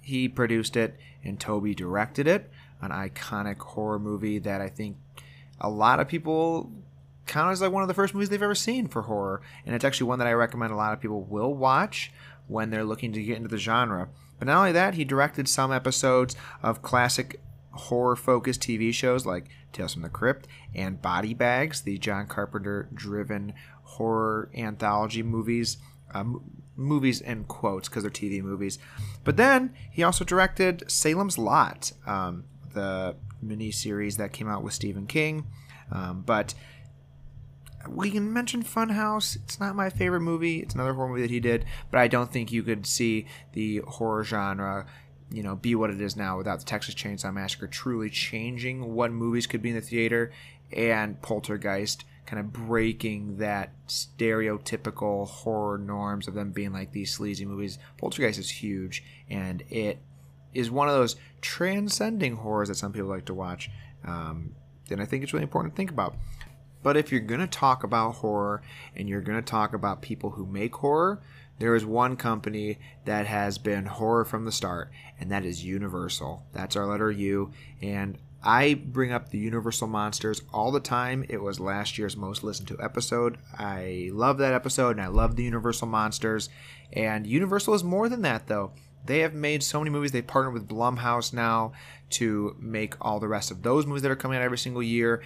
He 0.00 0.28
produced 0.28 0.76
it 0.76 0.96
and 1.24 1.38
Tobe 1.38 1.74
directed 1.76 2.26
it, 2.26 2.50
an 2.80 2.90
iconic 2.90 3.58
horror 3.58 3.98
movie 3.98 4.38
that 4.40 4.60
I 4.60 4.68
think 4.68 4.96
a 5.60 5.70
lot 5.70 6.00
of 6.00 6.08
people 6.08 6.72
count 7.26 7.52
as 7.52 7.60
like 7.60 7.72
one 7.72 7.82
of 7.82 7.88
the 7.88 7.94
first 7.94 8.14
movies 8.14 8.28
they've 8.28 8.42
ever 8.42 8.54
seen 8.54 8.88
for 8.88 9.02
horror. 9.02 9.42
And 9.64 9.74
it's 9.74 9.84
actually 9.84 10.08
one 10.08 10.18
that 10.18 10.28
I 10.28 10.32
recommend 10.32 10.72
a 10.72 10.76
lot 10.76 10.92
of 10.92 11.00
people 11.00 11.22
will 11.22 11.54
watch 11.54 12.12
when 12.48 12.70
they're 12.70 12.84
looking 12.84 13.12
to 13.12 13.22
get 13.22 13.36
into 13.36 13.48
the 13.48 13.58
genre. 13.58 14.08
But 14.38 14.46
not 14.46 14.58
only 14.58 14.72
that, 14.72 14.94
he 14.94 15.04
directed 15.04 15.48
some 15.48 15.72
episodes 15.72 16.34
of 16.62 16.82
classic 16.82 17.40
horror 17.72 18.16
focused 18.16 18.60
TV 18.60 18.92
shows 18.92 19.24
like 19.24 19.48
Tales 19.72 19.94
from 19.94 20.02
the 20.02 20.08
Crypt 20.08 20.46
and 20.74 21.00
Body 21.00 21.32
Bags, 21.32 21.82
the 21.82 21.96
John 21.98 22.26
Carpenter 22.26 22.88
driven 22.92 23.54
horror 23.92 24.50
anthology 24.54 25.22
movies. 25.22 25.78
Um, 26.14 26.62
movies 26.76 27.20
in 27.20 27.44
quotes 27.44 27.88
because 27.88 28.02
they're 28.02 28.10
TV 28.10 28.42
movies. 28.42 28.78
But 29.24 29.36
then 29.36 29.74
he 29.90 30.02
also 30.02 30.24
directed 30.24 30.90
Salem's 30.90 31.38
Lot, 31.38 31.92
um, 32.06 32.44
the 32.74 33.16
mini 33.40 33.70
series 33.70 34.16
that 34.16 34.32
came 34.32 34.48
out 34.48 34.62
with 34.62 34.72
Stephen 34.72 35.06
King. 35.06 35.46
Um, 35.90 36.22
but 36.22 36.54
we 37.88 38.10
can 38.10 38.32
mention 38.32 38.62
Funhouse. 38.62 39.36
It's 39.36 39.60
not 39.60 39.74
my 39.74 39.90
favorite 39.90 40.20
movie. 40.20 40.60
It's 40.60 40.74
another 40.74 40.94
horror 40.94 41.08
movie 41.08 41.22
that 41.22 41.30
he 41.30 41.40
did, 41.40 41.64
but 41.90 41.98
I 41.98 42.08
don't 42.08 42.32
think 42.32 42.52
you 42.52 42.62
could 42.62 42.86
see 42.86 43.26
the 43.52 43.78
horror 43.86 44.24
genre, 44.24 44.86
you 45.30 45.42
know, 45.42 45.56
be 45.56 45.74
what 45.74 45.90
it 45.90 46.00
is 46.00 46.16
now 46.16 46.38
without 46.38 46.60
the 46.60 46.64
Texas 46.64 46.94
Chainsaw 46.94 47.32
Massacre 47.32 47.66
truly 47.66 48.08
changing 48.08 48.94
what 48.94 49.12
movies 49.12 49.46
could 49.46 49.62
be 49.62 49.70
in 49.70 49.74
the 49.74 49.80
theater 49.80 50.32
and 50.72 51.20
Poltergeist 51.20 52.04
kind 52.26 52.40
of 52.40 52.52
breaking 52.52 53.38
that 53.38 53.72
stereotypical 53.88 55.28
horror 55.28 55.78
norms 55.78 56.28
of 56.28 56.34
them 56.34 56.52
being 56.52 56.72
like 56.72 56.92
these 56.92 57.12
sleazy 57.12 57.44
movies. 57.44 57.78
Poltergeist 57.98 58.38
is 58.38 58.50
huge, 58.50 59.02
and 59.28 59.62
it 59.70 59.98
is 60.54 60.70
one 60.70 60.88
of 60.88 60.94
those 60.94 61.16
transcending 61.40 62.36
horrors 62.36 62.68
that 62.68 62.76
some 62.76 62.92
people 62.92 63.08
like 63.08 63.24
to 63.26 63.34
watch. 63.34 63.70
Um, 64.04 64.54
and 64.90 65.00
I 65.00 65.04
think 65.04 65.22
it's 65.22 65.32
really 65.32 65.44
important 65.44 65.74
to 65.74 65.76
think 65.76 65.90
about. 65.90 66.16
But 66.82 66.96
if 66.96 67.12
you're 67.12 67.20
going 67.20 67.40
to 67.40 67.46
talk 67.46 67.84
about 67.84 68.16
horror 68.16 68.62
and 68.96 69.08
you're 69.08 69.20
going 69.20 69.38
to 69.38 69.50
talk 69.50 69.72
about 69.72 70.02
people 70.02 70.30
who 70.30 70.46
make 70.46 70.74
horror, 70.74 71.22
there 71.62 71.76
is 71.76 71.86
one 71.86 72.16
company 72.16 72.76
that 73.04 73.26
has 73.26 73.56
been 73.56 73.86
horror 73.86 74.24
from 74.24 74.44
the 74.44 74.50
start, 74.50 74.90
and 75.20 75.30
that 75.30 75.44
is 75.44 75.64
Universal. 75.64 76.44
That's 76.52 76.74
our 76.74 76.86
letter 76.86 77.08
U. 77.12 77.52
And 77.80 78.18
I 78.42 78.74
bring 78.74 79.12
up 79.12 79.28
the 79.28 79.38
Universal 79.38 79.86
Monsters 79.86 80.42
all 80.52 80.72
the 80.72 80.80
time. 80.80 81.24
It 81.28 81.40
was 81.40 81.60
last 81.60 81.98
year's 81.98 82.16
most 82.16 82.42
listened 82.42 82.66
to 82.66 82.82
episode. 82.82 83.38
I 83.56 84.10
love 84.12 84.38
that 84.38 84.54
episode, 84.54 84.96
and 84.96 85.00
I 85.00 85.06
love 85.06 85.36
the 85.36 85.44
Universal 85.44 85.86
Monsters. 85.86 86.48
And 86.92 87.28
Universal 87.28 87.74
is 87.74 87.84
more 87.84 88.08
than 88.08 88.22
that, 88.22 88.48
though. 88.48 88.72
They 89.04 89.20
have 89.20 89.32
made 89.32 89.62
so 89.62 89.78
many 89.78 89.90
movies. 89.90 90.10
They 90.10 90.20
partnered 90.20 90.54
with 90.54 90.68
Blumhouse 90.68 91.32
now 91.32 91.74
to 92.10 92.56
make 92.58 92.94
all 93.00 93.20
the 93.20 93.28
rest 93.28 93.52
of 93.52 93.62
those 93.62 93.86
movies 93.86 94.02
that 94.02 94.10
are 94.10 94.16
coming 94.16 94.36
out 94.36 94.42
every 94.42 94.58
single 94.58 94.82
year 94.82 95.22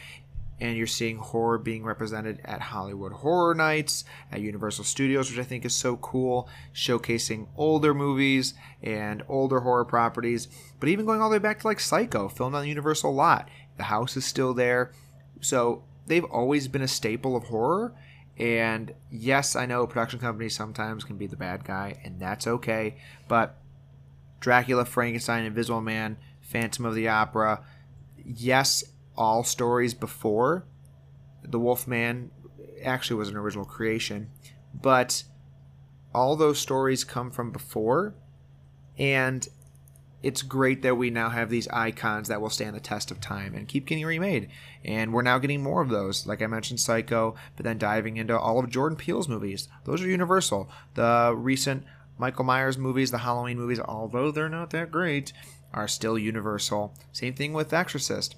and 0.61 0.77
you're 0.77 0.87
seeing 0.87 1.19
horror 1.19 1.59
being 1.59 1.85
represented 1.85 2.41
at 2.45 2.61
Hollywood 2.61 3.13
Horror 3.13 3.55
Nights, 3.55 4.05
at 4.33 4.41
Universal 4.41 4.85
Studios, 4.85 5.31
which 5.31 5.39
I 5.39 5.45
think 5.45 5.65
is 5.65 5.75
so 5.75 5.97
cool, 5.97 6.49
showcasing 6.75 7.49
older 7.57 7.93
movies 7.93 8.55
and 8.83 9.23
older 9.29 9.61
horror 9.61 9.85
properties, 9.85 10.49
but 10.81 10.89
even 10.89 11.05
going 11.05 11.21
all 11.21 11.29
the 11.29 11.35
way 11.35 11.41
back 11.41 11.61
to 11.61 11.67
like 11.67 11.81
Psycho, 11.81 12.29
filmed 12.29 12.55
on 12.55 12.63
the 12.63 12.69
Universal 12.69 13.15
lot. 13.15 13.49
The 13.77 13.85
house 13.85 14.17
is 14.17 14.25
still 14.25 14.55
there. 14.55 14.93
So 15.41 15.85
they've 16.07 16.25
always 16.25 16.69
been 16.69 16.83
a 16.83 16.89
staple 16.89 17.37
of 17.37 17.45
horror. 17.45 17.95
And 18.39 18.93
yes, 19.11 19.57
I 19.57 19.67
know 19.67 19.87
production 19.87 20.21
companies 20.21 20.55
sometimes 20.55 21.05
can 21.05 21.17
be 21.17 21.27
the 21.27 21.37
bad 21.37 21.65
guy, 21.65 22.01
and 22.05 22.21
that's 22.21 22.47
okay. 22.47 22.97
But 23.29 23.59
Dracula, 24.41 24.85
Frankenstein, 24.85 25.45
Invisible 25.45 25.81
Man, 25.81 26.19
Phantom 26.41 26.85
of 26.85 26.95
the 26.95 27.09
Opera, 27.09 27.65
yes, 28.25 28.85
all 29.17 29.45
stories 29.45 29.95
before 29.95 30.67
the 31.43 31.59
Wolfman 31.59 32.31
actually 32.85 33.17
was 33.17 33.29
an 33.29 33.37
original 33.37 33.65
creation, 33.65 34.31
but 34.75 35.25
all 36.15 36.37
those 36.37 36.59
stories 36.59 37.05
come 37.05 37.31
from 37.31 37.51
before, 37.51 38.15
and 38.99 39.47
it's 40.23 40.43
great 40.43 40.83
that 40.83 40.97
we 40.97 41.11
now 41.11 41.29
have 41.29 41.51
these 41.51 41.69
icons 41.69 42.29
that 42.29 42.41
will 42.41 42.51
stand 42.51 42.75
the 42.75 42.81
test 42.81 43.11
of 43.11 43.21
time 43.21 43.55
and 43.55 43.69
keep 43.69 43.87
getting 43.87 44.05
remade. 44.05 44.49
And 44.85 45.13
we're 45.13 45.23
now 45.23 45.39
getting 45.39 45.63
more 45.63 45.83
of 45.83 45.91
those. 45.91 46.27
Like 46.27 46.43
I 46.43 46.47
mentioned, 46.47 46.81
Psycho, 46.81 47.37
but 47.55 47.65
then 47.65 47.79
diving 47.79 48.17
into 48.17 48.37
all 48.37 48.59
of 48.59 48.71
Jordan 48.71 48.97
Peele's 48.97 49.29
movies. 49.29 49.69
Those 49.85 50.03
are 50.03 50.09
universal. 50.09 50.69
The 50.95 51.35
recent 51.37 51.85
Michael 52.19 52.45
Myers 52.45 52.79
movies, 52.79 53.11
the 53.11 53.19
Halloween 53.19 53.59
movies, 53.59 53.79
although 53.79 54.31
they're 54.31 54.49
not 54.49 54.71
that 54.71 54.91
great, 54.91 55.33
are 55.73 55.87
still 55.87 56.19
universal. 56.19 56.95
Same 57.13 57.35
thing 57.35 57.53
with 57.53 57.73
Exorcist. 57.73 58.37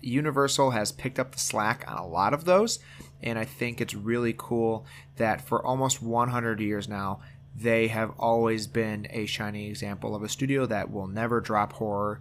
Universal 0.00 0.70
has 0.70 0.92
picked 0.92 1.18
up 1.18 1.32
the 1.32 1.38
slack 1.38 1.84
on 1.88 1.98
a 1.98 2.06
lot 2.06 2.34
of 2.34 2.44
those, 2.44 2.78
and 3.22 3.38
I 3.38 3.44
think 3.44 3.80
it's 3.80 3.94
really 3.94 4.34
cool 4.36 4.86
that 5.16 5.40
for 5.40 5.64
almost 5.64 6.02
100 6.02 6.60
years 6.60 6.88
now, 6.88 7.20
they 7.54 7.88
have 7.88 8.12
always 8.18 8.66
been 8.66 9.06
a 9.10 9.26
shining 9.26 9.66
example 9.66 10.14
of 10.14 10.22
a 10.22 10.28
studio 10.28 10.66
that 10.66 10.90
will 10.90 11.08
never 11.08 11.40
drop 11.40 11.74
horror 11.74 12.20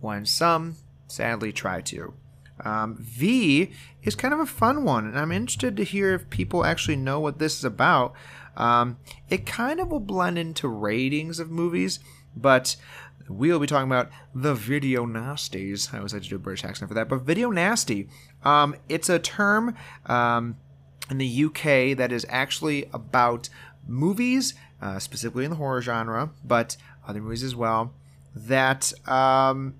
when 0.00 0.24
some 0.24 0.76
sadly 1.08 1.52
try 1.52 1.80
to. 1.80 2.14
Um, 2.60 2.96
v 2.98 3.72
is 4.02 4.14
kind 4.14 4.32
of 4.32 4.40
a 4.40 4.46
fun 4.46 4.84
one, 4.84 5.06
and 5.06 5.18
I'm 5.18 5.32
interested 5.32 5.76
to 5.76 5.84
hear 5.84 6.14
if 6.14 6.30
people 6.30 6.64
actually 6.64 6.96
know 6.96 7.20
what 7.20 7.38
this 7.38 7.58
is 7.58 7.64
about. 7.64 8.14
Um, 8.56 8.98
it 9.28 9.44
kind 9.44 9.80
of 9.80 9.88
will 9.90 10.00
blend 10.00 10.38
into 10.38 10.68
ratings 10.68 11.38
of 11.38 11.50
movies, 11.50 11.98
but 12.34 12.76
we'll 13.28 13.58
be 13.58 13.66
talking 13.66 13.88
about 13.88 14.10
the 14.34 14.54
video 14.54 15.06
nasties. 15.06 15.92
I 15.92 15.98
always 15.98 16.12
like 16.12 16.22
to 16.22 16.28
do 16.28 16.36
a 16.36 16.40
British 16.40 16.64
accent 16.64 16.88
for 16.88 16.94
that, 16.94 17.08
but 17.08 17.22
video 17.22 17.50
nasty. 17.50 18.08
Um, 18.44 18.76
it's 18.88 19.08
a 19.08 19.18
term 19.18 19.74
um, 20.06 20.56
in 21.10 21.18
the 21.18 21.44
UK 21.44 21.96
that 21.96 22.12
is 22.12 22.26
actually 22.28 22.88
about 22.92 23.48
movies, 23.86 24.54
uh, 24.80 24.98
specifically 24.98 25.44
in 25.44 25.50
the 25.50 25.56
horror 25.56 25.80
genre, 25.82 26.30
but 26.44 26.76
other 27.06 27.20
movies 27.20 27.42
as 27.42 27.54
well, 27.54 27.94
that 28.34 28.92
um, 29.08 29.74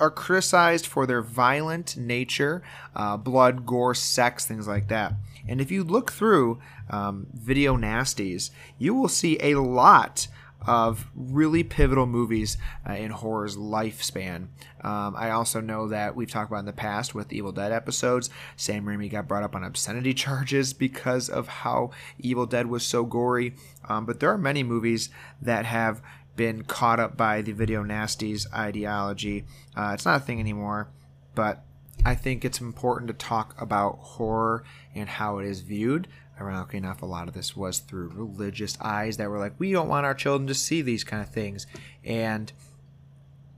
are 0.00 0.10
criticized 0.10 0.86
for 0.86 1.06
their 1.06 1.22
violent 1.22 1.96
nature, 1.96 2.62
uh, 2.94 3.16
blood, 3.16 3.66
gore, 3.66 3.94
sex, 3.94 4.46
things 4.46 4.66
like 4.66 4.88
that. 4.88 5.14
And 5.46 5.60
if 5.60 5.70
you 5.70 5.82
look 5.82 6.12
through 6.12 6.60
um, 6.90 7.26
video 7.32 7.76
nasties, 7.76 8.50
you 8.78 8.94
will 8.94 9.08
see 9.08 9.38
a 9.40 9.54
lot 9.56 10.28
of 10.66 11.06
really 11.14 11.62
pivotal 11.62 12.06
movies 12.06 12.58
uh, 12.88 12.92
in 12.92 13.10
horror's 13.10 13.56
lifespan. 13.56 14.48
Um, 14.82 15.14
I 15.16 15.30
also 15.30 15.60
know 15.60 15.88
that 15.88 16.16
we've 16.16 16.30
talked 16.30 16.50
about 16.50 16.60
in 16.60 16.66
the 16.66 16.72
past 16.72 17.14
with 17.14 17.32
Evil 17.32 17.52
Dead 17.52 17.72
episodes, 17.72 18.30
Sam 18.56 18.84
Raimi 18.84 19.10
got 19.10 19.28
brought 19.28 19.42
up 19.42 19.54
on 19.54 19.64
obscenity 19.64 20.14
charges 20.14 20.72
because 20.72 21.28
of 21.28 21.48
how 21.48 21.90
Evil 22.18 22.46
Dead 22.46 22.66
was 22.66 22.84
so 22.84 23.04
gory. 23.04 23.54
Um, 23.88 24.04
but 24.04 24.20
there 24.20 24.30
are 24.30 24.38
many 24.38 24.62
movies 24.62 25.10
that 25.40 25.64
have 25.64 26.02
been 26.36 26.62
caught 26.62 27.00
up 27.00 27.16
by 27.16 27.42
the 27.42 27.52
video 27.52 27.82
nasties 27.82 28.46
ideology. 28.52 29.44
Uh, 29.76 29.92
it's 29.94 30.04
not 30.04 30.20
a 30.20 30.24
thing 30.24 30.38
anymore, 30.38 30.88
but 31.34 31.64
I 32.04 32.14
think 32.14 32.44
it's 32.44 32.60
important 32.60 33.08
to 33.08 33.14
talk 33.14 33.60
about 33.60 33.98
horror 34.00 34.64
and 34.94 35.08
how 35.08 35.38
it 35.38 35.46
is 35.46 35.60
viewed 35.60 36.08
ironically 36.40 36.78
enough, 36.78 37.02
a 37.02 37.06
lot 37.06 37.28
of 37.28 37.34
this 37.34 37.56
was 37.56 37.78
through 37.78 38.12
religious 38.14 38.76
eyes 38.80 39.16
that 39.16 39.28
were 39.28 39.38
like, 39.38 39.54
we 39.58 39.72
don't 39.72 39.88
want 39.88 40.06
our 40.06 40.14
children 40.14 40.46
to 40.48 40.54
see 40.54 40.82
these 40.82 41.04
kind 41.04 41.22
of 41.22 41.30
things. 41.30 41.66
And 42.04 42.52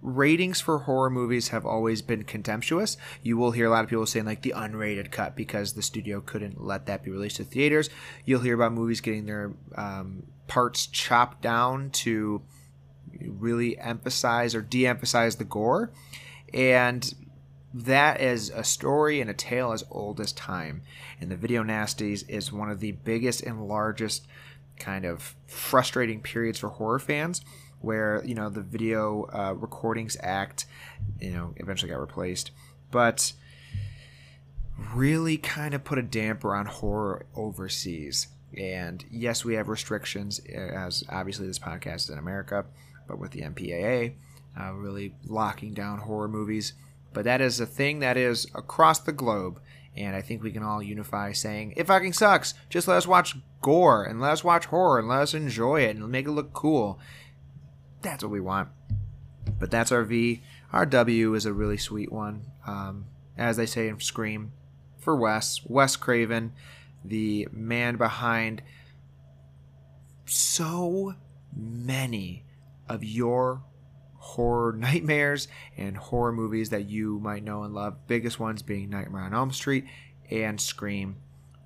ratings 0.02 0.60
for 0.60 0.78
horror 0.78 1.10
movies 1.10 1.48
have 1.48 1.66
always 1.66 2.02
been 2.02 2.24
contemptuous. 2.24 2.96
You 3.22 3.36
will 3.36 3.50
hear 3.50 3.66
a 3.66 3.70
lot 3.70 3.84
of 3.84 3.90
people 3.90 4.06
saying 4.06 4.26
like 4.26 4.42
the 4.42 4.54
unrated 4.56 5.10
cut 5.10 5.36
because 5.36 5.74
the 5.74 5.82
studio 5.82 6.20
couldn't 6.20 6.64
let 6.64 6.86
that 6.86 7.02
be 7.02 7.10
released 7.10 7.36
to 7.36 7.44
theaters. 7.44 7.90
You'll 8.24 8.40
hear 8.40 8.54
about 8.54 8.72
movies 8.72 9.00
getting 9.00 9.26
their 9.26 9.52
um, 9.74 10.24
parts 10.46 10.86
chopped 10.86 11.42
down 11.42 11.90
to 11.90 12.42
really 13.20 13.78
emphasize 13.78 14.54
or 14.54 14.62
de-emphasize 14.62 15.36
the 15.36 15.44
gore. 15.44 15.92
And 16.54 17.14
that 17.72 18.20
is 18.20 18.50
a 18.50 18.64
story 18.64 19.20
and 19.20 19.30
a 19.30 19.34
tale 19.34 19.72
as 19.72 19.84
old 19.90 20.20
as 20.20 20.32
time. 20.32 20.82
And 21.20 21.30
the 21.30 21.36
Video 21.36 21.62
Nasties 21.62 22.28
is 22.28 22.52
one 22.52 22.70
of 22.70 22.80
the 22.80 22.92
biggest 22.92 23.42
and 23.42 23.66
largest 23.66 24.26
kind 24.78 25.04
of 25.04 25.36
frustrating 25.46 26.20
periods 26.20 26.58
for 26.58 26.68
horror 26.68 26.98
fans 26.98 27.42
where, 27.80 28.22
you 28.24 28.34
know, 28.34 28.50
the 28.50 28.60
Video 28.60 29.28
uh, 29.32 29.54
Recordings 29.54 30.16
Act, 30.20 30.66
you 31.20 31.30
know, 31.30 31.54
eventually 31.56 31.90
got 31.90 32.00
replaced. 32.00 32.50
But 32.90 33.32
really 34.94 35.36
kind 35.36 35.74
of 35.74 35.84
put 35.84 35.98
a 35.98 36.02
damper 36.02 36.54
on 36.54 36.66
horror 36.66 37.26
overseas. 37.36 38.28
And 38.56 39.04
yes, 39.10 39.44
we 39.44 39.54
have 39.54 39.68
restrictions, 39.68 40.40
as 40.40 41.04
obviously 41.08 41.46
this 41.46 41.58
podcast 41.58 41.96
is 41.96 42.10
in 42.10 42.18
America, 42.18 42.64
but 43.06 43.18
with 43.18 43.30
the 43.30 43.42
MPAA, 43.42 44.14
uh, 44.60 44.72
really 44.72 45.14
locking 45.26 45.72
down 45.72 45.98
horror 46.00 46.28
movies 46.28 46.72
but 47.12 47.24
that 47.24 47.40
is 47.40 47.60
a 47.60 47.66
thing 47.66 48.00
that 48.00 48.16
is 48.16 48.46
across 48.54 48.98
the 48.98 49.12
globe. 49.12 49.60
And 49.96 50.14
I 50.14 50.22
think 50.22 50.42
we 50.42 50.52
can 50.52 50.62
all 50.62 50.82
unify 50.82 51.32
saying, 51.32 51.74
it 51.76 51.86
fucking 51.86 52.12
sucks. 52.12 52.54
Just 52.68 52.86
let 52.86 52.96
us 52.96 53.06
watch 53.06 53.36
gore 53.60 54.04
and 54.04 54.20
let 54.20 54.32
us 54.32 54.44
watch 54.44 54.66
horror 54.66 55.00
and 55.00 55.08
let 55.08 55.22
us 55.22 55.34
enjoy 55.34 55.82
it 55.82 55.96
and 55.96 56.08
make 56.08 56.26
it 56.26 56.30
look 56.30 56.52
cool. 56.52 57.00
That's 58.00 58.22
what 58.22 58.30
we 58.30 58.40
want. 58.40 58.68
But 59.58 59.70
that's 59.70 59.90
our 59.90 60.04
V. 60.04 60.42
Our 60.72 60.86
W 60.86 61.34
is 61.34 61.44
a 61.44 61.52
really 61.52 61.76
sweet 61.76 62.12
one. 62.12 62.44
Um, 62.66 63.06
as 63.36 63.56
they 63.56 63.66
say 63.66 63.88
in 63.88 63.98
Scream, 63.98 64.52
for 64.98 65.16
Wes, 65.16 65.60
Wes 65.66 65.96
Craven, 65.96 66.52
the 67.04 67.48
man 67.50 67.96
behind 67.96 68.62
so 70.26 71.14
many 71.56 72.44
of 72.88 73.02
your 73.02 73.62
horror 74.20 74.72
nightmares 74.76 75.48
and 75.76 75.96
horror 75.96 76.32
movies 76.32 76.70
that 76.70 76.88
you 76.88 77.18
might 77.18 77.42
know 77.42 77.64
and 77.64 77.74
love. 77.74 78.06
Biggest 78.06 78.38
ones 78.38 78.62
being 78.62 78.90
Nightmare 78.90 79.22
on 79.22 79.34
Elm 79.34 79.50
Street 79.50 79.86
and 80.30 80.60
Scream. 80.60 81.16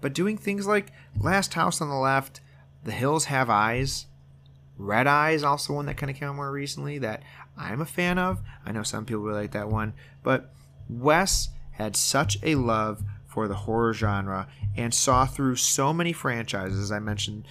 But 0.00 0.14
doing 0.14 0.38
things 0.38 0.66
like 0.66 0.92
Last 1.20 1.54
House 1.54 1.80
on 1.80 1.88
the 1.88 1.94
Left, 1.94 2.40
The 2.84 2.92
Hills 2.92 3.26
Have 3.26 3.50
Eyes, 3.50 4.06
Red 4.76 5.06
Eyes, 5.06 5.42
also 5.42 5.74
one 5.74 5.86
that 5.86 5.96
kind 5.96 6.10
of 6.10 6.16
came 6.16 6.28
out 6.28 6.36
more 6.36 6.50
recently 6.50 6.98
that 6.98 7.22
I'm 7.56 7.80
a 7.80 7.86
fan 7.86 8.18
of. 8.18 8.40
I 8.64 8.72
know 8.72 8.82
some 8.82 9.04
people 9.04 9.22
really 9.22 9.42
like 9.42 9.52
that 9.52 9.68
one, 9.68 9.94
but 10.22 10.52
Wes 10.88 11.48
had 11.72 11.96
such 11.96 12.38
a 12.42 12.54
love 12.54 13.02
for 13.26 13.48
the 13.48 13.54
horror 13.54 13.92
genre 13.92 14.46
and 14.76 14.94
saw 14.94 15.26
through 15.26 15.56
so 15.56 15.92
many 15.92 16.12
franchises, 16.12 16.92
I 16.92 17.00
mentioned 17.00 17.46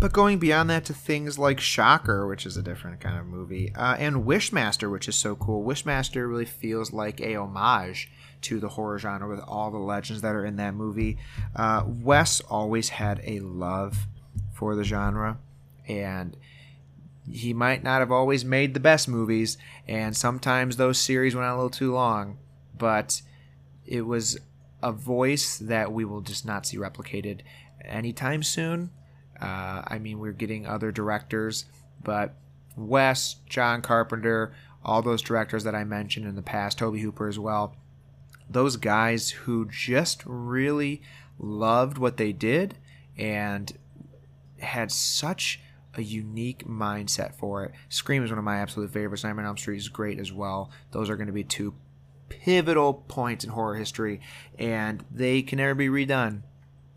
but 0.00 0.14
going 0.14 0.38
beyond 0.38 0.70
that 0.70 0.86
to 0.86 0.94
things 0.94 1.38
like 1.38 1.60
Shocker, 1.60 2.26
which 2.26 2.46
is 2.46 2.56
a 2.56 2.62
different 2.62 3.00
kind 3.00 3.18
of 3.18 3.26
movie, 3.26 3.72
uh, 3.74 3.96
and 3.98 4.24
Wishmaster, 4.24 4.90
which 4.90 5.08
is 5.08 5.14
so 5.14 5.36
cool. 5.36 5.62
Wishmaster 5.62 6.26
really 6.26 6.46
feels 6.46 6.90
like 6.90 7.20
a 7.20 7.36
homage 7.36 8.10
to 8.40 8.58
the 8.58 8.70
horror 8.70 8.98
genre 8.98 9.28
with 9.28 9.40
all 9.40 9.70
the 9.70 9.78
legends 9.78 10.22
that 10.22 10.34
are 10.34 10.46
in 10.46 10.56
that 10.56 10.74
movie. 10.74 11.18
Uh, 11.54 11.84
Wes 11.86 12.40
always 12.40 12.88
had 12.88 13.20
a 13.24 13.40
love 13.40 14.06
for 14.54 14.74
the 14.74 14.84
genre, 14.84 15.38
and 15.86 16.34
he 17.30 17.52
might 17.52 17.82
not 17.84 18.00
have 18.00 18.10
always 18.10 18.42
made 18.42 18.72
the 18.72 18.80
best 18.80 19.06
movies, 19.06 19.58
and 19.86 20.16
sometimes 20.16 20.76
those 20.76 20.98
series 20.98 21.34
went 21.34 21.46
on 21.46 21.52
a 21.52 21.56
little 21.56 21.68
too 21.68 21.92
long, 21.92 22.38
but 22.76 23.20
it 23.84 24.06
was 24.06 24.38
a 24.82 24.92
voice 24.92 25.58
that 25.58 25.92
we 25.92 26.06
will 26.06 26.22
just 26.22 26.46
not 26.46 26.64
see 26.64 26.78
replicated 26.78 27.40
anytime 27.84 28.42
soon 28.42 28.90
Uh, 29.40 29.82
I 29.86 29.98
mean, 29.98 30.18
we're 30.18 30.32
getting 30.32 30.66
other 30.66 30.92
directors, 30.92 31.64
but 32.02 32.34
Wes, 32.76 33.36
John 33.48 33.82
Carpenter, 33.82 34.52
all 34.84 35.02
those 35.02 35.22
directors 35.22 35.64
that 35.64 35.74
I 35.74 35.84
mentioned 35.84 36.26
in 36.26 36.36
the 36.36 36.42
past, 36.42 36.78
Tobe 36.78 36.98
Hooper 36.98 37.28
as 37.28 37.38
well, 37.38 37.74
those 38.48 38.76
guys 38.76 39.30
who 39.30 39.66
just 39.66 40.22
really 40.26 41.02
loved 41.38 41.98
what 41.98 42.16
they 42.16 42.32
did 42.32 42.76
and 43.16 43.72
had 44.58 44.90
such 44.90 45.60
a 45.94 46.02
unique 46.02 46.66
mindset 46.66 47.34
for 47.34 47.64
it. 47.64 47.72
Scream 47.88 48.24
is 48.24 48.30
one 48.30 48.38
of 48.38 48.44
my 48.44 48.58
absolute 48.58 48.90
favorites. 48.90 49.24
Nightmare 49.24 49.44
on 49.44 49.48
Elm 49.50 49.56
Street 49.56 49.78
is 49.78 49.88
great 49.88 50.18
as 50.18 50.32
well. 50.32 50.70
Those 50.92 51.10
are 51.10 51.16
going 51.16 51.26
to 51.26 51.32
be 51.32 51.44
two 51.44 51.74
pivotal 52.28 52.94
points 52.94 53.44
in 53.44 53.50
horror 53.50 53.74
history, 53.74 54.20
and 54.58 55.04
they 55.10 55.42
can 55.42 55.58
never 55.58 55.74
be 55.74 55.88
redone. 55.88 56.42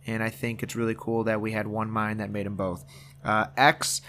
And 0.06 0.22
I 0.22 0.30
think 0.30 0.64
it's 0.64 0.76
really 0.76 0.96
cool 0.98 1.24
that 1.26 1.42
we 1.42 1.52
had 1.52 1.68
one 1.68 1.90
mind 1.90 2.20
that 2.20 2.30
made 2.30 2.46
them 2.46 2.56
both. 2.56 2.84
Uh, 3.24 3.48
X, 3.56 4.02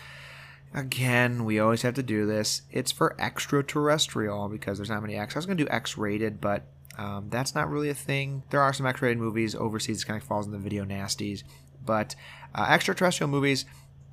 again, 0.73 1.45
we 1.45 1.59
always 1.61 1.83
have 1.83 1.95
to 1.95 2.03
do 2.03 2.27
this. 2.27 2.63
It's 2.71 2.93
for 2.93 3.15
extraterrestrial 3.21 4.49
because 4.49 4.79
there's 4.79 4.91
not 4.91 5.03
many 5.03 5.17
X. 5.17 5.37
I 5.37 5.39
was 5.39 5.47
going 5.47 5.59
to 5.59 5.65
do 5.65 5.71
X 5.71 5.97
rated, 5.97 6.41
but 6.41 6.67
um, 6.99 7.29
that's 7.31 7.55
not 7.55 7.71
really 7.71 7.89
a 7.89 7.95
thing. 7.95 8.43
There 8.51 8.61
are 8.61 8.73
some 8.73 8.87
X 8.87 9.01
rated 9.03 9.19
movies 9.19 9.55
overseas, 9.55 10.05
kind 10.05 10.21
of 10.21 10.27
falls 10.27 10.47
in 10.47 10.53
the 10.53 10.59
video 10.59 10.85
nasties. 10.85 11.43
But 11.85 12.15
uh, 12.55 12.67
extraterrestrial 12.69 13.31
movies, 13.31 13.65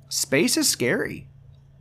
space 0.08 0.56
is 0.56 0.68
scary. 0.68 1.28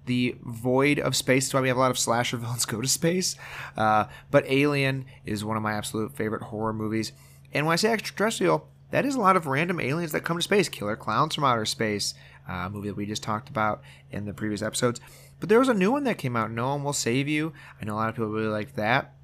The 0.06 0.36
void 0.42 1.00
of 1.00 1.16
space 1.16 1.48
is 1.48 1.54
why 1.54 1.62
we 1.62 1.68
have 1.68 1.78
a 1.78 1.80
lot 1.80 1.92
of 1.92 2.00
slasher 2.00 2.38
villains 2.38 2.66
go 2.66 2.82
to 2.82 2.88
space. 2.88 3.36
Uh, 3.78 4.06
but 4.30 4.46
Alien 4.48 5.06
is 5.26 5.46
one 5.46 5.58
of 5.58 5.64
my 5.64 5.74
absolute 5.74 6.16
favorite 6.16 6.44
horror 6.44 6.74
movies. 6.74 7.12
And 7.54 7.66
when 7.66 7.74
I 7.74 7.78
say 7.78 7.92
extraterrestrial, 7.92 8.68
that 8.92 9.06
is 9.06 9.16
a 9.16 9.20
lot 9.20 9.36
of 9.36 9.48
random 9.48 9.80
aliens 9.80 10.12
that 10.12 10.24
come 10.24 10.38
to 10.38 10.44
space. 10.44 10.70
Killer 10.70 10.96
Clowns 10.96 11.36
from 11.36 11.44
Outer 11.44 11.66
Space, 11.66 12.14
uh, 12.48 12.70
movie 12.70 12.90
that 12.90 12.98
we 12.98 13.06
just 13.06 13.24
talked 13.24 13.50
about 13.50 13.82
in 14.12 14.26
the 14.26 14.34
previous 14.34 14.62
episodes. 14.62 15.00
But 15.40 15.50
there 15.50 15.60
was 15.60 15.70
a 15.70 15.74
new 15.74 15.92
one 15.92 16.04
that 16.04 16.18
came 16.18 16.36
out, 16.36 16.52
No 16.52 16.70
One 16.70 16.84
Will 16.84 16.94
Save 16.94 17.28
You. 17.28 17.54
I 17.82 17.86
know 17.86 17.94
a 17.94 17.96
lot 17.96 18.10
of 18.10 18.16
people 18.16 18.30
really 18.30 18.48
like 18.48 18.76
that. 18.76 19.16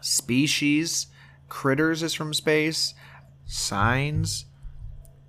Species, 0.00 1.06
Critters 1.48 2.02
is 2.02 2.14
from 2.14 2.32
space. 2.32 2.94
Signs, 3.44 4.46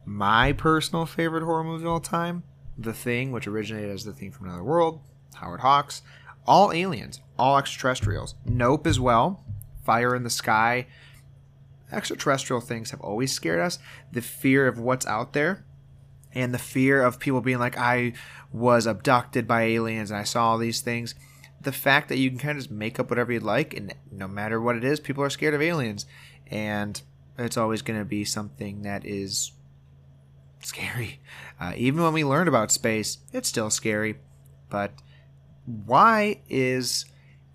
my 0.06 0.54
personal 0.54 1.06
favorite 1.06 1.44
horror 1.44 1.64
movie 1.64 1.84
of 1.84 1.92
all 1.92 2.00
time, 2.00 2.44
The 2.78 2.94
Thing, 2.94 3.32
which 3.32 3.48
originated 3.48 3.92
as 3.92 4.06
The 4.06 4.14
Thing 4.14 4.32
from 4.32 4.48
Another 4.48 4.64
World, 4.64 5.02
Howard 5.36 5.60
Hawks, 5.60 6.02
all 6.48 6.72
aliens, 6.72 7.20
all 7.38 7.58
extraterrestrials. 7.58 8.36
Nope 8.46 8.88
as 8.88 9.00
well, 9.00 9.44
Fire 9.84 10.16
in 10.16 10.24
the 10.24 10.30
Sky. 10.30 10.88
Extraterrestrial 11.92 12.62
things 12.62 12.92
have 12.92 13.02
always 13.02 13.32
scared 13.32 13.60
us. 13.60 13.80
The 14.12 14.22
fear 14.22 14.68
of 14.68 14.80
what's 14.80 15.06
out 15.06 15.34
there 15.34 15.66
and 16.34 16.54
the 16.54 16.60
fear 16.60 17.04
of 17.04 17.20
people 17.20 17.42
being 17.42 17.60
like, 17.60 17.78
I 17.78 18.14
was 18.52 18.86
abducted 18.86 19.48
by 19.48 19.64
aliens 19.64 20.12
and 20.12 20.20
I 20.20 20.24
saw 20.24 20.50
all 20.50 20.58
these 20.58 20.82
things. 20.82 21.16
The 21.62 21.72
fact 21.72 22.10
that 22.10 22.18
you 22.18 22.30
can 22.30 22.40
kind 22.40 22.58
of 22.58 22.64
just 22.64 22.72
make 22.72 23.00
up 23.00 23.10
whatever 23.10 23.32
you'd 23.32 23.44
like, 23.44 23.74
and 23.74 23.94
no 24.12 24.28
matter 24.28 24.60
what 24.60 24.76
it 24.76 24.84
is, 24.84 25.00
people 25.00 25.24
are 25.24 25.30
scared 25.30 25.54
of 25.54 25.62
aliens. 25.62 26.06
And 26.48 27.02
it's 27.38 27.58
always 27.58 27.82
going 27.82 28.00
to 28.00 28.06
be 28.06 28.26
something 28.26 28.82
that 28.82 29.06
is 29.06 29.52
scary. 30.62 31.20
Uh, 31.60 31.74
even 31.78 32.04
when 32.04 32.14
we 32.14 32.26
learned 32.26 32.50
about 32.50 32.72
space, 32.72 33.20
it's 33.32 33.48
still 33.48 33.70
scary. 33.70 34.16
But 34.70 35.02
why 35.66 36.42
is 36.50 37.06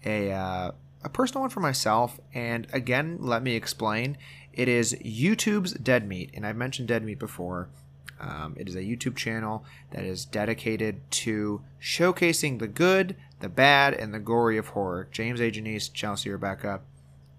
a 0.04 0.32
uh, 0.32 0.70
a 1.02 1.08
personal 1.08 1.42
one 1.42 1.50
for 1.50 1.60
myself? 1.60 2.20
And 2.34 2.66
again, 2.72 3.18
let 3.20 3.42
me 3.42 3.54
explain. 3.54 4.16
It 4.52 4.68
is 4.68 4.94
YouTube's 4.94 5.72
Dead 5.74 6.06
Meat, 6.06 6.30
and 6.34 6.46
I've 6.46 6.56
mentioned 6.56 6.88
Dead 6.88 7.04
Meat 7.04 7.18
before. 7.18 7.68
Um, 8.20 8.56
it 8.58 8.68
is 8.68 8.74
a 8.74 8.80
YouTube 8.82 9.14
channel 9.14 9.64
that 9.92 10.02
is 10.02 10.24
dedicated 10.24 11.08
to 11.12 11.62
showcasing 11.80 12.58
the 12.58 12.66
good, 12.66 13.16
the 13.38 13.48
bad, 13.48 13.94
and 13.94 14.12
the 14.12 14.18
gory 14.18 14.58
of 14.58 14.68
horror. 14.68 15.08
James 15.12 15.40
A. 15.40 15.50
Janisse, 15.50 15.92
Chelsea 15.92 16.30
Rebecca, 16.30 16.80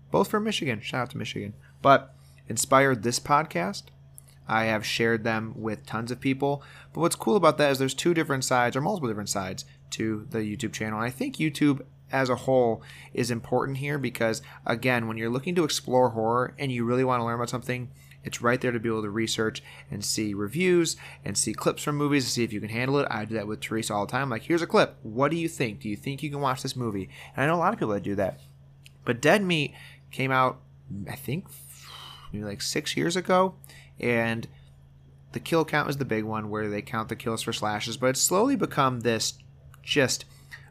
both 0.10 0.30
from 0.30 0.46
Michigan. 0.46 0.80
Shout 0.80 1.02
out 1.02 1.10
to 1.12 1.18
Michigan. 1.18 1.54
But 1.82 2.16
inspired 2.48 3.04
this 3.04 3.20
podcast 3.20 3.84
I 4.50 4.66
have 4.66 4.84
shared 4.84 5.24
them 5.24 5.54
with 5.56 5.86
tons 5.86 6.10
of 6.12 6.20
people. 6.20 6.64
But 6.92 7.02
what's 7.02 7.16
cool 7.16 7.36
about 7.36 7.60
that 7.60 7.72
is 7.72 7.78
there's 7.78 7.94
two 7.94 8.16
different 8.16 8.44
sides 8.44 8.76
or 8.76 8.82
multiple 8.82 9.08
different 9.08 9.30
sides 9.30 9.64
to 9.92 10.26
the 10.32 10.40
YouTube 10.40 10.74
channel. 10.74 10.98
And 10.98 11.08
I 11.08 11.12
think 11.12 11.38
YouTube 11.38 11.82
as 12.12 12.30
a 12.30 12.36
whole 12.36 12.82
is 13.14 13.32
important 13.32 13.78
here 13.78 13.98
because 13.98 14.42
again, 14.66 15.08
when 15.08 15.18
you're 15.18 15.30
looking 15.30 15.56
to 15.56 15.64
explore 15.64 16.10
horror 16.10 16.56
and 16.58 16.72
you 16.72 16.86
really 16.86 17.04
want 17.04 17.20
to 17.20 17.26
learn 17.26 17.36
about 17.36 17.50
something, 17.50 17.90
it's 18.24 18.42
right 18.42 18.60
there 18.60 18.72
to 18.72 18.80
be 18.80 18.90
able 18.90 19.02
to 19.02 19.10
research 19.10 19.64
and 19.90 20.04
see 20.04 20.34
reviews 20.34 20.98
and 21.24 21.38
see 21.38 21.54
clips 21.54 21.84
from 21.84 21.96
movies 21.96 22.26
to 22.26 22.32
see 22.32 22.44
if 22.44 22.52
you 22.52 22.60
can 22.60 22.70
handle 22.70 23.00
it. 23.00 23.08
I 23.10 23.26
do 23.26 23.36
that 23.36 23.48
with 23.48 23.62
Teresa 23.62 23.94
all 23.94 24.06
the 24.06 24.12
time. 24.12 24.30
Like, 24.30 24.44
here's 24.44 24.62
a 24.62 24.68
clip. 24.68 24.98
What 25.04 25.32
do 25.32 25.38
you 25.38 25.48
think? 25.48 25.80
Do 25.80 25.90
you 25.90 25.96
think 25.96 26.22
you 26.22 26.30
can 26.30 26.42
watch 26.42 26.62
this 26.62 26.76
movie? 26.76 27.10
And 27.36 27.44
I 27.44 27.48
know 27.48 27.56
a 27.56 27.58
lot 27.58 27.74
of 27.74 27.80
people 27.80 27.94
that 27.94 28.04
do 28.04 28.16
that. 28.16 28.40
But 29.06 29.22
Dead 29.22 29.42
Meat 29.42 29.74
came 30.12 30.32
out, 30.32 30.60
I 31.10 31.16
think, 31.16 31.46
maybe 32.34 32.44
like 32.44 32.62
six 32.62 32.98
years 32.98 33.16
ago 33.16 33.56
and 34.00 34.48
the 35.32 35.40
kill 35.40 35.66
count 35.66 35.90
is 35.90 35.98
the 35.98 36.06
big 36.06 36.24
one 36.24 36.50
where 36.50 36.70
they 36.70 36.82
count 36.82 37.10
the 37.10 37.16
kills 37.16 37.44
for 37.44 37.54
slashes, 37.54 37.98
but 37.98 38.08
it's 38.08 38.22
slowly 38.22 38.56
become 38.56 39.02
this 39.02 39.36
just 39.84 40.26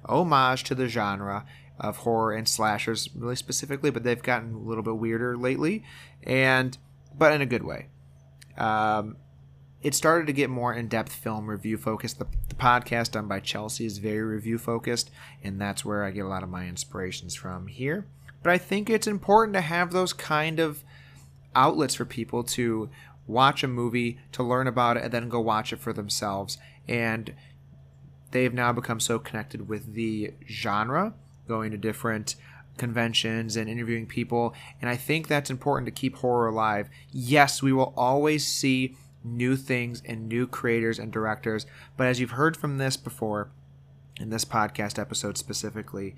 homage 0.09 0.65
to 0.65 0.75
the 0.75 0.89
genre 0.89 1.47
of 1.79 1.99
horror 1.99 2.33
and 2.33 2.49
slashers, 2.49 3.09
really 3.15 3.37
specifically, 3.37 3.91
but 3.91 4.03
they've 4.03 4.23
gotten 4.23 4.55
a 4.55 4.59
little 4.59 4.83
bit 4.83 4.97
weirder 4.97 5.37
lately, 5.37 5.85
and 6.23 6.77
but 7.17 7.33
in 7.33 7.41
a 7.41 7.47
good 7.47 7.63
way. 7.63 7.87
Um, 8.57 9.17
it 9.81 9.95
started 9.95 10.27
to 10.27 10.33
get 10.33 10.51
more 10.51 10.75
in-depth 10.75 11.13
film 11.13 11.49
review 11.49 11.77
focused. 11.79 12.19
The, 12.19 12.27
the 12.49 12.57
podcast 12.57 13.13
done 13.13 13.29
by 13.29 13.39
Chelsea 13.39 13.87
is 13.87 13.99
very 13.99 14.23
review 14.23 14.59
focused, 14.59 15.11
and 15.45 15.61
that's 15.61 15.85
where 15.85 16.05
I 16.05 16.11
get 16.11 16.25
a 16.25 16.29
lot 16.29 16.43
of 16.43 16.49
my 16.49 16.67
inspirations 16.67 17.37
from 17.37 17.69
here. 17.69 18.07
But 18.43 18.53
I 18.53 18.59
think 18.59 18.91
it's 18.91 19.07
important 19.07 19.55
to 19.55 19.61
have 19.61 19.93
those 19.93 20.13
kind 20.13 20.59
of 20.59 20.83
outlets 21.55 21.95
for 21.95 22.05
people 22.05 22.43
to 22.45 22.91
watch 23.27 23.63
a 23.63 23.69
movie 23.69 24.19
to 24.33 24.43
learn 24.43 24.67
about 24.67 24.97
it 24.97 25.05
and 25.05 25.13
then 25.13 25.29
go 25.29 25.41
watch 25.41 25.73
it 25.73 25.79
for 25.79 25.93
themselves. 25.93 26.59
And 26.89 27.35
they've 28.31 28.55
now 28.55 28.73
become 28.73 29.01
so 29.01 29.19
connected 29.19 29.69
with 29.69 29.95
the 29.95 30.35
genre, 30.49 31.15
going 31.47 31.71
to 31.71 31.77
different 31.77 32.35
conventions 32.77 33.57
and 33.57 33.69
interviewing 33.69 34.07
people. 34.07 34.55
And 34.81 34.89
I 34.89 34.97
think 34.97 35.27
that's 35.27 35.51
important 35.51 35.87
to 35.87 36.01
keep 36.01 36.17
horror 36.17 36.49
alive. 36.49 36.89
Yes, 37.11 37.63
we 37.63 37.73
will 37.73 37.93
always 37.97 38.47
see 38.47 38.97
new 39.25 39.57
things 39.57 40.03
and 40.07 40.29
new 40.29 40.47
creators 40.47 40.99
and 40.99 41.13
directors. 41.13 41.67
But 41.97 42.07
as 42.07 42.21
you've 42.21 42.33
heard 42.33 42.57
from 42.57 42.79
this 42.79 42.97
before, 42.97 43.51
in 44.21 44.31
this 44.31 44.45
podcast 44.45 44.99
episode 44.99 45.39
specifically, 45.39 46.17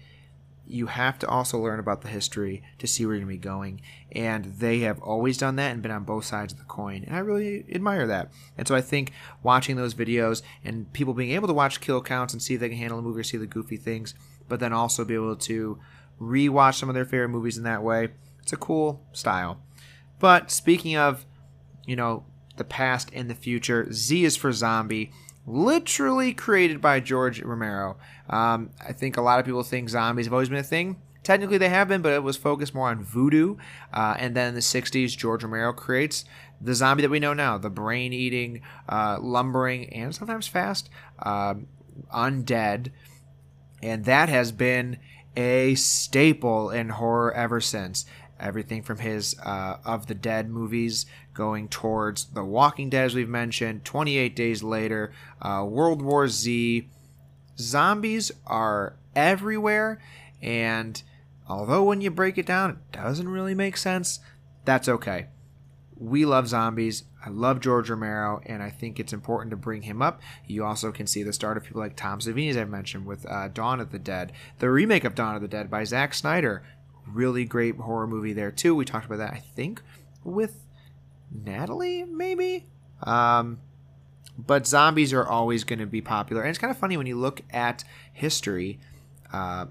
you 0.70 0.86
have 0.86 1.18
to 1.18 1.28
also 1.28 1.58
learn 1.58 1.80
about 1.80 2.02
the 2.02 2.08
history 2.08 2.62
to 2.78 2.86
see 2.86 3.04
where 3.04 3.14
you're 3.14 3.24
going 3.24 3.36
to 3.36 3.40
be 3.40 3.48
going. 3.48 3.80
And 4.12 4.44
they 4.44 4.80
have 4.80 5.00
always 5.00 5.38
done 5.38 5.56
that 5.56 5.72
and 5.72 5.82
been 5.82 5.90
on 5.90 6.04
both 6.04 6.24
sides 6.24 6.52
of 6.52 6.58
the 6.58 6.64
coin. 6.64 7.04
And 7.06 7.16
I 7.16 7.20
really 7.20 7.64
admire 7.72 8.06
that. 8.06 8.30
And 8.56 8.66
so 8.66 8.74
I 8.74 8.80
think 8.80 9.12
watching 9.42 9.76
those 9.76 9.94
videos 9.94 10.42
and 10.64 10.92
people 10.92 11.14
being 11.14 11.32
able 11.32 11.48
to 11.48 11.54
watch 11.54 11.80
kill 11.80 12.00
counts 12.00 12.32
and 12.32 12.42
see 12.42 12.54
if 12.54 12.60
they 12.60 12.68
can 12.68 12.78
handle 12.78 12.98
a 12.98 13.02
movie 13.02 13.20
or 13.20 13.24
see 13.24 13.36
the 13.36 13.46
goofy 13.46 13.76
things, 13.76 14.14
but 14.48 14.60
then 14.60 14.72
also 14.72 15.04
be 15.04 15.14
able 15.14 15.36
to 15.36 15.78
rewatch 16.20 16.74
some 16.74 16.88
of 16.88 16.94
their 16.94 17.04
favorite 17.04 17.28
movies 17.28 17.56
in 17.56 17.64
that 17.64 17.82
way, 17.82 18.08
it's 18.42 18.52
a 18.52 18.56
cool 18.56 19.02
style. 19.12 19.60
But 20.18 20.50
speaking 20.50 20.96
of, 20.96 21.26
you 21.86 21.96
know, 21.96 22.24
the 22.56 22.64
past 22.64 23.10
and 23.14 23.30
the 23.30 23.34
future, 23.34 23.90
Z 23.90 24.24
is 24.24 24.36
for 24.36 24.52
zombie 24.52 25.12
literally 25.46 26.32
created 26.32 26.80
by 26.80 27.00
George 27.00 27.40
Romero. 27.42 27.96
Um, 28.28 28.70
I 28.86 28.92
think 28.92 29.16
a 29.16 29.22
lot 29.22 29.38
of 29.38 29.44
people 29.44 29.62
think 29.62 29.88
zombies 29.88 30.26
have 30.26 30.32
always 30.32 30.48
been 30.48 30.58
a 30.58 30.62
thing. 30.62 31.00
Technically, 31.22 31.58
they 31.58 31.68
have 31.68 31.88
been, 31.88 32.02
but 32.02 32.12
it 32.12 32.22
was 32.22 32.36
focused 32.36 32.74
more 32.74 32.88
on 32.88 33.02
voodoo. 33.02 33.56
Uh, 33.92 34.16
and 34.18 34.34
then 34.34 34.48
in 34.48 34.54
the 34.54 34.60
60s, 34.60 35.16
George 35.16 35.42
Romero 35.42 35.72
creates 35.72 36.24
the 36.60 36.74
zombie 36.74 37.02
that 37.02 37.10
we 37.10 37.20
know 37.20 37.34
now 37.34 37.58
the 37.58 37.70
brain 37.70 38.12
eating, 38.12 38.62
uh, 38.88 39.18
lumbering, 39.20 39.92
and 39.92 40.14
sometimes 40.14 40.46
fast 40.46 40.88
uh, 41.18 41.54
undead. 42.14 42.90
And 43.82 44.04
that 44.04 44.28
has 44.28 44.52
been 44.52 44.98
a 45.36 45.74
staple 45.74 46.70
in 46.70 46.90
horror 46.90 47.32
ever 47.32 47.60
since 47.60 48.04
everything 48.40 48.82
from 48.82 48.98
his 48.98 49.38
uh, 49.44 49.76
of 49.84 50.06
the 50.06 50.14
dead 50.14 50.48
movies 50.48 51.06
going 51.34 51.68
towards 51.68 52.24
the 52.26 52.44
walking 52.44 52.90
dead 52.90 53.04
as 53.04 53.14
we've 53.14 53.28
mentioned 53.28 53.84
28 53.84 54.34
days 54.34 54.62
later 54.62 55.12
uh, 55.42 55.64
world 55.68 56.02
war 56.02 56.26
z 56.28 56.88
zombies 57.58 58.32
are 58.46 58.96
everywhere 59.14 60.00
and 60.42 61.02
although 61.48 61.82
when 61.82 62.00
you 62.00 62.10
break 62.10 62.38
it 62.38 62.46
down 62.46 62.70
it 62.70 62.92
doesn't 62.92 63.28
really 63.28 63.54
make 63.54 63.76
sense 63.76 64.20
that's 64.64 64.88
okay 64.88 65.26
we 66.00 66.24
love 66.24 66.48
zombies. 66.48 67.04
I 67.24 67.28
love 67.28 67.60
George 67.60 67.90
Romero, 67.90 68.40
and 68.46 68.62
I 68.62 68.70
think 68.70 68.98
it's 68.98 69.12
important 69.12 69.50
to 69.50 69.56
bring 69.56 69.82
him 69.82 70.00
up. 70.00 70.22
You 70.46 70.64
also 70.64 70.90
can 70.90 71.06
see 71.06 71.22
the 71.22 71.32
start 71.34 71.58
of 71.58 71.64
people 71.64 71.82
like 71.82 71.94
Tom 71.94 72.20
Savini, 72.20 72.48
as 72.48 72.56
I 72.56 72.64
mentioned, 72.64 73.04
with 73.04 73.30
uh, 73.30 73.48
Dawn 73.48 73.80
of 73.80 73.92
the 73.92 73.98
Dead, 73.98 74.32
the 74.58 74.70
remake 74.70 75.04
of 75.04 75.14
Dawn 75.14 75.36
of 75.36 75.42
the 75.42 75.48
Dead 75.48 75.70
by 75.70 75.84
Zack 75.84 76.14
Snyder, 76.14 76.62
really 77.12 77.44
great 77.44 77.76
horror 77.76 78.06
movie 78.06 78.32
there 78.32 78.50
too. 78.50 78.74
We 78.74 78.84
talked 78.84 79.06
about 79.06 79.18
that, 79.18 79.32
I 79.32 79.42
think, 79.54 79.82
with 80.24 80.64
Natalie, 81.30 82.04
maybe. 82.04 82.66
Um, 83.02 83.60
but 84.38 84.66
zombies 84.66 85.12
are 85.12 85.26
always 85.26 85.64
going 85.64 85.78
to 85.78 85.86
be 85.86 86.00
popular. 86.00 86.42
And 86.42 86.50
it's 86.50 86.58
kind 86.58 86.70
of 86.70 86.78
funny 86.78 86.96
when 86.96 87.06
you 87.06 87.16
look 87.16 87.42
at 87.50 87.84
history, 88.12 88.80
uh, 89.32 89.66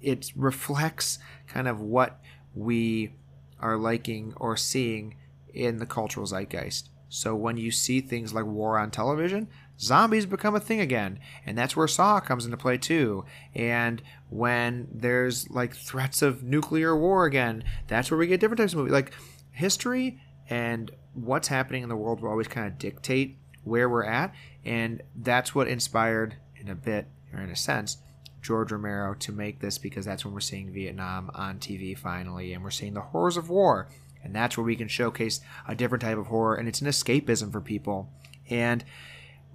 it 0.00 0.32
reflects 0.36 1.18
kind 1.46 1.68
of 1.68 1.80
what 1.80 2.20
we 2.54 3.12
are 3.60 3.76
liking 3.76 4.32
or 4.36 4.56
seeing 4.56 5.16
in 5.52 5.78
the 5.78 5.86
cultural 5.86 6.26
zeitgeist. 6.26 6.88
So 7.08 7.34
when 7.34 7.56
you 7.56 7.70
see 7.70 8.00
things 8.00 8.34
like 8.34 8.44
war 8.44 8.78
on 8.78 8.90
television, 8.90 9.48
zombies 9.80 10.26
become 10.26 10.54
a 10.54 10.60
thing 10.60 10.80
again. 10.80 11.18
And 11.46 11.56
that's 11.56 11.76
where 11.76 11.88
Saw 11.88 12.20
comes 12.20 12.44
into 12.44 12.56
play 12.56 12.78
too. 12.78 13.24
And 13.54 14.02
when 14.28 14.88
there's 14.92 15.48
like 15.50 15.74
threats 15.74 16.22
of 16.22 16.42
nuclear 16.42 16.96
war 16.96 17.24
again, 17.24 17.64
that's 17.86 18.10
where 18.10 18.18
we 18.18 18.26
get 18.26 18.40
different 18.40 18.58
types 18.58 18.72
of 18.72 18.78
movies. 18.78 18.92
Like 18.92 19.12
history 19.52 20.20
and 20.48 20.90
what's 21.14 21.48
happening 21.48 21.82
in 21.82 21.88
the 21.88 21.96
world 21.96 22.20
will 22.20 22.30
always 22.30 22.48
kind 22.48 22.66
of 22.66 22.78
dictate 22.78 23.38
where 23.64 23.88
we're 23.88 24.04
at. 24.04 24.34
And 24.64 25.02
that's 25.14 25.54
what 25.54 25.68
inspired, 25.68 26.36
in 26.56 26.68
a 26.68 26.74
bit, 26.74 27.06
or 27.32 27.40
in 27.40 27.50
a 27.50 27.56
sense, 27.56 27.98
George 28.40 28.72
Romero 28.72 29.14
to 29.14 29.32
make 29.32 29.60
this 29.60 29.78
because 29.78 30.04
that's 30.04 30.24
when 30.24 30.34
we're 30.34 30.40
seeing 30.40 30.72
Vietnam 30.72 31.30
on 31.34 31.58
TV 31.58 31.96
finally, 31.96 32.52
and 32.52 32.62
we're 32.62 32.70
seeing 32.70 32.94
the 32.94 33.00
horrors 33.00 33.36
of 33.36 33.50
war. 33.50 33.88
And 34.22 34.34
that's 34.34 34.56
where 34.56 34.64
we 34.64 34.76
can 34.76 34.88
showcase 34.88 35.40
a 35.66 35.74
different 35.74 36.02
type 36.02 36.18
of 36.18 36.26
horror, 36.26 36.56
and 36.56 36.68
it's 36.68 36.80
an 36.80 36.88
escapism 36.88 37.52
for 37.52 37.60
people. 37.60 38.10
And 38.50 38.84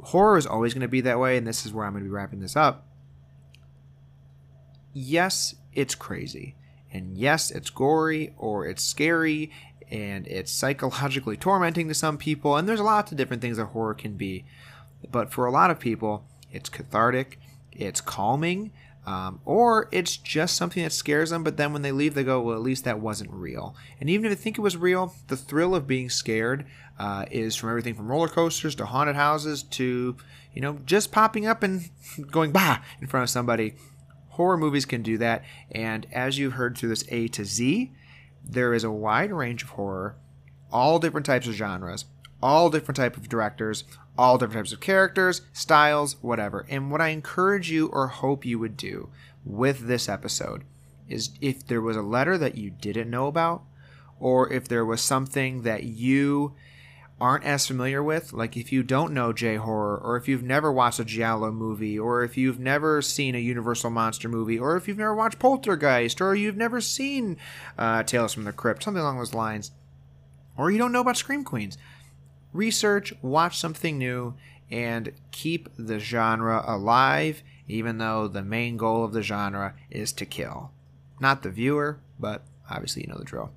horror 0.01 0.37
is 0.37 0.45
always 0.45 0.73
going 0.73 0.81
to 0.81 0.87
be 0.87 1.01
that 1.01 1.19
way, 1.19 1.37
and 1.37 1.45
this 1.45 1.65
is 1.65 1.73
where 1.73 1.85
I'm 1.85 1.93
going 1.93 2.03
to 2.03 2.09
be 2.09 2.13
wrapping 2.13 2.39
this 2.39 2.55
up. 2.55 2.87
Yes, 4.93 5.55
it's 5.73 5.95
crazy. 5.95 6.55
And 6.91 7.17
yes, 7.17 7.49
it's 7.49 7.71
gory 7.71 8.33
or 8.37 8.67
it's 8.67 8.83
scary 8.83 9.51
and 9.89 10.27
it's 10.27 10.51
psychologically 10.51 11.37
tormenting 11.37 11.87
to 11.87 11.93
some 11.93 12.17
people. 12.17 12.55
And 12.55 12.69
there's 12.69 12.79
lots 12.79 13.11
of 13.11 13.17
different 13.17 13.41
things 13.41 13.57
that 13.57 13.65
horror 13.65 13.95
can 13.95 14.15
be. 14.15 14.45
But 15.11 15.31
for 15.31 15.45
a 15.45 15.51
lot 15.51 15.71
of 15.71 15.79
people, 15.79 16.25
it's 16.51 16.69
cathartic, 16.69 17.39
it's 17.71 18.01
calming, 18.01 18.71
um, 19.05 19.41
or 19.43 19.89
it's 19.91 20.15
just 20.15 20.55
something 20.55 20.81
that 20.83 20.93
scares 20.93 21.29
them, 21.29 21.43
but 21.43 21.57
then 21.57 21.73
when 21.73 21.81
they 21.81 21.91
leave, 21.91 22.13
they 22.13 22.23
go, 22.23 22.41
well, 22.41 22.55
at 22.55 22.61
least 22.61 22.85
that 22.85 22.99
wasn't 22.99 23.31
real. 23.31 23.75
And 23.99 24.09
even 24.09 24.25
if 24.25 24.37
they 24.37 24.41
think 24.41 24.57
it 24.57 24.61
was 24.61 24.77
real, 24.77 25.13
the 25.27 25.35
thrill 25.35 25.75
of 25.75 25.87
being 25.87 26.09
scared 26.09 26.65
uh, 26.97 27.25
is 27.29 27.55
from 27.55 27.69
everything 27.69 27.95
from 27.95 28.07
roller 28.07 28.29
coasters 28.29 28.75
to 28.75 28.85
haunted 28.85 29.15
houses 29.15 29.63
to, 29.63 30.15
you 30.53 30.61
know, 30.61 30.79
just 30.85 31.11
popping 31.11 31.45
up 31.45 31.63
and 31.63 31.89
going 32.31 32.51
bah 32.51 32.79
in 33.01 33.07
front 33.07 33.23
of 33.23 33.29
somebody. 33.29 33.75
Horror 34.29 34.57
movies 34.57 34.85
can 34.85 35.01
do 35.01 35.17
that. 35.17 35.43
And 35.71 36.07
as 36.11 36.37
you've 36.37 36.53
heard 36.53 36.77
through 36.77 36.89
this 36.89 37.03
A 37.09 37.27
to 37.29 37.43
Z, 37.43 37.91
there 38.43 38.73
is 38.73 38.83
a 38.83 38.91
wide 38.91 39.31
range 39.31 39.63
of 39.63 39.69
horror, 39.69 40.15
all 40.71 40.99
different 40.99 41.25
types 41.25 41.47
of 41.47 41.53
genres, 41.53 42.05
all 42.41 42.69
different 42.69 42.95
type 42.95 43.17
of 43.17 43.29
directors, 43.29 43.83
all 44.17 44.37
different 44.37 44.67
types 44.67 44.73
of 44.73 44.79
characters, 44.79 45.41
styles, 45.53 46.17
whatever. 46.21 46.65
And 46.69 46.91
what 46.91 47.01
I 47.01 47.09
encourage 47.09 47.71
you 47.71 47.87
or 47.87 48.07
hope 48.07 48.45
you 48.45 48.59
would 48.59 48.77
do 48.77 49.09
with 49.45 49.87
this 49.87 50.07
episode 50.07 50.63
is 51.09 51.31
if 51.41 51.65
there 51.65 51.81
was 51.81 51.97
a 51.97 52.01
letter 52.01 52.37
that 52.37 52.55
you 52.55 52.69
didn't 52.69 53.09
know 53.09 53.27
about, 53.27 53.63
or 54.19 54.51
if 54.51 54.67
there 54.67 54.85
was 54.85 55.01
something 55.01 55.63
that 55.63 55.83
you 55.83 56.53
aren't 57.19 57.43
as 57.43 57.67
familiar 57.67 58.03
with, 58.03 58.33
like 58.33 58.57
if 58.57 58.71
you 58.71 58.83
don't 58.83 59.13
know 59.13 59.33
J 59.33 59.55
horror, 59.55 59.97
or 59.97 60.17
if 60.17 60.27
you've 60.27 60.43
never 60.43 60.71
watched 60.71 60.99
a 60.99 61.05
Giallo 61.05 61.51
movie, 61.51 61.97
or 61.97 62.23
if 62.23 62.37
you've 62.37 62.59
never 62.59 63.01
seen 63.01 63.35
a 63.35 63.39
Universal 63.39 63.91
monster 63.91 64.27
movie, 64.27 64.59
or 64.59 64.75
if 64.75 64.87
you've 64.87 64.97
never 64.97 65.15
watched 65.15 65.39
Poltergeist, 65.39 66.21
or 66.21 66.35
you've 66.35 66.57
never 66.57 66.81
seen 66.81 67.37
uh, 67.77 68.03
Tales 68.03 68.33
from 68.33 68.43
the 68.43 68.53
Crypt, 68.53 68.83
something 68.83 69.01
along 69.01 69.17
those 69.17 69.33
lines, 69.33 69.71
or 70.57 70.71
you 70.71 70.77
don't 70.77 70.91
know 70.91 71.01
about 71.01 71.17
Scream 71.17 71.43
Queens, 71.43 71.77
research, 72.53 73.13
watch 73.21 73.57
something 73.57 73.97
new, 73.97 74.35
and 74.71 75.11
keep 75.31 75.69
the 75.77 75.99
genre 75.99 76.63
alive, 76.65 77.43
even 77.67 77.97
though 77.97 78.27
the 78.27 78.43
main 78.43 78.77
goal 78.77 79.03
of 79.03 79.13
the 79.13 79.21
genre 79.21 79.73
is 79.89 80.11
to 80.13 80.25
kill. 80.25 80.71
Not 81.19 81.43
the 81.43 81.49
viewer, 81.49 81.99
but 82.19 82.43
obviously 82.69 83.03
you 83.03 83.07
know 83.07 83.17
the 83.17 83.25
drill. 83.25 83.51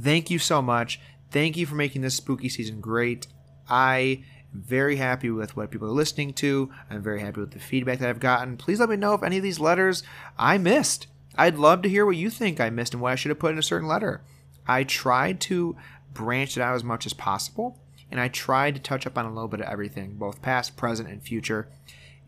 Thank 0.00 0.30
you 0.30 0.38
so 0.38 0.62
much. 0.62 1.00
Thank 1.30 1.56
you 1.56 1.66
for 1.66 1.74
making 1.74 2.02
this 2.02 2.14
spooky 2.14 2.48
season 2.48 2.80
great. 2.80 3.26
I 3.68 4.24
am 4.54 4.62
very 4.62 4.96
happy 4.96 5.30
with 5.30 5.56
what 5.56 5.70
people 5.70 5.88
are 5.88 5.92
listening 5.92 6.32
to. 6.34 6.70
I'm 6.88 7.02
very 7.02 7.20
happy 7.20 7.40
with 7.40 7.50
the 7.50 7.58
feedback 7.58 7.98
that 7.98 8.08
I've 8.08 8.20
gotten. 8.20 8.56
Please 8.56 8.80
let 8.80 8.88
me 8.88 8.96
know 8.96 9.14
if 9.14 9.22
any 9.22 9.36
of 9.36 9.42
these 9.42 9.60
letters 9.60 10.02
I 10.38 10.56
missed. 10.56 11.06
I'd 11.36 11.56
love 11.56 11.82
to 11.82 11.88
hear 11.88 12.06
what 12.06 12.16
you 12.16 12.30
think 12.30 12.60
I 12.60 12.70
missed 12.70 12.94
and 12.94 13.02
what 13.02 13.12
I 13.12 13.14
should 13.14 13.28
have 13.30 13.38
put 13.38 13.52
in 13.52 13.58
a 13.58 13.62
certain 13.62 13.88
letter. 13.88 14.22
I 14.66 14.84
tried 14.84 15.40
to 15.42 15.76
branch 16.12 16.56
it 16.56 16.60
out 16.60 16.74
as 16.74 16.84
much 16.84 17.06
as 17.06 17.12
possible, 17.12 17.78
and 18.10 18.20
I 18.20 18.28
tried 18.28 18.74
to 18.74 18.80
touch 18.80 19.06
up 19.06 19.18
on 19.18 19.26
a 19.26 19.32
little 19.32 19.48
bit 19.48 19.60
of 19.60 19.66
everything, 19.66 20.14
both 20.14 20.42
past, 20.42 20.76
present, 20.76 21.08
and 21.08 21.22
future. 21.22 21.68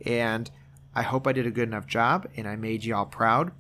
And 0.04 0.50
I 0.94 1.02
hope 1.02 1.26
I 1.26 1.32
did 1.32 1.46
a 1.46 1.50
good 1.50 1.68
enough 1.68 1.86
job 1.86 2.28
and 2.36 2.48
I 2.48 2.56
made 2.56 2.84
you 2.84 2.94
all 2.94 3.06
proud. 3.06 3.52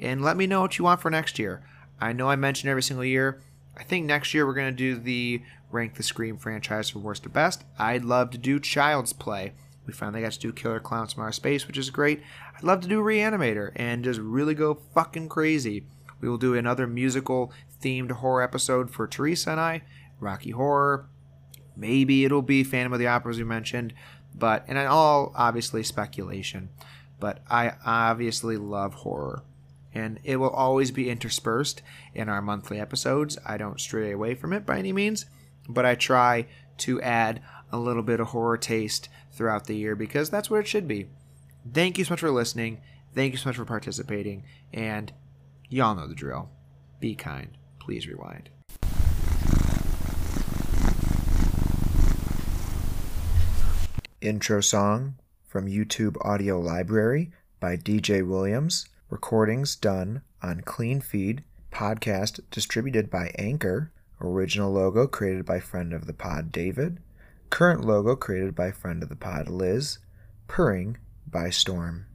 And 0.00 0.22
let 0.22 0.36
me 0.36 0.46
know 0.46 0.60
what 0.60 0.78
you 0.78 0.84
want 0.84 1.00
for 1.00 1.10
next 1.10 1.38
year. 1.38 1.62
I 2.00 2.12
know 2.12 2.28
I 2.28 2.36
mention 2.36 2.68
every 2.68 2.82
single 2.82 3.04
year 3.04 3.40
I 3.76 3.82
think 3.82 4.06
next 4.06 4.32
year 4.32 4.46
we're 4.46 4.54
going 4.54 4.74
to 4.74 4.76
do 4.76 4.96
the 4.96 5.42
rank 5.70 5.94
the 5.94 6.02
Scream 6.02 6.38
franchise 6.38 6.88
from 6.88 7.02
worst 7.02 7.24
to 7.24 7.28
best. 7.28 7.64
I'd 7.78 8.04
love 8.04 8.30
to 8.30 8.38
do 8.38 8.58
Child's 8.58 9.12
Play. 9.12 9.52
We 9.86 9.92
finally 9.92 10.22
got 10.22 10.32
to 10.32 10.38
do 10.40 10.52
Killer 10.52 10.80
Clowns 10.80 11.12
from 11.12 11.24
Outer 11.24 11.32
Space, 11.32 11.66
which 11.66 11.76
is 11.76 11.90
great. 11.90 12.22
I'd 12.56 12.64
love 12.64 12.80
to 12.80 12.88
do 12.88 13.00
Reanimator 13.00 13.72
and 13.76 14.02
just 14.02 14.18
really 14.18 14.54
go 14.54 14.80
fucking 14.94 15.28
crazy. 15.28 15.84
We 16.20 16.28
will 16.28 16.38
do 16.38 16.54
another 16.54 16.86
musical 16.86 17.52
themed 17.82 18.10
horror 18.10 18.42
episode 18.42 18.90
for 18.90 19.06
Teresa 19.06 19.50
and 19.50 19.60
I, 19.60 19.82
Rocky 20.18 20.50
Horror. 20.50 21.06
Maybe 21.76 22.24
it'll 22.24 22.42
be 22.42 22.64
Phantom 22.64 22.92
of 22.92 22.98
the 22.98 23.06
Opera 23.06 23.32
as 23.32 23.38
we 23.38 23.44
mentioned, 23.44 23.92
but 24.34 24.64
and 24.68 24.78
all 24.78 25.32
obviously 25.36 25.82
speculation. 25.82 26.70
But 27.20 27.42
I 27.48 27.72
obviously 27.84 28.56
love 28.56 28.94
horror 28.94 29.42
and 29.96 30.20
it 30.24 30.36
will 30.36 30.50
always 30.50 30.90
be 30.90 31.08
interspersed 31.08 31.80
in 32.14 32.28
our 32.28 32.42
monthly 32.42 32.78
episodes. 32.78 33.38
I 33.46 33.56
don't 33.56 33.80
stray 33.80 34.12
away 34.12 34.34
from 34.34 34.52
it 34.52 34.66
by 34.66 34.78
any 34.78 34.92
means, 34.92 35.24
but 35.68 35.86
I 35.86 35.94
try 35.94 36.46
to 36.78 37.00
add 37.00 37.40
a 37.72 37.78
little 37.78 38.02
bit 38.02 38.20
of 38.20 38.28
horror 38.28 38.58
taste 38.58 39.08
throughout 39.32 39.66
the 39.66 39.76
year 39.76 39.96
because 39.96 40.28
that's 40.28 40.50
what 40.50 40.60
it 40.60 40.66
should 40.66 40.86
be. 40.86 41.08
Thank 41.72 41.96
you 41.96 42.04
so 42.04 42.12
much 42.12 42.20
for 42.20 42.30
listening. 42.30 42.82
Thank 43.14 43.32
you 43.32 43.38
so 43.38 43.48
much 43.48 43.56
for 43.56 43.64
participating, 43.64 44.44
and 44.72 45.10
y'all 45.70 45.94
know 45.94 46.06
the 46.06 46.14
drill. 46.14 46.50
Be 47.00 47.14
kind. 47.14 47.56
Please 47.80 48.06
rewind. 48.06 48.50
Intro 54.26 54.60
song 54.60 55.14
from 55.46 55.68
YouTube 55.68 56.16
Audio 56.20 56.58
Library 56.58 57.30
by 57.60 57.76
DJ 57.76 58.26
Williams. 58.26 58.88
Recordings 59.08 59.76
done 59.76 60.22
on 60.42 60.62
Clean 60.62 61.00
Feed, 61.00 61.44
podcast 61.70 62.40
distributed 62.50 63.08
by 63.08 63.30
Anchor, 63.38 63.92
original 64.20 64.72
logo 64.72 65.06
created 65.06 65.46
by 65.46 65.60
friend 65.60 65.92
of 65.92 66.08
the 66.08 66.12
pod 66.12 66.50
David, 66.50 66.98
current 67.50 67.84
logo 67.84 68.16
created 68.16 68.56
by 68.56 68.72
friend 68.72 69.04
of 69.04 69.10
the 69.10 69.14
pod 69.14 69.48
Liz, 69.48 69.98
purring 70.48 70.96
by 71.30 71.48
Storm. 71.48 72.06